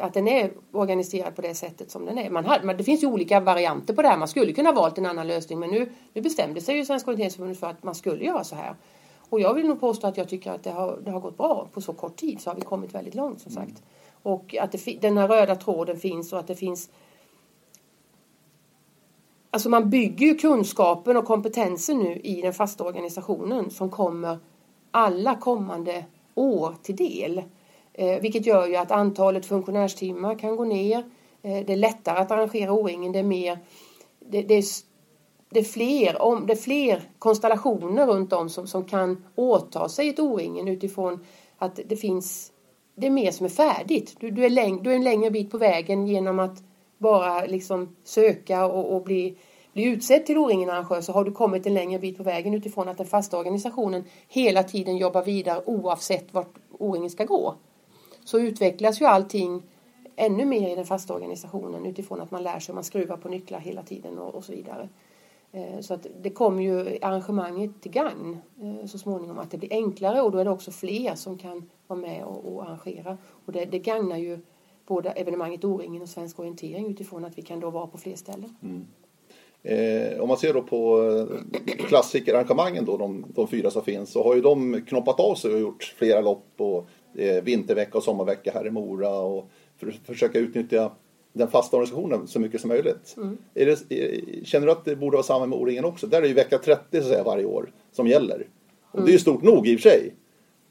att 0.00 0.14
den 0.14 0.29
är 0.29 0.53
organiserad 0.72 1.37
på 1.37 1.42
det 1.42 1.55
sättet 1.55 1.90
som 1.90 2.05
den 2.05 2.18
är. 2.18 2.31
Man 2.31 2.44
har, 2.44 2.74
det 2.74 2.85
finns 2.85 3.03
ju 3.03 3.07
olika 3.07 3.40
varianter 3.40 3.94
på 3.94 4.03
det 4.03 4.09
här. 4.09 4.18
Man 4.18 4.29
skulle 4.29 4.53
kunna 4.53 4.72
valt 4.72 4.98
en 4.98 5.07
annan 5.07 5.26
lösning 5.26 5.59
men 5.59 5.70
nu, 5.70 5.92
nu 6.12 6.20
bestämde 6.22 6.61
sig 6.61 6.76
ju 6.76 6.85
Svenska 6.85 7.11
orienteringsförbundet 7.11 7.61
för 7.61 7.66
att 7.66 7.83
man 7.83 7.94
skulle 7.94 8.24
göra 8.24 8.44
så 8.44 8.55
här. 8.55 8.74
Och 9.31 9.40
jag 9.40 9.55
vill 9.55 9.66
nog 9.66 9.81
påstå 9.81 10.07
att 10.07 10.16
jag 10.16 10.29
tycker 10.29 10.51
att 10.51 10.62
det 10.62 10.71
har, 10.71 10.99
det 11.05 11.11
har 11.11 11.21
gått 11.21 11.37
bra. 11.37 11.69
På 11.73 11.81
så 11.81 11.93
kort 11.93 12.16
tid 12.16 12.40
så 12.40 12.51
har 12.51 12.55
vi 12.55 12.61
kommit 12.61 12.95
väldigt 12.95 13.14
långt 13.14 13.40
som 13.40 13.53
sagt. 13.53 13.83
Och 14.23 14.57
att 14.61 14.73
det, 14.73 14.99
den 15.01 15.19
här 15.19 15.29
röda 15.29 15.57
tråden 15.57 15.97
finns 15.97 16.33
och 16.33 16.38
att 16.38 16.47
det 16.47 16.55
finns 16.55 16.90
Alltså 19.53 19.69
man 19.69 19.90
bygger 19.90 20.27
ju 20.27 20.35
kunskapen 20.35 21.16
och 21.16 21.25
kompetensen 21.25 21.99
nu 21.99 22.21
i 22.25 22.43
den 22.43 22.53
fasta 22.53 22.85
organisationen 22.85 23.71
som 23.71 23.90
kommer 23.90 24.38
alla 24.90 25.37
kommande 25.37 26.05
år 26.35 26.75
till 26.83 26.97
del. 26.97 27.43
Eh, 27.93 28.21
vilket 28.21 28.47
gör 28.47 28.66
ju 28.66 28.77
att 28.77 28.90
antalet 28.90 29.47
funktionärstimmar 29.47 30.38
kan 30.38 30.57
gå 30.57 30.64
ner. 30.64 30.99
Eh, 31.43 31.66
det 31.66 31.73
är 31.73 31.77
lättare 31.77 32.19
att 32.19 32.31
arrangera 32.31 32.73
O-ringen. 32.73 33.12
Det 33.12 33.19
är 33.19 33.23
mer 33.23 33.59
det, 34.19 34.43
det, 34.43 34.55
är, 34.55 34.64
det, 35.50 35.58
är 35.60 35.64
fler, 35.64 36.22
om, 36.22 36.46
det 36.46 36.56
fler 36.56 37.02
konstellationer 37.18 38.06
runt 38.06 38.32
om 38.32 38.48
som, 38.48 38.66
som 38.66 38.84
kan 38.84 39.24
åta 39.34 39.88
sig 39.88 40.08
ett 40.08 40.18
O-ringen 40.18 40.68
utifrån 40.68 41.24
att 41.58 41.80
det 41.86 41.96
finns 41.96 42.52
det 42.94 43.06
är 43.06 43.10
mer 43.10 43.30
som 43.30 43.46
är 43.46 43.50
färdigt. 43.50 44.16
Du, 44.20 44.30
du, 44.30 44.44
är, 44.44 44.50
läng, 44.50 44.82
du 44.82 44.90
är 44.90 44.96
en 44.96 45.04
längre 45.04 45.30
bit 45.30 45.50
på 45.50 45.58
vägen 45.58 46.06
genom 46.06 46.38
att 46.38 46.62
bara 46.98 47.46
liksom 47.46 47.96
söka 48.04 48.66
och, 48.66 48.96
och 48.96 49.03
bli 49.03 49.36
bli 49.72 49.84
utsedd 49.84 50.26
till 50.26 50.38
O-ringen 50.38 50.70
arrangör 50.70 51.01
så 51.01 51.12
har 51.12 51.24
du 51.24 51.32
kommit 51.32 51.66
en 51.66 51.74
längre 51.74 51.98
bit 51.98 52.16
på 52.16 52.22
vägen 52.22 52.55
utifrån 52.55 52.88
att 52.88 52.98
den 52.98 53.07
fasta 53.07 53.38
organisationen 53.38 54.05
hela 54.28 54.62
tiden 54.62 54.96
jobbar 54.96 55.22
vidare 55.22 55.62
oavsett 55.66 56.34
vart 56.34 56.55
O-ringen 56.78 57.11
ska 57.11 57.24
gå. 57.24 57.55
Så 58.24 58.38
utvecklas 58.38 59.01
ju 59.01 59.05
allting 59.05 59.62
ännu 60.16 60.44
mer 60.44 60.72
i 60.72 60.74
den 60.74 60.86
fasta 60.86 61.14
organisationen 61.14 61.86
utifrån 61.86 62.20
att 62.20 62.30
man 62.30 62.42
lär 62.42 62.59
sig, 62.59 62.74
man 62.74 62.84
skruvar 62.84 63.16
på 63.16 63.28
nycklar 63.28 63.59
hela 63.59 63.82
tiden 63.82 64.18
och, 64.18 64.34
och 64.34 64.44
så 64.44 64.53
vidare. 64.53 64.88
Eh, 65.53 65.80
så 65.80 65.94
att 65.94 66.07
det 66.22 66.30
kommer 66.30 66.62
ju 66.62 66.98
arrangemanget 67.03 67.70
till 67.80 67.90
gagn 67.90 68.38
eh, 68.62 68.86
så 68.86 68.98
småningom 68.98 69.38
att 69.38 69.51
det 69.51 69.59
blir 69.59 69.72
enklare 69.72 70.22
och 70.22 70.32
då 70.32 70.38
är 70.38 70.44
det 70.44 70.51
också 70.51 70.70
fler 70.70 71.14
som 71.14 71.38
kan 71.38 71.70
vara 71.86 72.01
med 72.01 72.24
och, 72.24 72.55
och 72.55 72.62
arrangera. 72.62 73.18
Och 73.46 73.53
det, 73.53 73.64
det 73.64 73.78
gagnar 73.78 74.16
ju 74.16 74.38
både 74.86 75.11
evenemanget 75.11 75.64
O-ringen 75.64 76.03
och 76.03 76.09
Svensk 76.09 76.38
orientering 76.38 76.90
utifrån 76.90 77.24
att 77.24 77.38
vi 77.38 77.42
kan 77.42 77.61
då 77.61 77.70
vara 77.70 77.86
på 77.86 77.98
fler 77.98 78.16
ställen. 78.16 78.57
Mm. 78.62 78.86
Eh, 79.62 80.20
om 80.20 80.28
man 80.28 80.36
ser 80.36 80.55
då 80.55 80.62
på 80.62 81.03
eh, 81.03 81.86
klassikerarrangemangen 81.86 82.84
då, 82.84 82.96
de, 82.96 83.24
de, 83.34 83.48
fyra 83.48 83.70
som 83.70 83.82
finns, 83.82 84.12
så 84.12 84.24
har 84.24 84.34
ju 84.34 84.40
de 84.40 84.82
knoppat 84.88 85.20
av 85.20 85.34
sig 85.34 85.55
och 85.55 85.61
gjort 85.61 85.94
flera 85.98 86.20
lopp 86.20 86.46
och 86.57 86.88
eh, 87.14 87.42
vintervecka 87.42 87.98
och 87.98 88.05
sommarvecka 88.05 88.53
här 88.55 88.66
i 88.66 88.70
Mora 88.70 89.18
och 89.18 89.51
för 89.76 89.88
att 89.88 89.94
försöka 89.94 90.38
utnyttja 90.38 90.92
den 91.33 91.49
fasta 91.49 91.76
organisationen 91.76 92.26
så 92.26 92.41
mycket 92.41 92.61
som 92.61 92.68
möjligt. 92.68 93.14
Mm. 93.16 93.39
Det, 93.55 93.87
känner 94.45 94.66
du 94.66 94.72
att 94.72 94.85
det 94.85 94.97
borde 94.97 95.16
vara 95.16 95.24
samma 95.24 95.47
med 95.47 95.59
O-ringen 95.59 95.85
också? 95.85 96.07
Där 96.07 96.18
är 96.18 96.22
det 96.22 96.28
ju 96.28 96.35
vecka 96.35 96.59
30 96.59 96.83
så 96.91 96.99
att 96.99 97.05
säga, 97.05 97.22
varje 97.22 97.45
år 97.45 97.72
som 97.93 98.07
gäller. 98.07 98.47
Och 98.91 98.99
mm. 98.99 99.07
det 99.07 99.11
är 99.11 99.12
ju 99.12 99.18
stort 99.18 99.43
nog 99.43 99.68
i 99.68 99.76
och 99.76 99.81
för 99.81 99.91
sig. 99.91 100.14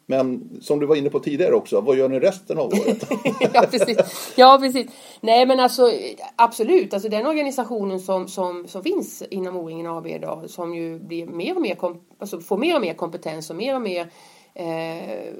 Men 0.06 0.50
som 0.62 0.80
du 0.80 0.86
var 0.86 0.96
inne 0.96 1.10
på 1.10 1.20
tidigare 1.20 1.56
också, 1.56 1.82
vad 1.82 1.98
gör 1.98 2.10
ni 2.10 2.20
resten 2.20 2.58
av 2.58 2.66
året? 2.66 3.10
ja, 3.54 3.66
precis. 3.72 3.98
ja, 4.36 4.58
precis. 4.62 4.88
Nej, 5.22 5.46
men 5.46 5.60
alltså 5.60 5.92
absolut, 6.36 6.94
alltså 6.94 7.10
den 7.10 7.26
organisationen 7.26 8.00
som, 8.00 8.28
som, 8.28 8.68
som 8.68 8.84
finns 8.84 9.24
inom 9.30 9.58
O-ringen 9.58 9.88
AB 9.88 10.08
idag 10.08 10.50
som 10.50 10.76
ju 10.76 11.00
blir 11.00 11.26
mer 11.26 11.56
och 11.56 11.62
mer, 11.62 11.78
alltså 12.20 12.40
får 12.40 12.58
mer 12.58 12.76
och 12.76 12.82
mer 12.82 12.94
kompetens 12.94 13.50
och 13.50 13.56
mer 13.56 13.76
och 13.76 13.82
mer 13.82 14.12
eh, 14.54 15.34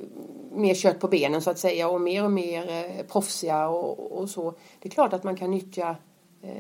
mer 0.52 0.74
kött 0.74 1.00
på 1.00 1.08
benen 1.08 1.42
så 1.42 1.50
att 1.50 1.60
säga 1.60 1.90
och 1.90 2.02
mer 2.02 2.24
och 2.24 2.32
mer 2.32 2.70
eh, 2.70 3.06
proffsiga 3.06 3.68
och, 3.68 4.12
och 4.12 4.30
så. 4.30 4.54
Det 4.80 4.88
är 4.88 4.92
klart 4.92 5.14
att 5.14 5.24
man 5.24 5.36
kan 5.36 5.52
nyttja 5.52 5.96
eh, 6.42 6.52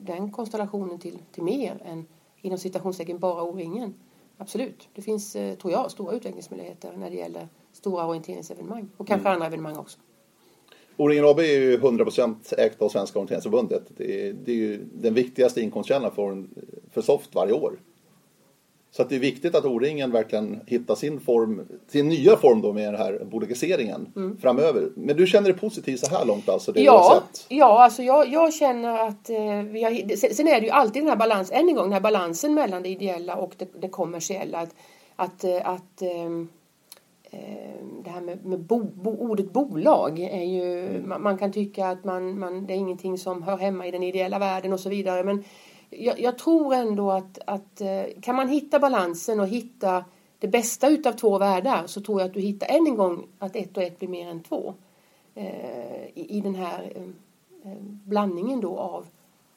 den 0.00 0.30
konstellationen 0.30 0.98
till, 0.98 1.18
till 1.32 1.42
mer 1.42 1.82
än 1.84 2.06
inom 2.40 2.58
citationstecken 2.58 3.18
bara 3.18 3.42
O-ringen. 3.42 3.94
Absolut, 4.38 4.88
det 4.94 5.02
finns, 5.02 5.36
eh, 5.36 5.54
tror 5.54 5.72
jag, 5.72 5.90
stora 5.90 6.12
utvecklingsmöjligheter 6.12 6.92
när 6.96 7.10
det 7.10 7.16
gäller 7.16 7.48
stora 7.72 8.06
orienteringsevenemang 8.06 8.88
och 8.96 9.06
kanske 9.06 9.28
mm. 9.28 9.32
andra 9.32 9.46
evenemang 9.46 9.76
också. 9.76 9.98
O-ringen 10.96 11.24
AB 11.24 11.38
är 11.38 11.44
ju 11.44 11.78
100% 11.78 12.54
ägt 12.58 12.82
av 12.82 12.88
Svenska 12.88 13.18
orienteringsförbundet. 13.18 13.82
Det 13.96 14.28
är, 14.28 14.32
det 14.32 14.52
är 14.52 14.56
ju 14.56 14.84
den 14.92 15.14
viktigaste 15.14 15.60
inkomstkällan 15.60 16.10
för, 16.14 16.44
för 16.90 17.02
Soft 17.02 17.34
varje 17.34 17.52
år. 17.52 17.78
Så 18.96 19.02
att 19.02 19.08
det 19.08 19.14
är 19.14 19.20
viktigt 19.20 19.54
att 19.54 19.64
O-ringen 19.64 20.10
verkligen 20.10 20.60
hittar 20.66 20.94
sin 20.94 21.20
form, 21.20 21.60
sin 21.86 22.08
nya 22.08 22.36
form 22.36 22.62
då 22.62 22.72
med 22.72 22.92
den 22.92 23.00
här 23.00 23.24
bolagiseringen 23.24 24.12
mm. 24.16 24.36
framöver. 24.36 24.88
Men 24.96 25.16
du 25.16 25.26
känner 25.26 25.48
dig 25.48 25.58
positiv 25.58 25.96
så 25.96 26.10
här 26.10 26.24
långt 26.24 26.48
alltså? 26.48 26.72
Det 26.72 26.82
ja, 26.82 27.22
ja 27.48 27.84
alltså 27.84 28.02
jag, 28.02 28.28
jag 28.28 28.54
känner 28.54 29.08
att 29.08 29.30
eh, 29.30 29.62
vi 29.62 29.82
har, 29.82 30.16
sen 30.34 30.48
är 30.48 30.60
det 30.60 30.66
ju 30.66 30.70
alltid 30.70 31.02
den 31.02 31.08
här 31.08 31.16
balansen, 31.16 31.56
än 31.56 31.68
en 31.68 31.74
gång 31.74 31.84
den 31.84 31.92
här 31.92 32.00
balansen 32.00 32.54
mellan 32.54 32.82
det 32.82 32.88
ideella 32.88 33.36
och 33.36 33.54
det, 33.58 33.68
det 33.80 33.88
kommersiella. 33.88 34.58
Att, 34.58 34.74
att, 35.16 35.44
eh, 35.44 35.68
att 35.68 36.02
eh, 36.02 36.30
det 38.04 38.10
här 38.10 38.20
med, 38.20 38.44
med 38.44 38.60
bo, 38.60 38.82
bo, 38.82 39.10
ordet 39.10 39.52
bolag 39.52 40.18
är 40.18 40.44
ju, 40.44 40.86
mm. 40.86 41.08
man, 41.08 41.22
man, 41.22 41.38
kan 41.38 41.52
tycka 41.52 41.86
att 41.86 42.04
man, 42.04 42.38
man, 42.38 42.66
det 42.66 42.72
är 42.72 42.76
ingenting 42.76 43.18
som 43.18 43.42
hör 43.42 43.56
hemma 43.56 43.86
i 43.86 43.90
den 43.90 44.02
ideella 44.02 44.38
världen 44.38 44.72
och 44.72 44.80
så 44.80 44.88
vidare. 44.88 45.24
Men 45.24 45.44
jag, 45.98 46.20
jag, 46.20 46.38
tror 46.38 46.74
ändå 46.74 47.10
att, 47.10 47.38
att 47.46 47.80
eh, 47.80 48.02
kan 48.20 48.36
man 48.36 48.48
hitta 48.48 48.78
balansen 48.78 49.40
och 49.40 49.48
hitta 49.48 50.04
det 50.38 50.48
bästa 50.48 50.88
utav 50.88 51.12
två 51.12 51.38
världar 51.38 51.86
så 51.86 52.00
tror 52.00 52.20
jag 52.20 52.28
att 52.28 52.34
du 52.34 52.40
hittar 52.40 52.66
än 52.66 52.86
en 52.86 52.96
gång 52.96 53.26
att 53.38 53.56
ett 53.56 53.76
och 53.76 53.82
ett 53.82 53.98
blir 53.98 54.08
mer 54.08 54.28
än 54.28 54.42
två. 54.42 54.74
Eh, 55.34 56.04
I, 56.14 56.26
I 56.28 56.40
den 56.40 56.54
här 56.54 56.92
eh, 57.64 57.72
blandningen 57.82 58.60
då 58.60 58.78
av 58.78 59.06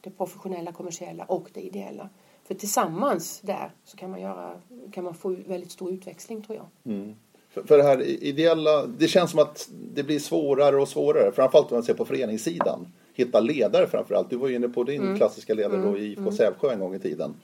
det 0.01 0.09
professionella, 0.09 0.71
kommersiella 0.71 1.23
och 1.23 1.49
det 1.53 1.61
ideella. 1.61 2.09
För 2.47 2.55
tillsammans 2.55 3.39
där 3.41 3.71
så 3.85 3.97
kan 3.97 4.11
man, 4.11 4.21
göra, 4.21 4.51
kan 4.91 5.03
man 5.03 5.13
få 5.13 5.35
väldigt 5.47 5.71
stor 5.71 5.91
utväxling 5.91 6.41
tror 6.41 6.57
jag. 6.57 6.93
Mm. 6.95 7.15
För, 7.49 7.63
för 7.63 7.77
det 7.77 7.83
här 7.83 8.01
ideella, 8.01 8.85
det 8.85 9.07
känns 9.07 9.31
som 9.31 9.39
att 9.39 9.69
det 9.93 10.03
blir 10.03 10.19
svårare 10.19 10.81
och 10.81 10.87
svårare, 10.87 11.31
framförallt 11.31 11.71
om 11.71 11.75
man 11.75 11.83
ser 11.83 11.93
på 11.93 12.05
föreningssidan 12.05 12.87
hitta 13.17 13.39
ledare 13.39 13.87
framförallt. 13.87 14.29
Du 14.29 14.35
var 14.35 14.47
ju 14.47 14.55
inne 14.55 14.69
på 14.69 14.83
din 14.83 15.01
mm. 15.01 15.17
klassiska 15.17 15.53
ledare 15.53 15.81
då 15.81 15.97
i 15.97 16.05
IFK 16.05 16.21
mm. 16.21 16.33
Sävsjö 16.33 16.71
en 16.71 16.79
gång 16.79 16.95
i 16.95 16.99
tiden. 16.99 17.35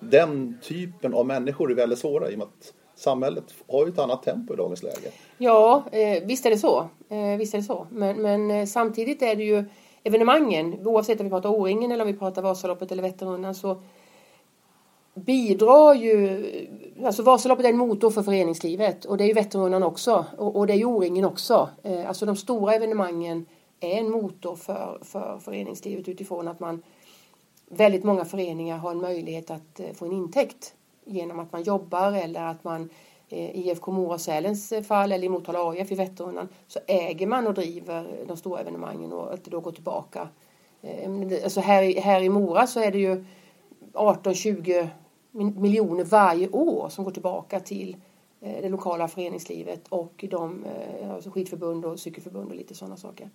Den 0.00 0.58
typen 0.62 1.14
av 1.14 1.26
människor 1.26 1.70
är 1.70 1.74
väldigt 1.74 1.98
svåra 1.98 2.30
i 2.30 2.34
och 2.34 2.38
med 2.38 2.46
att 2.46 2.72
samhället 2.94 3.44
har 3.68 3.86
ju 3.86 3.92
ett 3.92 3.98
annat 3.98 4.22
tempo 4.22 4.54
i 4.54 4.56
dagens 4.56 4.82
läge. 4.82 5.10
Ja, 5.38 5.84
eh, 5.92 6.24
visst 6.24 6.46
är 6.46 6.50
det 6.50 6.58
så. 6.58 6.88
Eh, 7.08 7.38
visst 7.38 7.54
är 7.54 7.58
det 7.58 7.64
så. 7.64 7.86
Men, 7.90 8.22
men 8.22 8.50
eh, 8.50 8.66
samtidigt 8.66 9.22
är 9.22 9.36
det 9.36 9.44
ju 9.44 9.64
evenemangen, 10.04 10.86
oavsett 10.86 11.20
om 11.20 11.26
vi 11.26 11.30
pratar 11.30 11.50
O-ringen 11.50 11.92
eller 11.92 12.04
om 12.04 12.12
vi 12.12 12.18
pratar 12.18 12.42
Vasaloppet 12.42 12.92
eller 12.92 13.02
Vätternrundan 13.02 13.54
så 13.54 13.82
bidrar 15.14 15.94
ju, 15.94 16.44
alltså 17.04 17.22
Vasaloppet 17.22 17.64
är 17.64 17.70
en 17.70 17.76
motor 17.76 18.10
för 18.10 18.22
föreningslivet 18.22 19.04
och 19.04 19.16
det 19.16 19.24
är 19.24 19.28
ju 19.28 19.34
Vätternrundan 19.34 19.82
också 19.82 20.24
och, 20.38 20.56
och 20.56 20.66
det 20.66 20.72
är 20.72 20.76
ju 20.76 20.84
O-ringen 20.84 21.24
också. 21.24 21.68
Eh, 21.82 22.08
alltså 22.08 22.26
de 22.26 22.36
stora 22.36 22.74
evenemangen 22.74 23.46
är 23.84 23.98
en 23.98 24.10
motor 24.10 24.56
för, 24.56 24.98
för 25.02 25.38
föreningslivet 25.38 26.08
utifrån 26.08 26.48
att 26.48 26.60
man 26.60 26.82
väldigt 27.72 28.04
många 28.04 28.24
föreningar 28.24 28.78
har 28.78 28.90
en 28.90 29.00
möjlighet 29.00 29.50
att 29.50 29.80
eh, 29.80 29.92
få 29.92 30.04
en 30.04 30.12
intäkt 30.12 30.74
genom 31.04 31.40
att 31.40 31.52
man 31.52 31.62
jobbar 31.62 32.12
eller 32.12 32.44
att 32.44 32.64
man 32.64 32.90
eh, 33.28 33.50
i 33.50 33.70
IFK 33.70 33.92
Mora-Sälens 33.92 34.72
eh, 34.72 34.82
fall 34.82 35.12
eller 35.12 35.26
i 35.26 35.28
Motala 35.28 35.70
AIF 35.70 35.92
i 35.92 35.94
Vätternrundan 35.94 36.48
så 36.66 36.80
äger 36.86 37.26
man 37.26 37.46
och 37.46 37.54
driver 37.54 38.24
de 38.26 38.36
stora 38.36 38.60
evenemangen 38.60 39.12
och 39.12 39.34
att 39.34 39.44
det 39.44 39.50
då 39.50 39.60
går 39.60 39.72
tillbaka. 39.72 40.28
Alltså 41.44 41.60
här, 41.60 42.00
här 42.00 42.22
i 42.22 42.28
Mora 42.28 42.66
så 42.66 42.80
är 42.80 42.90
det 42.90 42.98
ju 42.98 43.24
18-20 43.92 44.88
miljoner 45.32 46.04
varje 46.04 46.48
år 46.48 46.88
som 46.88 47.04
går 47.04 47.10
tillbaka 47.10 47.60
till 47.60 47.96
det 48.40 48.68
lokala 48.68 49.08
föreningslivet 49.08 49.88
och 49.88 50.24
de 50.30 50.64
alltså 51.10 51.30
skidförbund 51.30 51.84
och 51.84 52.00
cykelförbund 52.00 52.50
och 52.50 52.56
lite 52.56 52.74
sådana 52.74 52.96
saker. 52.96 53.30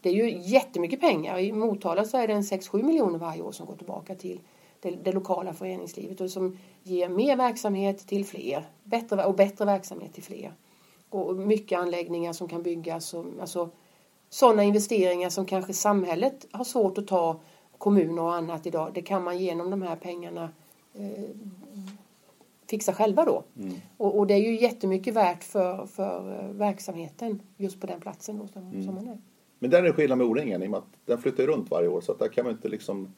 Det 0.00 0.08
är 0.08 0.12
ju 0.12 0.38
jättemycket 0.38 1.00
pengar. 1.00 1.38
I 1.38 1.52
Motala 1.52 2.04
så 2.04 2.16
är 2.16 2.26
det 2.26 2.32
en 2.32 2.42
6-7 2.42 2.82
miljoner 2.82 3.18
varje 3.18 3.42
år 3.42 3.52
som 3.52 3.66
går 3.66 3.76
tillbaka 3.76 4.14
till 4.14 4.40
det, 4.80 4.90
det, 4.90 5.12
lokala 5.12 5.52
föreningslivet 5.52 6.20
och 6.20 6.30
som 6.30 6.58
ger 6.82 7.08
mer 7.08 7.36
verksamhet 7.36 8.06
till 8.06 8.24
fler 8.24 8.64
bättre, 8.84 9.24
och 9.24 9.34
bättre 9.34 9.64
verksamhet 9.64 10.14
till 10.14 10.22
fler. 10.22 10.52
Och 11.10 11.36
mycket 11.36 11.78
anläggningar 11.78 12.32
som 12.32 12.48
kan 12.48 12.62
byggas. 12.62 13.14
Och, 13.14 13.24
alltså, 13.40 13.70
sådana 14.28 14.64
investeringar 14.64 15.30
som 15.30 15.46
kanske 15.46 15.72
samhället 15.72 16.46
har 16.50 16.64
svårt 16.64 16.98
att 16.98 17.06
ta, 17.06 17.40
kommuner 17.78 18.22
och 18.22 18.34
annat 18.34 18.66
idag, 18.66 18.90
det 18.94 19.02
kan 19.02 19.24
man 19.24 19.38
genom 19.38 19.70
de 19.70 19.82
här 19.82 19.96
pengarna 19.96 20.50
eh, 20.94 21.24
fixa 22.70 22.92
själva 22.92 23.24
då. 23.24 23.44
Mm. 23.56 23.74
Och, 23.96 24.18
och, 24.18 24.26
det 24.26 24.34
är 24.34 24.38
ju 24.38 24.60
jättemycket 24.60 25.14
värt 25.14 25.44
för, 25.44 25.86
för 25.86 26.44
eh, 26.44 26.50
verksamheten 26.50 27.42
just 27.56 27.80
på 27.80 27.86
den 27.86 28.00
platsen 28.00 28.38
då, 28.38 28.46
som, 28.46 28.62
mm. 28.62 28.84
som 28.84 28.94
man 28.94 29.08
är. 29.08 29.18
Men 29.58 29.70
där 29.70 29.78
är 29.78 29.82
det 29.82 29.92
skillnad 29.92 30.18
med 30.18 30.26
O-ringen 30.26 30.62
i 30.62 30.66
och 30.66 30.70
med 30.70 30.78
att 30.78 30.92
den 31.06 31.18
flyttar 31.18 31.46
runt 31.46 31.70
varje 31.70 31.88
år 31.88 32.00
så 32.00 32.12
att 32.12 32.18
där 32.18 32.28
kan 32.28 32.44
man 32.44 32.54
inte 32.54 32.68
liksom 32.68 33.14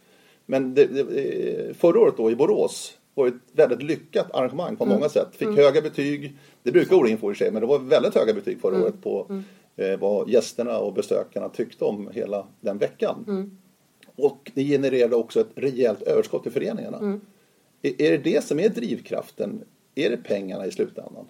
Men 0.47 0.74
det, 0.74 0.86
det, 0.86 1.76
förra 1.76 2.01
året 2.01 2.14
då 2.16 2.30
i 2.30 2.36
Borås 2.36 2.99
var 3.14 3.26
ett 3.26 3.34
väldigt 3.53 3.82
lyckat 3.82 4.34
arrangemang 4.34 4.76
på 4.76 4.84
mm. 4.84 4.97
många 4.97 5.09
sätt. 5.09 5.28
Fick 5.32 5.49
mm. 5.49 5.57
höga 5.57 5.82
betyg. 5.82 6.36
Det 6.62 6.72
brukar 6.72 6.97
O-ringen 6.97 7.18
få 7.18 7.32
i 7.32 7.34
sig 7.34 7.53
men 7.53 7.61
det 7.61 7.66
var 7.66 7.78
väldigt 7.78 8.14
höga 8.14 8.34
betyg 8.34 8.61
förra 8.61 8.74
mm. 8.74 8.82
året 8.82 9.03
på 9.03 9.26
mm. 9.28 9.45
eh, 9.76 10.01
vad 10.01 10.28
gästerna 10.28 10.78
och 10.78 10.93
besökarna 10.93 11.49
tyckte 11.49 11.84
om 11.84 12.11
hela 12.12 12.47
den 12.61 12.78
veckan. 12.78 13.24
Mm. 13.28 13.59
Och 14.16 14.51
det 14.55 14.64
genererade 14.64 15.16
också 15.16 15.41
ett 15.41 15.51
rejält 15.55 16.03
överskott 16.03 16.47
i 16.47 16.51
föreningarna. 16.51 16.99
Mm. 16.99 17.20
Är, 17.82 18.03
är 18.03 18.11
det 18.11 18.18
det 18.18 18.45
som 18.45 18.61
är 18.61 18.68
drivkraften? 18.68 19.64
Är 19.95 20.11
det 20.11 20.16
pengarna 20.16 20.66
i 20.66 20.70
slutändan? 20.70 21.24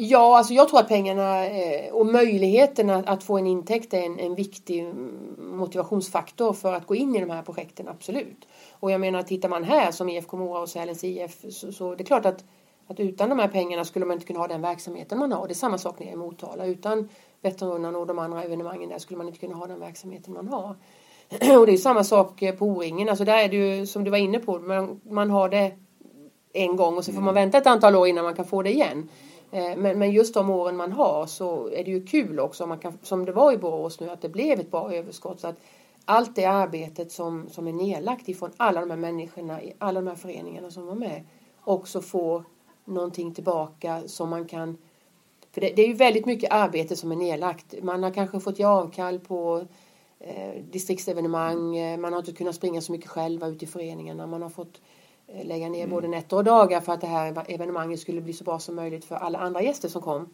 Ja, 0.00 0.38
alltså 0.38 0.52
jag 0.52 0.68
tror 0.68 0.80
att 0.80 0.88
pengarna 0.88 1.46
eh, 1.46 1.92
och 1.92 2.06
möjligheten 2.06 2.90
att 2.90 3.24
få 3.24 3.38
en 3.38 3.46
intäkt 3.46 3.94
är 3.94 4.02
en, 4.02 4.18
en 4.18 4.34
viktig 4.34 4.94
motivationsfaktor 5.38 6.52
för 6.52 6.74
att 6.74 6.86
gå 6.86 6.94
in 6.94 7.16
i 7.16 7.20
de 7.20 7.30
här 7.30 7.42
projekten, 7.42 7.88
absolut. 7.88 8.48
Och 8.72 8.90
jag 8.90 9.00
menar, 9.00 9.22
tittar 9.22 9.48
man 9.48 9.64
här 9.64 9.90
som 9.90 10.08
IFK 10.08 10.36
Mora 10.36 10.60
och 10.60 10.68
Sälens 10.68 11.04
IF 11.04 11.44
så, 11.50 11.72
så 11.72 11.94
det 11.94 12.02
är 12.02 12.06
klart 12.06 12.26
att, 12.26 12.44
att 12.86 13.00
utan 13.00 13.28
de 13.28 13.38
här 13.38 13.48
pengarna 13.48 13.84
skulle 13.84 14.06
man 14.06 14.14
inte 14.14 14.26
kunna 14.26 14.38
ha 14.38 14.48
den 14.48 14.62
verksamheten 14.62 15.18
man 15.18 15.32
har. 15.32 15.48
Det 15.48 15.52
är 15.52 15.54
samma 15.54 15.78
sak 15.78 15.98
nere 15.98 16.10
i 16.10 16.16
Motala. 16.16 16.66
Utan 16.66 17.08
Vätternrundan 17.42 17.96
och 17.96 18.06
de 18.06 18.18
andra 18.18 18.42
evenemangen 18.42 18.88
där 18.88 18.98
skulle 18.98 19.18
man 19.18 19.26
inte 19.26 19.40
kunna 19.40 19.54
ha 19.54 19.66
den 19.66 19.80
verksamheten 19.80 20.34
man 20.34 20.48
har. 20.48 20.76
Och 21.58 21.66
det 21.66 21.72
är 21.72 21.76
samma 21.76 22.04
sak 22.04 22.42
på 22.58 22.66
O-ringen. 22.66 23.08
Alltså 23.08 23.24
där 23.24 23.38
är 23.38 23.48
det 23.48 23.56
ju 23.56 23.86
som 23.86 24.04
du 24.04 24.10
var 24.10 24.18
inne 24.18 24.38
på, 24.38 24.58
man, 24.58 25.00
man 25.10 25.30
har 25.30 25.48
det 25.48 25.72
en 26.52 26.76
gång 26.76 26.96
och 26.96 27.04
så 27.04 27.12
får 27.12 27.20
man 27.20 27.34
vänta 27.34 27.58
ett 27.58 27.66
antal 27.66 27.96
år 27.96 28.08
innan 28.08 28.24
man 28.24 28.34
kan 28.34 28.44
få 28.44 28.62
det 28.62 28.70
igen. 28.72 29.08
Eh, 29.50 29.76
men, 29.76 29.98
men 29.98 30.10
just 30.12 30.34
de 30.34 30.50
åren 30.50 30.76
man 30.76 30.92
har 30.92 31.26
så 31.26 31.68
är 31.68 31.84
det 31.84 31.90
ju 31.90 32.06
kul 32.06 32.40
också, 32.40 32.66
man 32.66 32.78
kan, 32.78 32.98
som 33.02 33.24
det 33.24 33.32
var 33.32 33.52
i 33.52 33.58
Borås 33.58 34.00
nu, 34.00 34.10
att 34.10 34.22
det 34.22 34.28
blev 34.28 34.60
ett 34.60 34.70
bra 34.70 34.94
överskott. 34.94 35.40
Så 35.40 35.46
att 35.46 35.56
allt 36.04 36.36
det 36.36 36.44
arbetet 36.44 37.12
som, 37.12 37.48
som 37.48 37.66
är 37.66 37.72
nedlagt 37.72 38.28
ifrån 38.28 38.50
alla 38.56 38.80
de 38.80 38.90
här 38.90 38.96
människorna, 38.96 39.62
i 39.62 39.72
alla 39.78 40.00
de 40.00 40.06
här 40.06 40.14
föreningarna 40.14 40.70
som 40.70 40.86
var 40.86 40.94
med, 40.94 41.24
också 41.64 42.00
får 42.00 42.44
någonting 42.84 43.34
tillbaka 43.34 44.02
som 44.06 44.28
man 44.28 44.44
kan... 44.44 44.76
För 45.52 45.60
det, 45.60 45.70
det 45.76 45.82
är 45.82 45.88
ju 45.88 45.94
väldigt 45.94 46.26
mycket 46.26 46.52
arbete 46.52 46.96
som 46.96 47.12
är 47.12 47.16
nedlagt. 47.16 47.74
Man 47.82 48.02
har 48.02 48.10
kanske 48.10 48.40
fått 48.40 48.58
ge 48.58 48.64
avkall 48.64 49.18
på 49.18 49.64
eh, 50.20 50.62
distriktsevenemang, 50.70 51.76
eh, 51.76 51.98
man 51.98 52.12
har 52.12 52.20
inte 52.20 52.32
kunnat 52.32 52.54
springa 52.54 52.80
så 52.80 52.92
mycket 52.92 53.10
själva 53.10 53.46
ute 53.46 53.64
i 53.64 53.68
föreningarna, 53.68 54.26
man 54.26 54.42
har 54.42 54.48
fått 54.48 54.76
eh, 54.76 54.97
lägga 55.42 55.68
ner 55.68 55.86
både 55.86 56.08
nätter 56.08 56.36
och 56.36 56.44
dagar 56.44 56.80
för 56.80 56.92
att 56.92 57.00
det 57.00 57.06
här 57.06 57.44
evenemanget 57.48 58.00
skulle 58.00 58.20
bli 58.20 58.32
så 58.32 58.44
bra 58.44 58.58
som 58.58 58.76
möjligt 58.76 59.04
för 59.04 59.14
alla 59.14 59.38
andra 59.38 59.62
gäster 59.62 59.88
som 59.88 60.02
kom. 60.02 60.28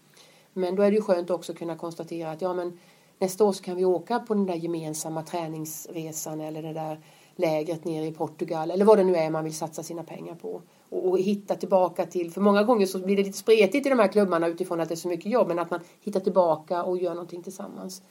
Men 0.53 0.77
då 0.77 0.83
är 0.83 0.91
det 0.91 0.97
ju 0.97 1.03
skönt 1.03 1.31
också 1.31 1.53
att 1.53 1.59
kunna 1.59 1.77
konstatera 1.77 2.31
att 2.31 2.43
ja 2.43 2.55
men 2.55 2.79
nästa 3.19 3.45
år 3.45 3.53
så 3.53 3.63
kan 3.63 3.77
vi 3.77 3.85
åka 3.85 4.19
på 4.19 4.35
den 4.35 4.47
där 4.47 4.55
gemensamma 4.55 5.23
träningsresan 5.23 6.41
eller 6.41 6.63
det 6.63 6.73
där 6.73 7.01
lägret 7.37 7.85
nere 7.85 8.07
i 8.07 8.13
Portugal 8.13 8.71
eller 8.71 8.85
vad 8.85 8.99
det 8.99 9.05
nu 9.05 9.17
är 9.17 9.31
man 9.31 9.45
vill 9.45 9.55
satsa 9.55 9.83
sina 9.83 10.03
pengar 10.03 10.35
på. 10.35 10.63
Och, 10.89 11.09
och, 11.09 11.19
hitta 11.19 11.55
tillbaka 11.55 12.07
till, 12.07 12.31
för 12.31 12.41
många 12.41 12.63
gånger 12.63 12.87
så 12.87 12.99
blir 12.99 13.17
det 13.17 13.23
lite 13.23 13.39
spretigt 13.39 13.87
i 13.87 13.91
de 13.91 13.99
här 13.99 14.09
klubbarna 14.09 14.47
utifrån 14.47 14.81
att 14.81 14.89
det 14.89 14.95
är 14.95 14.97
så 14.97 15.09
mycket 15.09 15.33
jobb 15.33 15.49
men 15.49 15.59
att 15.59 15.71
man 15.71 15.81
hittar 16.01 16.21
tillbaka 16.21 16.83
och 16.83 16.99
gör 16.99 17.15
någonting 17.15 17.43
tillsammans. 17.43 18.03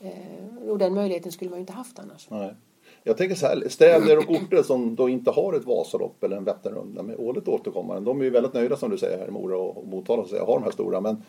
Eh, 0.00 0.68
och 0.68 0.78
den 0.78 0.94
möjligheten 0.94 1.32
skulle 1.32 1.50
man 1.50 1.58
ju 1.58 1.60
inte 1.60 1.72
haft 1.72 1.98
annars. 1.98 2.30
Nej. 2.30 2.54
Jag 3.06 3.16
tänker 3.16 3.34
så 3.34 3.46
här, 3.46 3.68
städer 3.68 4.18
och 4.18 4.30
orter 4.30 4.62
som 4.62 4.96
då 4.96 5.08
inte 5.08 5.30
har 5.30 5.52
ett 5.52 5.64
Vasalopp 5.64 6.24
eller 6.24 6.36
en 6.36 6.44
Vätternrunda 6.44 7.02
med 7.02 7.16
årligt 7.18 7.48
återkommande. 7.48 8.10
De 8.10 8.20
är 8.20 8.24
ju 8.24 8.30
väldigt 8.30 8.54
nöjda 8.54 8.76
som 8.76 8.90
du 8.90 8.98
säger 8.98 9.18
här 9.18 9.28
i 9.28 9.30
Mora 9.30 9.58
och 9.58 9.86
Motala 9.86 10.24
så 10.24 10.38
har 10.38 10.54
de 10.54 10.62
här 10.62 10.70
stora. 10.70 11.00
Men 11.00 11.22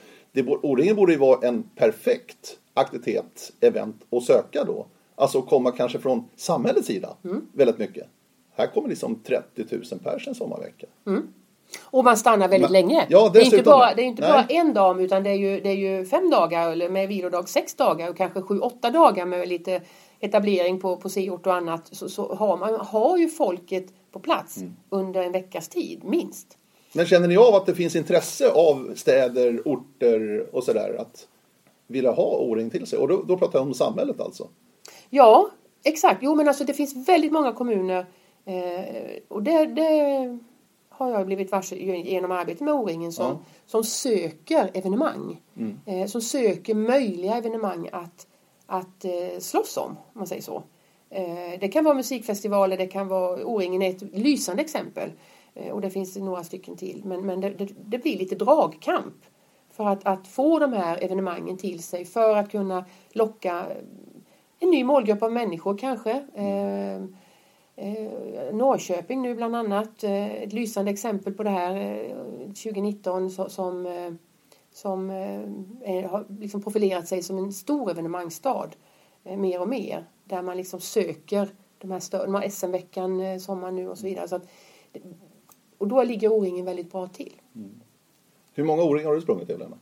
O-ringen 0.62 0.96
borde 0.96 1.12
ju 1.12 1.18
vara 1.18 1.48
en 1.48 1.64
perfekt 1.64 2.58
aktivitet, 2.74 3.52
event 3.60 3.96
att 4.10 4.24
söka 4.24 4.64
då. 4.64 4.86
Alltså 5.16 5.42
komma 5.42 5.72
kanske 5.72 6.00
från 6.00 6.30
samhällets 6.36 6.88
sida 6.88 7.16
mm. 7.24 7.48
väldigt 7.54 7.78
mycket. 7.78 8.08
Här 8.54 8.68
kommer 8.68 8.90
liksom 8.90 9.20
30 9.24 9.66
000 9.72 10.00
pers 10.04 10.28
en 10.28 10.36
sommarvecka. 10.36 10.88
Mm. 11.08 11.28
Och 11.84 12.04
man 12.04 12.18
stannar 12.18 12.48
väldigt 12.48 12.72
Men, 12.72 12.82
länge. 12.82 13.06
Ja, 13.10 13.30
det 13.34 13.40
är 13.40 13.46
inte 13.46 13.64
bara, 13.64 13.94
det 13.94 14.02
är 14.02 14.06
inte 14.06 14.22
bara 14.22 14.46
en 14.50 14.74
dag 14.74 15.02
utan 15.02 15.24
det 15.24 15.30
är, 15.30 15.36
ju, 15.36 15.60
det 15.60 15.70
är 15.70 15.76
ju 15.76 16.06
fem 16.06 16.30
dagar 16.30 16.90
med 16.90 17.08
vilodag 17.08 17.50
sex 17.50 17.76
dagar 17.76 18.10
och 18.10 18.18
kanske 18.18 18.42
sju, 18.42 18.60
åtta 18.60 18.90
dagar 18.90 19.26
med 19.26 19.48
lite 19.48 19.82
etablering 20.26 20.80
på, 20.80 20.98
på 20.98 21.10
C-ort 21.10 21.48
och 21.48 21.56
annat. 21.56 21.90
Så, 21.92 22.10
så, 22.10 22.36
har 22.36 22.58
man 22.58 22.76
har 22.76 23.18
ju 23.18 23.30
folket 23.30 23.94
på 24.12 24.20
plats 24.20 24.58
mm. 24.58 24.76
under 24.90 25.24
en 25.24 25.32
veckas 25.32 25.68
tid, 25.68 26.04
minst. 26.04 26.58
Men 26.94 27.06
känner 27.06 27.28
ni 27.28 27.38
av 27.38 27.56
att 27.56 27.66
det 27.66 27.76
finns 27.76 27.96
intresse 27.96 28.52
av 28.52 28.94
städer, 28.96 29.62
orter 29.66 30.50
och 30.52 30.64
sådär 30.64 30.96
att 31.00 31.28
vilja 31.88 32.12
ha 32.12 32.38
O-ring 32.38 32.70
till 32.70 32.86
sig? 32.86 33.00
Och 33.00 33.08
då, 33.08 33.24
då 33.24 33.38
pratar 33.38 33.60
jag 33.60 33.68
om 33.68 33.74
samhället 33.74 34.22
alltså? 34.22 34.48
Ja, 35.10 35.50
exakt. 35.84 36.20
Jo 36.22 36.36
men 36.36 36.48
alltså 36.48 36.64
det 36.64 36.74
finns 36.74 37.10
väldigt 37.10 37.32
många 37.32 37.54
kommuner 37.54 38.06
eh, 38.46 39.22
och 39.28 39.44
det, 39.44 39.66
det 39.66 40.40
har 40.90 41.10
jag 41.10 41.26
blivit 41.26 41.52
varse 41.52 41.76
genom 41.76 42.32
arbetet 42.32 42.62
med 42.62 42.74
O-ringen 42.74 43.12
som, 43.12 43.26
ja. 43.26 43.40
som 43.66 43.84
söker 43.84 44.72
evenemang. 44.74 45.42
Mm. 45.58 45.80
Eh, 45.86 46.08
som 46.08 46.22
söker 46.22 46.76
möjliga 46.76 47.36
evenemang 47.36 47.90
att, 47.92 48.28
att 48.68 49.06
eh, 49.06 49.40
slåss 49.40 49.78
om, 49.78 49.92
om 49.92 49.98
man 50.14 50.28
säger 50.28 50.42
så. 50.42 50.64
Eh, 51.10 51.60
det 51.60 51.68
kan 51.68 51.84
vara 51.84 51.96
musikfestivaler, 51.96 52.78
det 52.78 52.88
kan 52.88 53.08
vara 53.08 53.46
O-ringen 53.46 53.82
är 53.82 53.90
ett 53.90 54.02
lysande 54.02 54.62
exempel. 54.62 55.12
Eh, 55.54 55.72
och 55.74 55.82
det 55.82 55.90
finns 55.90 56.18
några 56.18 56.44
stycken 56.44 56.76
till. 56.76 57.02
Men, 57.06 57.26
men 57.26 57.42
det, 57.42 57.50
det, 57.50 57.70
det, 57.86 57.98
blir 57.98 58.18
lite 58.18 58.36
dragkamp 58.36 59.16
för 59.72 59.86
att, 59.86 60.06
att 60.06 60.28
få 60.28 60.60
de 60.60 60.74
här 60.74 61.04
evenemangen 61.04 61.58
till 61.58 61.84
sig 61.84 62.06
för 62.06 62.36
att 62.36 62.52
kunna 62.52 62.86
locka 63.10 63.66
en 64.60 64.70
ny 64.70 64.84
målgrupp 64.84 65.24
av 65.24 65.32
människor 65.32 65.78
kanske. 65.78 66.12
Eh, 66.34 66.96
eh, 67.76 68.54
Norrköping 68.54 69.22
nu 69.22 69.36
bland 69.36 69.56
annat, 69.56 70.04
eh, 70.04 70.32
ett 70.32 70.54
lysande 70.54 70.92
exempel 70.92 71.34
på 71.34 71.44
det 71.44 71.50
här 71.50 72.04
2019 72.46 73.30
som, 73.30 73.88
som 74.76 75.10
har 76.10 76.40
liksom 76.40 76.62
profilerat 76.62 77.08
sig 77.08 77.24
som 77.24 77.38
en 77.38 77.54
stor 77.54 77.92
evenemangsstad 77.92 78.70
mer 79.24 79.62
och 79.62 79.68
mer. 79.70 80.06
Där 80.24 80.42
man 80.42 80.58
liksom 80.58 80.80
söker 80.80 81.50
de 81.78 81.92
här, 81.92 82.00
stö- 82.00 82.26
de 82.26 82.36
här 82.36 82.50
SM-veckan, 82.50 83.40
sommar 83.40 83.72
nu 83.72 83.90
och 83.90 83.98
så 83.98 84.06
vidare. 84.06 84.28
Så 84.28 84.36
att, 84.36 84.48
och 85.78 85.88
då 85.88 86.04
ligger 86.04 86.34
O-ringen 86.34 86.66
väldigt 86.66 86.92
bra 86.92 87.08
till. 87.08 87.42
Mm. 87.56 87.82
Hur 88.54 88.64
många 88.64 88.84
O-ringar 88.84 89.08
har 89.08 89.16
du 89.16 89.22
sprungit 89.22 89.50
Helena? 89.50 89.78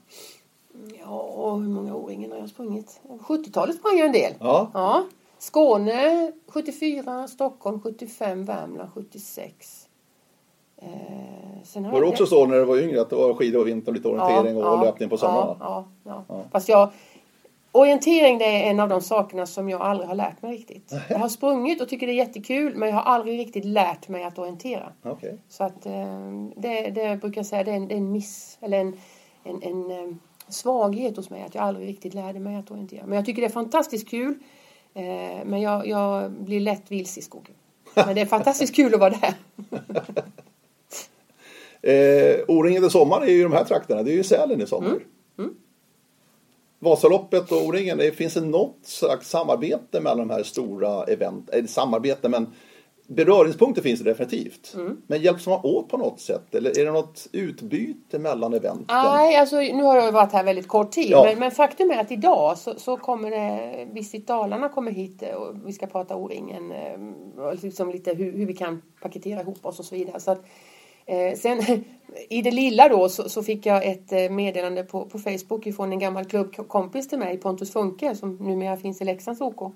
Ja, 1.00 1.56
hur 1.56 1.70
många 1.70 1.96
O-ringar 1.96 2.30
har 2.30 2.38
jag 2.38 2.50
sprungit? 2.50 3.02
70-talet 3.04 3.76
sprang 3.76 3.98
jag 3.98 4.06
en 4.06 4.14
del. 4.14 4.34
Ja. 4.40 4.72
ja. 4.74 5.06
Skåne 5.38 6.32
74, 6.48 7.28
Stockholm 7.28 7.82
75, 7.82 8.46
Värmland 8.46 8.90
76. 8.94 9.83
Eh, 10.84 11.92
var 11.92 12.02
det 12.02 12.08
också 12.08 12.26
så 12.26 12.46
när 12.46 12.56
du 12.56 12.66
var 12.66 12.78
yngre 12.78 13.02
att 13.02 13.10
det 13.10 13.16
var 13.16 13.34
skidor 13.34 13.60
och 13.60 13.68
vinter, 13.68 13.92
lite 13.92 14.08
orientering 14.08 14.58
ja, 14.58 14.70
och 14.70 14.78
ja, 14.78 14.84
löpning 14.84 15.10
på 15.10 15.18
sommaren? 15.18 15.58
Ja, 15.60 15.86
ja, 16.04 16.24
ja. 16.28 16.44
Fast 16.52 16.70
jag, 16.70 16.90
orientering 17.72 18.38
det 18.38 18.46
är 18.46 18.70
en 18.70 18.80
av 18.80 18.90
de 18.90 19.02
sakerna 19.02 19.46
som 19.46 19.70
jag 19.70 19.82
aldrig 19.82 20.08
har 20.08 20.16
lärt 20.16 20.42
mig 20.42 20.54
riktigt. 20.54 20.94
Jag 21.10 21.20
har 21.20 21.30
sprungit 21.30 21.82
och 21.82 21.90
tycker 21.90 22.08
det 22.08 22.14
är 22.14 22.16
jättekul 22.16 22.76
men 22.76 22.90
jag 22.90 22.96
har 22.96 23.04
aldrig 23.04 23.40
riktigt 23.40 23.66
lärt 23.66 24.08
mig 24.08 24.24
att 24.24 24.40
orientera. 24.40 24.92
Okay. 25.04 25.34
Så 25.50 25.64
att 25.64 25.86
eh, 25.86 25.94
det, 26.56 26.90
det 26.90 27.22
brukar 27.22 27.40
jag 27.40 27.46
säga 27.46 27.64
det 27.64 27.72
är 27.72 27.76
en, 27.76 27.88
det 27.88 27.96
är 27.96 27.98
en 27.98 28.12
miss, 28.12 28.58
eller 28.62 28.80
en, 28.80 28.98
en, 29.44 29.64
en 29.64 29.92
eh, 29.92 30.16
svaghet 30.48 31.18
hos 31.18 31.30
mig 31.30 31.44
att 31.44 31.56
jag 31.56 31.64
aldrig 31.64 31.88
riktigt 31.88 32.14
lärde 32.14 32.40
mig 32.40 32.56
att 32.56 32.72
orientera. 32.72 33.06
Men 33.06 33.16
jag 33.16 33.26
tycker 33.26 33.42
det 33.42 33.48
är 33.48 33.52
fantastiskt 33.52 34.10
kul. 34.10 34.36
Eh, 34.94 35.46
men 35.46 35.62
jag, 35.62 35.88
jag 35.88 36.32
blir 36.32 36.60
lätt 36.60 36.92
vilse 36.92 37.20
i 37.20 37.24
skogen. 37.24 37.56
Men 37.96 38.16
det 38.16 38.22
är 38.22 38.26
fantastiskt 38.26 38.76
kul 38.76 38.94
att 38.94 39.00
vara 39.00 39.10
där. 39.10 39.34
eh, 41.84 42.40
O-ringen 42.48 42.86
i 42.86 42.90
sommar 42.90 43.22
är 43.22 43.32
ju 43.32 43.44
de 43.44 43.52
här 43.52 43.64
trakterna. 43.64 44.04
Det 44.04 44.12
är 44.12 44.16
ju 44.16 44.24
Sälen 44.24 44.62
i 44.62 44.68
sommar. 44.68 44.88
Mm. 44.88 45.02
Mm. 45.40 45.56
Vasaloppet 46.80 47.52
och 47.52 47.66
O-ringen, 47.66 47.98
det 47.98 48.12
finns 48.12 48.36
något 48.36 48.78
slags 48.84 49.30
samarbete 49.30 50.02
mellan 50.02 50.28
de 50.28 50.34
här 50.34 50.44
stora 50.44 51.04
eventen? 51.04 51.56
Eller 51.56 51.68
samarbete, 51.68 52.30
men 52.30 52.48
beröringspunkter 53.08 53.82
finns 53.82 54.00
det 54.00 54.10
definitivt. 54.10 54.74
Mm. 54.76 55.02
Men 55.08 55.22
hjälps 55.22 55.48
man 55.48 55.60
åt 55.64 55.90
på 55.90 55.98
något 55.98 56.20
sätt? 56.20 56.56
Eller 56.56 56.80
är 56.80 56.86
det 56.86 56.92
något 56.92 57.28
utbyte 57.32 58.20
mellan 58.20 58.54
eventen? 58.54 58.86
Nej, 58.88 59.36
alltså 59.36 59.56
nu 59.56 59.84
har 59.84 59.96
jag 59.96 60.12
varit 60.12 60.32
här 60.32 60.44
väldigt 60.44 60.68
kort 60.68 60.92
tid. 60.92 61.12
Ja. 61.12 61.24
Men, 61.24 61.40
men, 61.40 61.52
faktum 61.52 61.92
är 61.92 61.98
att 61.98 62.12
idag 62.12 62.58
så, 62.58 62.74
så 62.78 62.98
kommer 62.98 63.32
det, 63.32 63.88
Visit 63.92 64.28
Dalarna 64.28 64.70
kommer 64.70 64.92
hit 64.92 65.24
och 65.36 65.56
vi 65.66 65.74
ska 65.74 65.88
prata 65.88 66.16
O-ringen. 66.16 66.72
Eh, 66.72 67.64
liksom 67.64 67.90
lite 67.90 68.14
hur, 68.14 68.32
hur, 68.32 68.46
vi 68.46 68.54
kan 68.54 68.82
paketera 69.02 69.42
ihop 69.42 69.66
oss 69.66 69.80
och 69.80 69.86
så 69.86 69.96
vidare. 69.96 70.20
Så 70.20 70.32
att, 70.32 70.40
eh, 70.40 70.44
sen 71.38 71.62
i 72.30 72.42
det 72.42 72.52
lilla 72.52 72.90
då 72.90 73.10
så, 73.10 73.30
så, 73.30 73.44
fick 73.44 73.66
jag 73.66 73.86
ett 73.86 74.12
eh, 74.12 74.30
meddelande 74.30 74.84
på, 74.84 75.06
på 75.06 75.20
Facebook 75.20 75.76
från 75.76 75.92
en 75.92 76.00
gammal 76.00 76.26
klubbkompis 76.26 77.08
till 77.08 77.20
mig, 77.20 77.38
Pontus 77.38 77.74
Funke, 77.74 78.16
som 78.16 78.36
numera 78.36 78.78
finns 78.78 79.02
i 79.02 79.06
Leksands 79.06 79.42
OK. 79.42 79.74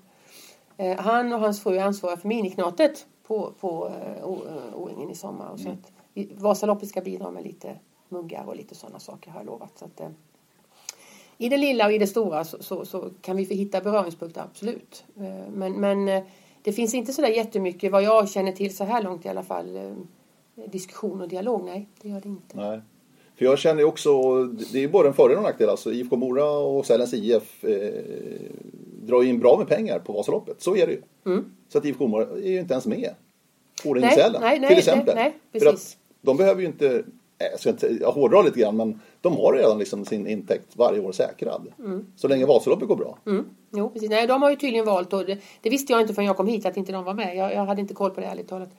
Eh, 0.76 0.98
han 0.98 1.32
och 1.32 1.40
hans 1.40 1.62
fru 1.62 1.76
är 1.76 1.82
ansvariga 1.82 2.16
för 2.16 2.28
miniknatet 2.28 3.06
på, 3.26 3.52
på 3.60 3.92
O-ringen 4.74 5.10
i 5.10 5.14
sommar. 5.14 5.50
Och 5.50 5.60
så 5.60 5.68
mm. 5.68 5.78
att 5.78 6.42
Vasaloppet 6.42 6.88
ska 6.88 7.00
bidra 7.00 7.30
med 7.30 7.44
lite 7.44 7.78
muggar 8.08 8.44
och 8.46 8.56
lite 8.56 8.74
sådana 8.74 8.98
saker 8.98 9.30
har 9.30 9.40
jag 9.40 9.46
lovat. 9.46 9.78
Så 9.78 9.84
att, 9.84 10.00
uh, 10.00 10.06
I 11.38 11.48
det 11.48 11.56
lilla 11.56 11.86
och 11.86 11.92
i 11.92 11.98
det 11.98 12.06
stora 12.06 12.44
så, 12.44 12.62
så, 12.62 12.84
så 12.84 13.10
kan 13.20 13.36
vi 13.36 13.44
hitta 13.44 13.80
beröringspunkter, 13.80 14.42
absolut. 14.42 15.04
Men 15.52 15.72
men 15.72 16.22
det 16.62 16.72
finns 16.72 16.94
inte 16.94 17.12
så 17.12 17.22
där 17.22 17.28
jättemycket, 17.28 17.92
vad 17.92 18.02
jag 18.02 18.28
känner 18.28 18.52
till 18.52 18.76
så 18.76 18.84
här 18.84 19.02
långt 19.02 19.24
i 19.24 19.28
alla 19.28 19.42
fall, 19.42 19.96
diskussion 20.66 21.20
och 21.20 21.28
dialog. 21.28 21.64
Nej, 21.64 21.88
det 22.02 22.08
gör 22.08 22.20
det 22.20 22.28
inte. 22.28 22.56
Nej. 22.56 22.80
För 23.36 23.44
jag 23.44 23.58
känner 23.58 23.84
också, 23.84 24.44
det 24.44 24.84
är 24.84 24.88
både 24.88 25.08
en 25.08 25.14
fördel 25.14 25.36
och 25.36 25.42
en 25.42 25.48
nackdel. 25.50 25.68
Alltså 25.68 25.92
IFK 25.92 26.16
Mora 26.16 26.50
och 26.50 26.86
Sälens 26.86 27.14
IF 27.14 27.64
eh, 27.64 28.02
drar 29.02 29.22
in 29.22 29.38
bra 29.38 29.58
med 29.58 29.68
pengar 29.68 29.98
på 29.98 30.12
Vasaloppet. 30.12 30.62
Så 30.62 30.76
är 30.76 30.86
det 30.86 30.92
ju. 30.92 31.02
Mm. 31.26 31.44
Så 31.68 31.78
att 31.78 31.84
IFK 31.84 32.06
Mora 32.06 32.22
är 32.24 32.50
ju 32.50 32.58
inte 32.58 32.74
ens 32.74 32.86
med. 32.86 33.14
Årjäng 33.84 34.10
Sälen 34.10 34.40
nej, 34.40 34.58
nej, 34.60 34.68
till 34.68 34.78
exempel. 34.78 35.14
Nej, 35.14 35.36
nej, 35.52 35.62
För 35.62 35.68
att 35.70 35.96
de 36.20 36.36
behöver 36.36 36.60
ju 36.60 36.66
inte, 36.66 37.04
jag 37.38 37.60
ska 37.60 37.70
inte 37.70 37.98
jag 38.00 38.12
hårdra 38.12 38.42
lite 38.42 38.60
grann, 38.60 38.76
men 38.76 39.00
de 39.20 39.36
har 39.36 39.52
redan 39.52 39.78
liksom 39.78 40.04
sin 40.04 40.26
intäkt 40.26 40.76
varje 40.76 41.00
år 41.00 41.12
säkrad. 41.12 41.66
Mm. 41.78 42.06
Så 42.16 42.28
länge 42.28 42.46
Vasaloppet 42.46 42.88
går 42.88 42.96
bra. 42.96 43.18
Mm. 43.26 43.44
Jo, 43.70 43.90
precis. 43.90 44.10
Nej, 44.10 44.26
de 44.26 44.42
har 44.42 44.50
ju 44.50 44.56
tydligen 44.56 44.86
valt, 44.86 45.12
och 45.12 45.24
det, 45.24 45.38
det, 45.62 45.70
visste 45.70 45.92
jag 45.92 46.00
inte 46.00 46.14
förrän 46.14 46.26
jag 46.26 46.36
kom 46.36 46.46
hit, 46.46 46.66
att 46.66 46.76
inte 46.76 46.92
de 46.92 47.04
var 47.04 47.14
med. 47.14 47.36
Jag, 47.36 47.54
jag 47.54 47.64
hade 47.64 47.80
inte 47.80 47.94
koll 47.94 48.10
på 48.10 48.20
det 48.20 48.26
ärligt 48.26 48.48
talat. 48.48 48.70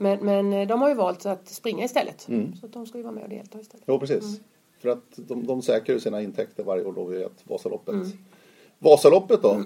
Men, 0.00 0.18
men 0.24 0.52
eh, 0.52 0.68
de 0.68 0.82
har 0.82 0.88
ju 0.88 0.94
valt 0.94 1.26
att 1.26 1.48
springa 1.48 1.84
istället. 1.84 2.28
Mm. 2.28 2.56
Så 2.56 2.66
de 2.66 2.86
ska 2.86 2.98
ju 2.98 3.04
vara 3.04 3.14
med 3.14 3.22
och 3.22 3.30
delta 3.30 3.60
istället. 3.60 3.84
Jo, 3.86 3.98
precis. 3.98 4.24
Mm. 4.24 4.40
För 4.78 4.88
att 4.88 5.16
de, 5.16 5.46
de 5.46 5.62
säkrar 5.62 5.94
ju 5.94 6.00
sina 6.00 6.22
intäkter 6.22 6.64
varje 6.64 6.84
år 6.84 6.92
då 6.92 7.04
vid 7.04 7.26
Vasaloppet. 7.44 7.94
Mm. 7.94 8.08
Vasaloppet 8.78 9.42
då? 9.42 9.62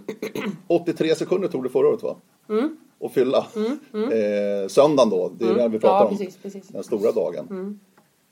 83 0.66 1.14
sekunder 1.14 1.48
tog 1.48 1.62
det 1.62 1.68
förra 1.68 1.88
året 1.88 2.02
va? 2.02 2.16
Mm. 2.48 2.76
Och 2.98 3.12
fylla. 3.12 3.46
Mm. 3.56 3.78
Mm. 3.92 4.12
Eh, 4.12 4.68
söndagen 4.68 5.10
då, 5.10 5.28
det 5.38 5.44
är 5.44 5.48
mm. 5.48 5.58
den 5.58 5.72
vi 5.72 5.78
pratar 5.78 6.04
ja, 6.04 6.10
precis, 6.10 6.36
precis. 6.36 6.68
om. 6.68 6.72
Den 6.72 6.84
stora 6.84 7.12
dagen. 7.12 7.46
Mm. 7.50 7.80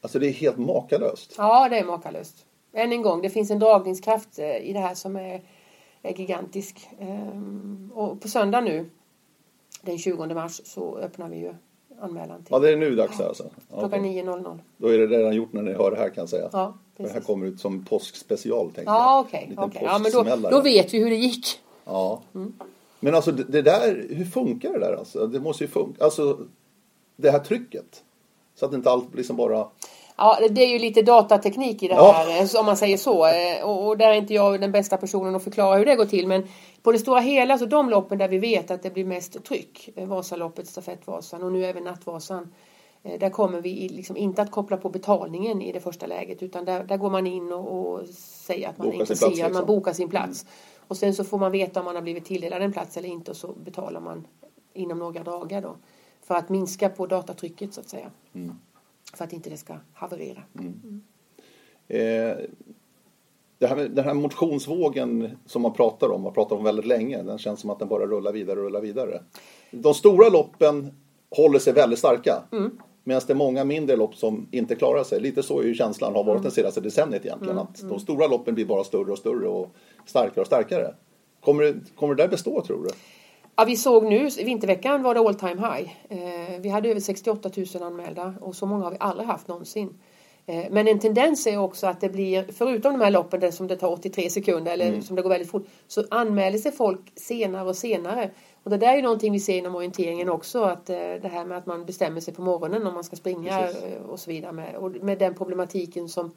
Alltså 0.00 0.18
det 0.18 0.26
är 0.26 0.32
helt 0.32 0.58
makalöst. 0.58 1.34
Ja, 1.38 1.68
det 1.68 1.78
är 1.78 1.84
makalöst. 1.84 2.46
Än 2.72 2.92
en 2.92 3.02
gång, 3.02 3.22
det 3.22 3.30
finns 3.30 3.50
en 3.50 3.58
dragningskraft 3.58 4.38
eh, 4.38 4.56
i 4.56 4.72
det 4.72 4.80
här 4.80 4.94
som 4.94 5.16
är, 5.16 5.42
är 6.02 6.20
gigantisk. 6.20 6.88
Ehm, 6.98 7.90
och 7.94 8.20
på 8.20 8.28
söndag 8.28 8.60
nu, 8.60 8.90
den 9.82 9.98
20 9.98 10.34
mars, 10.34 10.60
så 10.64 10.98
öppnar 10.98 11.28
vi 11.28 11.36
ju 11.36 11.54
anmälan 12.02 12.38
till. 12.38 12.48
Ja, 12.50 12.58
det 12.58 12.72
är 12.72 12.76
nu 12.76 12.94
dags 12.94 13.20
alltså? 13.20 13.44
Klockan 13.68 14.00
okay. 14.00 14.22
9.00. 14.22 14.58
Då 14.76 14.88
är 14.88 14.98
det 14.98 15.06
redan 15.06 15.34
gjort 15.34 15.52
när 15.52 15.62
ni 15.62 15.72
hör 15.72 15.90
det 15.90 15.96
här 15.96 16.08
kan 16.08 16.22
jag 16.22 16.28
säga. 16.28 16.48
Ja, 16.52 16.74
precis. 16.96 17.12
Det 17.12 17.18
här 17.18 17.26
kommer 17.26 17.46
ut 17.46 17.60
som 17.60 17.84
påskspecial 17.84 18.64
tänkte 18.64 18.82
ja, 18.86 19.16
jag. 19.16 19.20
Okej, 19.20 19.50
okay, 19.52 19.66
okay. 19.66 19.82
ja, 19.84 19.98
men 19.98 20.42
då, 20.42 20.50
då 20.50 20.60
vet 20.60 20.94
vi 20.94 20.98
hur 20.98 21.10
det 21.10 21.16
gick. 21.16 21.46
Ja. 21.84 22.20
Mm. 22.34 22.52
Men 23.00 23.14
alltså 23.14 23.32
det, 23.32 23.42
det, 23.42 23.62
där, 23.62 24.06
hur 24.10 24.24
funkar 24.24 24.72
det 24.72 24.78
där 24.78 24.96
alltså? 24.98 25.26
Det 25.26 25.40
måste 25.40 25.64
ju 25.64 25.70
funka. 25.70 26.04
Alltså 26.04 26.38
det 27.16 27.30
här 27.30 27.38
trycket. 27.38 28.02
Så 28.54 28.66
att 28.66 28.72
inte 28.72 28.90
allt 28.90 29.14
liksom 29.14 29.36
bara... 29.36 29.66
Ja, 30.16 30.38
det 30.50 30.62
är 30.62 30.68
ju 30.68 30.78
lite 30.78 31.02
datateknik 31.02 31.82
i 31.82 31.88
det 31.88 31.94
Ja. 31.94 32.12
här, 32.12 32.42
eh, 32.42 32.60
om 32.60 32.66
man 32.66 32.76
säger 32.76 32.96
så. 32.96 33.26
Eh, 33.26 33.64
Och, 33.64 33.86
och 33.86 33.98
där 33.98 34.08
är 34.08 34.14
inte 34.14 34.34
jag 34.34 34.60
den 34.60 34.72
bästa 34.72 34.96
personen 34.96 35.34
att 35.34 35.44
förklara 35.44 35.78
hur 35.78 35.84
det 35.84 35.96
går 35.96 36.04
till. 36.04 36.26
Men 36.26 36.48
på 36.82 36.92
det 36.92 36.98
stora 36.98 37.20
hela, 37.20 37.58
så 37.58 37.66
de 37.66 37.90
loppen 37.90 38.18
där 38.18 38.28
vi 38.28 38.38
vet 38.38 38.70
att 38.70 38.82
det 38.82 38.90
blir 38.90 39.04
mest 39.04 39.44
tryck, 39.44 39.90
eh, 39.96 40.08
Vasaloppet, 40.08 40.66
Stafettvasan 40.68 41.42
och 41.42 41.52
nu 41.52 41.64
även 41.64 41.84
Nattvasan. 41.84 42.54
eh, 43.02 43.18
Där 43.18 43.30
kommer 43.30 43.60
vi 43.60 43.88
liksom 43.88 44.16
inte 44.16 44.42
att 44.42 44.50
koppla 44.50 44.76
på 44.76 44.88
betalningen 44.88 45.62
i 45.62 45.72
det 45.72 45.80
första 45.80 46.06
läget 46.06 46.42
utan 46.42 46.64
där, 46.64 46.84
där 46.84 46.96
går 46.96 47.10
man 47.10 47.26
in 47.26 47.52
och, 47.52 47.92
och 47.92 48.08
säger 48.08 48.68
att 48.68 48.78
man 48.78 48.86
Bokar 48.86 49.00
är 49.02 49.04
sin 49.04 49.12
intresserad, 49.14 49.34
plats, 49.34 49.52
man 49.52 49.60
liksom. 49.62 49.66
bokar 49.66 49.92
sin 49.92 50.08
plats. 50.08 50.46
Och 50.88 50.96
sen 50.96 51.14
så 51.14 51.24
får 51.24 51.38
man 51.38 51.52
veta 51.52 51.80
om 51.80 51.84
man 51.86 51.94
har 51.94 52.02
blivit 52.02 52.24
tilldelad 52.24 52.62
en 52.62 52.72
plats 52.72 52.96
eller 52.96 53.08
inte 53.08 53.30
och 53.30 53.36
så 53.36 53.52
betalar 53.52 54.00
man 54.00 54.26
inom 54.72 54.98
några 54.98 55.22
dagar 55.22 55.62
då. 55.62 55.76
För 56.22 56.34
att 56.34 56.48
minska 56.48 56.88
på 56.88 57.06
datatrycket 57.06 57.74
så 57.74 57.80
att 57.80 57.88
säga. 57.88 58.10
För 59.14 59.24
att 59.24 59.32
inte 59.32 59.50
det 59.50 59.56
ska 59.56 59.74
haverera. 59.92 60.42
Eh, 61.88 62.36
det 63.62 63.68
här, 63.68 63.76
den 63.76 64.04
här 64.04 64.14
motionsvågen 64.14 65.30
som 65.46 65.62
man 65.62 65.72
pratar 65.72 66.08
om, 66.08 66.22
man 66.22 66.32
pratar 66.32 66.56
om 66.56 66.64
väldigt 66.64 66.86
länge, 66.86 67.22
den 67.22 67.38
känns 67.38 67.60
som 67.60 67.70
att 67.70 67.78
den 67.78 67.88
bara 67.88 68.06
rullar 68.06 68.32
vidare 68.32 68.58
och 68.58 68.64
rullar 68.64 68.80
vidare. 68.80 69.22
De 69.70 69.94
stora 69.94 70.28
loppen 70.28 70.92
håller 71.30 71.58
sig 71.58 71.72
väldigt 71.72 71.98
starka. 71.98 72.42
Medan 73.04 73.22
det 73.26 73.32
är 73.32 73.34
många 73.34 73.64
mindre 73.64 73.96
lopp 73.96 74.14
som 74.14 74.46
inte 74.50 74.74
klarar 74.74 75.04
sig. 75.04 75.20
Lite 75.20 75.42
så 75.42 75.60
är 75.60 75.64
ju 75.64 75.74
känslan 75.74 76.14
har 76.14 76.24
varit 76.24 76.42
det 76.42 76.50
senaste 76.50 76.80
decenniet 76.80 77.24
egentligen. 77.24 77.58
Att 77.58 77.88
de 77.88 78.00
stora 78.00 78.26
loppen 78.26 78.54
blir 78.54 78.64
bara 78.64 78.84
större 78.84 79.12
och 79.12 79.18
större 79.18 79.48
och 79.48 79.74
starkare 80.06 80.40
och 80.40 80.46
starkare. 80.46 80.94
Kommer 81.40 81.62
det, 81.62 81.74
kommer 81.96 82.14
det 82.14 82.22
där 82.22 82.28
bestå 82.28 82.62
tror 82.62 82.82
du? 82.82 82.90
Ja, 83.56 83.64
vi 83.64 83.76
såg 83.76 84.04
nu, 84.04 84.28
i 84.38 84.44
vinterveckan 84.44 85.02
var 85.02 85.14
det 85.14 85.20
all 85.20 85.34
time 85.34 85.56
high. 85.56 85.90
Eh, 86.08 86.60
vi 86.60 86.68
hade 86.68 86.88
över 86.90 87.00
68 87.00 87.50
000 87.74 87.82
anmälda 87.82 88.34
och 88.40 88.54
så 88.56 88.66
många 88.66 88.84
har 88.84 88.90
vi 88.90 88.96
aldrig 89.00 89.28
haft 89.28 89.48
någonsin. 89.48 89.94
Eh, 90.46 90.64
men 90.70 90.88
en 90.88 90.98
tendens 90.98 91.46
är 91.46 91.58
också 91.58 91.86
att 91.86 92.00
det 92.00 92.08
blir, 92.08 92.46
förutom 92.52 92.92
de 92.92 93.04
här 93.04 93.10
loppen 93.10 93.40
där 93.40 93.50
som 93.50 93.66
det 93.66 93.76
tar 93.76 93.92
83 93.92 94.30
sekunder 94.30 94.72
eller 94.72 95.00
som 95.00 95.16
det 95.16 95.22
går 95.22 95.30
väldigt 95.30 95.50
fort, 95.50 95.66
så 95.88 96.04
anmäler 96.10 96.58
sig 96.58 96.72
folk 96.72 97.12
senare 97.14 97.68
och 97.68 97.76
senare. 97.76 98.30
Och 98.62 98.70
det 98.70 98.76
där 98.76 98.92
är 98.92 98.96
ju 98.96 99.02
någonting 99.02 99.32
vi 99.32 99.40
ser 99.40 99.58
inom 99.58 99.74
orienteringen 99.74 100.28
också, 100.28 100.62
att 100.62 100.90
eh, 100.90 100.96
det 100.96 101.30
här 101.32 101.44
med 101.44 101.58
att 101.58 101.66
man 101.66 101.84
bestämmer 101.84 102.20
sig 102.20 102.34
på 102.34 102.42
morgonen 102.42 102.86
om 102.86 102.94
man 102.94 103.04
ska 103.04 103.16
springa 103.16 103.58
Precis. 103.58 103.82
eh, 103.82 104.02
och 104.02 104.20
så 104.20 104.30
vidare. 104.30 104.52
Med, 104.52 104.76
och 104.76 104.90
med 104.90 105.18
den 105.18 105.34
problematiken 105.34 106.08
som 106.08 106.30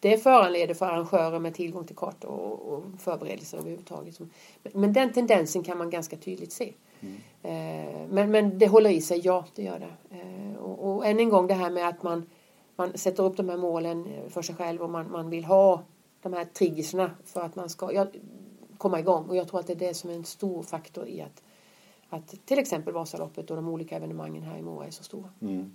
det 0.00 0.18
föranleder 0.18 0.74
för 0.74 0.86
arrangörer 0.86 1.38
med 1.38 1.54
tillgång 1.54 1.84
till 1.84 1.96
kartor 1.96 2.30
och, 2.30 2.72
och 2.72 2.84
förberedelser 2.98 3.58
överhuvudtaget. 3.58 4.18
Men, 4.72 4.92
den 4.92 5.12
tendensen 5.12 5.62
kan 5.62 5.78
man 5.78 5.90
ganska 5.90 6.16
tydligt 6.16 6.52
se. 6.52 6.72
Eh, 7.42 7.50
men, 8.08 8.30
men 8.30 8.58
det 8.58 8.66
håller 8.66 8.90
i 8.90 9.00
sig, 9.00 9.20
ja 9.24 9.44
det 9.54 9.62
gör 9.62 9.78
det. 9.78 10.18
Och, 10.58 10.90
och 10.90 11.06
än 11.06 11.20
en 11.20 11.28
gång 11.28 11.46
det 11.46 11.54
här 11.54 11.70
med 11.70 11.88
att 11.88 12.02
man, 12.02 12.26
man 12.78 12.98
sätter 12.98 13.22
upp 13.22 13.36
de 13.36 13.48
här 13.48 13.56
målen 13.56 14.06
eh, 14.06 14.28
för 14.28 14.42
sig 14.42 14.54
själv 14.54 14.82
och 14.82 14.90
man, 14.90 15.10
man 15.10 15.30
vill 15.30 15.44
ha 15.44 15.82
de 16.22 16.32
här 16.32 16.44
triggerserna 16.44 17.10
för 17.24 17.40
att 17.40 17.56
man 17.56 17.68
ska 17.68 17.92
ja, 17.92 18.06
komma 18.78 19.00
igång. 19.00 19.24
Och 19.28 19.36
jag 19.36 19.48
tror 19.48 19.60
att 19.60 19.66
det 19.66 19.72
är 19.72 19.88
det 19.88 19.94
som 19.94 20.10
är 20.10 20.14
en 20.14 20.24
stor 20.24 20.62
faktor 20.62 21.08
i 21.08 21.20
att, 21.20 21.42
att 22.08 22.46
till 22.46 22.58
exempel 22.58 22.94
Vasaloppet 22.94 23.50
och 23.50 23.56
de 23.56 23.68
olika 23.68 23.96
evenemangen 23.96 24.42
här 24.42 24.58
i 24.58 24.62
Moa 24.62 24.86
är 24.86 24.90
så 24.90 25.04
stora. 25.04 25.30
Mm. 25.40 25.72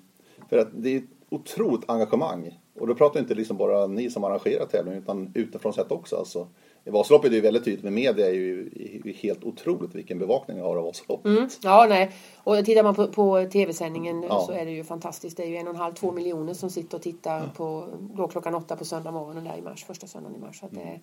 För 0.50 0.58
att 0.58 0.68
det 0.74 0.90
är 0.90 0.98
ett 0.98 1.10
otroligt 1.30 1.90
engagemang. 1.90 2.60
Och 2.80 2.88
då 2.88 2.96
pratar 2.96 3.20
inte 3.20 3.36
liksom 3.36 3.58
bara 3.58 3.88
ni 3.88 4.10
som 4.10 4.24
arrangerar 4.24 4.66
tävlingen 4.66 5.02
utan 5.02 5.32
utifrån 5.36 5.74
sett 5.74 5.92
också. 5.92 6.16
Alltså, 6.16 6.48
Vasaloppet 6.86 7.32
är 7.32 7.36
ju 7.36 7.42
väldigt 7.42 7.66
tydligt, 7.66 7.84
men 7.84 7.94
media 7.94 8.28
är 8.28 8.34
ju 8.34 8.70
är 8.76 9.08
ju 9.08 9.14
helt 9.14 9.44
otroligt 9.44 9.96
vilken 9.96 10.20
bevakning 10.20 10.58
jag 10.58 10.66
har 10.66 10.78
av 10.78 10.84
Vasaloppet. 10.84 11.26
Mm. 11.26 11.50
Ja, 11.62 11.86
nej. 11.90 12.12
Och 12.38 12.66
tittar 12.66 12.84
man 12.84 12.96
på, 12.96 13.08
på 13.08 13.46
tv-sändningen 13.52 14.24
Ja. 14.30 14.44
så 14.48 14.52
är 14.52 14.66
det 14.66 14.72
ju 14.72 14.84
fantastiskt. 14.84 15.38
Det 15.38 15.44
är 15.44 15.48
ju 15.48 15.58
en 15.58 15.68
och 15.68 15.74
en 15.74 15.80
halv, 15.80 15.94
två 15.94 16.12
miljoner 16.12 16.54
som 16.54 16.70
sitter 16.70 16.98
och 16.98 17.04
tittar 17.04 17.48
på 17.56 17.88
då 18.14 18.28
klockan 18.28 18.56
åtta 18.56 18.76
på 18.76 18.86
söndag 18.86 19.12
morgonen 19.12 19.44
där 19.44 19.58
i 19.58 19.62
mars, 19.62 19.84
första 19.84 20.08
söndagen 20.08 20.36
i 20.36 20.40
mars. 20.40 20.60
Så 20.60 20.66
att 20.66 20.72
det 20.72 21.00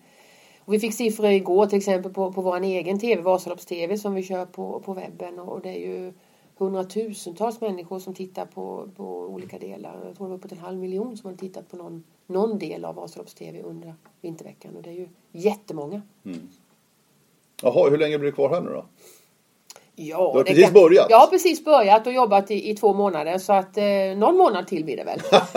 och 0.65 0.75
vi 0.75 0.81
fick 0.81 0.95
siffror 0.95 1.27
igår 1.27 1.67
till 1.67 1.79
exempel 1.79 2.13
på, 2.13 2.33
på 2.33 2.41
vår 2.41 2.63
egen 2.63 2.99
tv, 2.99 3.23
Vasalopps-tv 3.23 3.99
som 3.99 4.15
vi 4.15 4.23
kör 4.23 4.47
på, 4.47 4.81
på 4.81 4.93
webben 4.93 5.39
och 5.39 5.61
det 5.61 5.69
är 5.69 5.89
ju 5.89 6.13
hundratusentals 6.59 7.61
människor 7.61 7.99
som 7.99 8.15
tittar 8.15 8.47
på, 8.47 8.89
på 8.97 9.05
olika 9.05 9.59
delar. 9.59 10.01
Jag 10.07 10.17
tror 10.17 10.27
det 10.27 10.31
var 10.31 10.39
uppåt 10.39 10.53
en 10.53 10.59
halv 10.59 10.79
miljon 10.79 11.17
som 11.17 11.31
har 11.31 11.37
tittat 11.37 11.71
på 11.71 11.77
någon, 11.77 12.05
någon 12.31 12.59
del 12.59 12.85
av 12.85 12.95
Vasalopps-tv 12.95 13.63
under 13.63 13.95
vinterveckan 14.21 14.77
och 14.77 14.83
det 14.83 14.91
är 14.91 14.95
ju 14.95 15.09
jättemånga. 15.33 16.03
Jaha, 17.63 17.91
hur 17.91 17.99
länge 17.99 18.19
blir 18.19 18.31
det 18.31 18.35
kvar 18.35 18.51
här 18.51 18.61
nu 18.61 18.71
då? 18.71 18.85
Ja, 19.95 20.31
Du 20.33 20.39
har 20.39 20.45
precis 20.45 20.73
börjat. 20.73 21.07
Jag 21.11 21.19
har 21.19 21.27
precis 21.27 21.65
börjat 21.65 22.07
och 22.07 22.13
jobbat 22.13 22.51
i, 22.51 22.71
i 22.71 22.77
två 22.77 22.95
månader 22.95 23.39
så 23.39 23.53
att 23.53 23.77
eh, 23.77 23.85
någon 24.17 24.37
månad 24.37 24.67
till 24.67 24.85
blir 24.85 24.97
det 24.97 25.05
väl. 25.05 25.21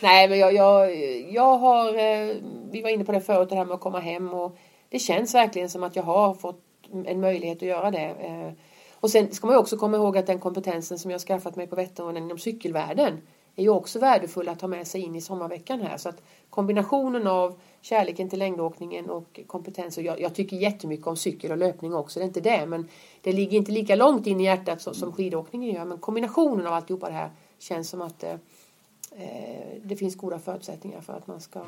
Nej 0.00 0.28
men 0.28 0.38
jag, 0.38 0.54
jag, 0.54 0.96
jag 1.32 1.58
har, 1.58 1.88
eh, 1.88 2.36
vi 2.70 2.82
var 2.82 2.90
inne 2.90 3.04
på 3.04 3.12
det 3.12 3.20
förut 3.20 3.48
det 3.48 3.56
här 3.56 3.64
med 3.64 3.74
att 3.74 3.80
komma 3.80 4.00
hem 4.00 4.34
och 4.34 4.56
det 4.88 4.98
känns 4.98 5.34
verkligen 5.34 5.70
som 5.70 5.82
att 5.82 5.96
jag 5.96 6.02
har 6.02 6.34
fått 6.34 6.62
en 7.06 7.20
möjlighet 7.20 7.56
att 7.56 7.68
göra 7.68 7.90
det. 7.90 8.06
Eh, 8.06 8.52
och 9.00 9.10
sen 9.10 9.32
ska 9.32 9.46
man 9.46 9.56
ju 9.56 9.60
också 9.60 9.76
komma 9.76 9.96
ihåg 9.96 10.18
att 10.18 10.26
den 10.26 10.38
kompetensen 10.38 10.98
som 10.98 11.10
jag 11.10 11.18
har 11.18 11.24
skaffat 11.26 11.56
mig 11.56 11.66
på 11.66 11.76
Vätternrundan 11.76 12.22
inom 12.22 12.38
cykelvärlden 12.38 13.20
är 13.56 13.62
ju 13.62 13.68
också 13.68 13.98
värdefull 13.98 14.48
att 14.48 14.58
ta 14.58 14.66
med 14.66 14.86
sig 14.86 15.00
in 15.00 15.14
i 15.14 15.20
sommarveckan 15.20 15.80
här. 15.80 15.96
Så 15.96 16.08
att 16.08 16.22
kombinationen 16.50 17.26
av 17.26 17.60
kärleken 17.80 18.28
till 18.28 18.38
längdåkningen 18.38 19.10
och 19.10 19.40
kompetens. 19.46 19.96
Och 19.96 20.02
jag, 20.02 20.20
jag 20.20 20.34
tycker 20.34 20.56
jättemycket 20.56 21.06
om 21.06 21.16
cykel 21.16 21.50
och 21.50 21.56
löpning 21.56 21.94
också, 21.94 22.18
det 22.18 22.24
är 22.24 22.26
inte 22.26 22.40
det. 22.40 22.66
Men 22.66 22.88
det 23.22 23.32
ligger 23.32 23.58
inte 23.58 23.72
lika 23.72 23.96
långt 23.96 24.26
in 24.26 24.40
i 24.40 24.44
hjärtat 24.44 24.80
som, 24.80 24.94
som 24.94 25.12
skidåkningen 25.12 25.74
gör. 25.74 25.84
Men 25.84 25.98
kombinationen 25.98 26.66
av 26.66 26.72
alltihopa 26.72 27.08
det 27.08 27.14
här 27.14 27.30
känns 27.58 27.88
som 27.88 28.02
att 28.02 28.22
eh, 28.22 28.36
eh, 29.10 29.78
det 29.82 29.96
finns 29.96 30.16
goda 30.16 30.38
förutsättningar 30.38 31.00
för 31.00 31.12
att 31.12 31.26
man 31.26 31.40
ska 31.40 31.62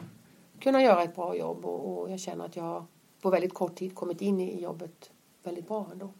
kunna 0.60 0.82
göra 0.82 1.02
ett 1.02 1.14
bra 1.14 1.36
jobb. 1.36 1.64
Och, 1.64 1.98
och 1.98 2.10
jag 2.10 2.20
känner 2.20 2.44
att 2.44 2.56
jag 2.56 2.84
på 3.22 3.30
väldigt 3.30 3.54
kort 3.54 3.74
tid 3.74 3.94
kommit 3.94 4.22
in 4.22 4.40
i 4.40 4.62
jobbet 4.62 5.10
väldigt 5.42 5.68
bra 5.68 5.86
ändå. 5.92 6.10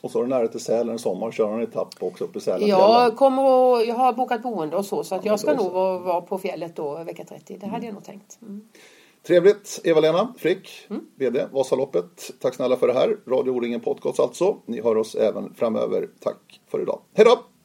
Och 0.00 0.10
så 0.10 0.18
är 0.18 0.22
det 0.22 0.28
nära 0.28 0.48
till 0.48 0.60
Sälen 0.60 0.96
i 0.96 0.98
sommar, 0.98 1.30
köra 1.30 1.54
en 1.54 1.62
etapp 1.62 1.94
också 1.98 2.24
uppe 2.24 2.38
i 2.38 2.40
Sälen. 2.40 2.68
Jag, 2.68 3.16
kommer 3.16 3.42
och, 3.42 3.84
jag 3.84 3.94
har 3.94 4.12
bokat 4.12 4.42
boende 4.42 4.76
och 4.76 4.84
så, 4.84 5.04
så 5.04 5.14
att 5.14 5.24
Ja, 5.24 5.32
jag 5.32 5.40
ska 5.40 5.54
nog 5.54 5.72
vara, 5.72 5.98
vara 5.98 6.20
på 6.20 6.38
fjället 6.38 6.76
då 6.76 7.04
vecka 7.04 7.24
30. 7.24 7.58
Det 7.60 7.66
hade 7.66 7.86
jag 7.86 7.94
nog 7.94 8.04
tänkt. 8.04 8.38
Mm. 8.42 8.68
Trevligt, 9.26 9.80
Eva-Lena 9.84 10.34
Frick, 10.38 10.88
VD 11.16 11.46
Vasaloppet. 11.52 12.30
Tack 12.40 12.54
snälla 12.54 12.76
för 12.76 12.86
det 12.86 12.94
här. 12.94 13.16
Radio 13.26 13.50
O-ringen 13.50 13.80
Podcast 13.80 14.20
alltså. 14.20 14.56
Ni 14.66 14.82
hör 14.82 14.96
oss 14.96 15.14
även 15.14 15.54
framöver. 15.54 16.08
Tack 16.20 16.60
för 16.70 16.82
idag. 16.82 17.00
Hej 17.14 17.24
då! 17.24 17.55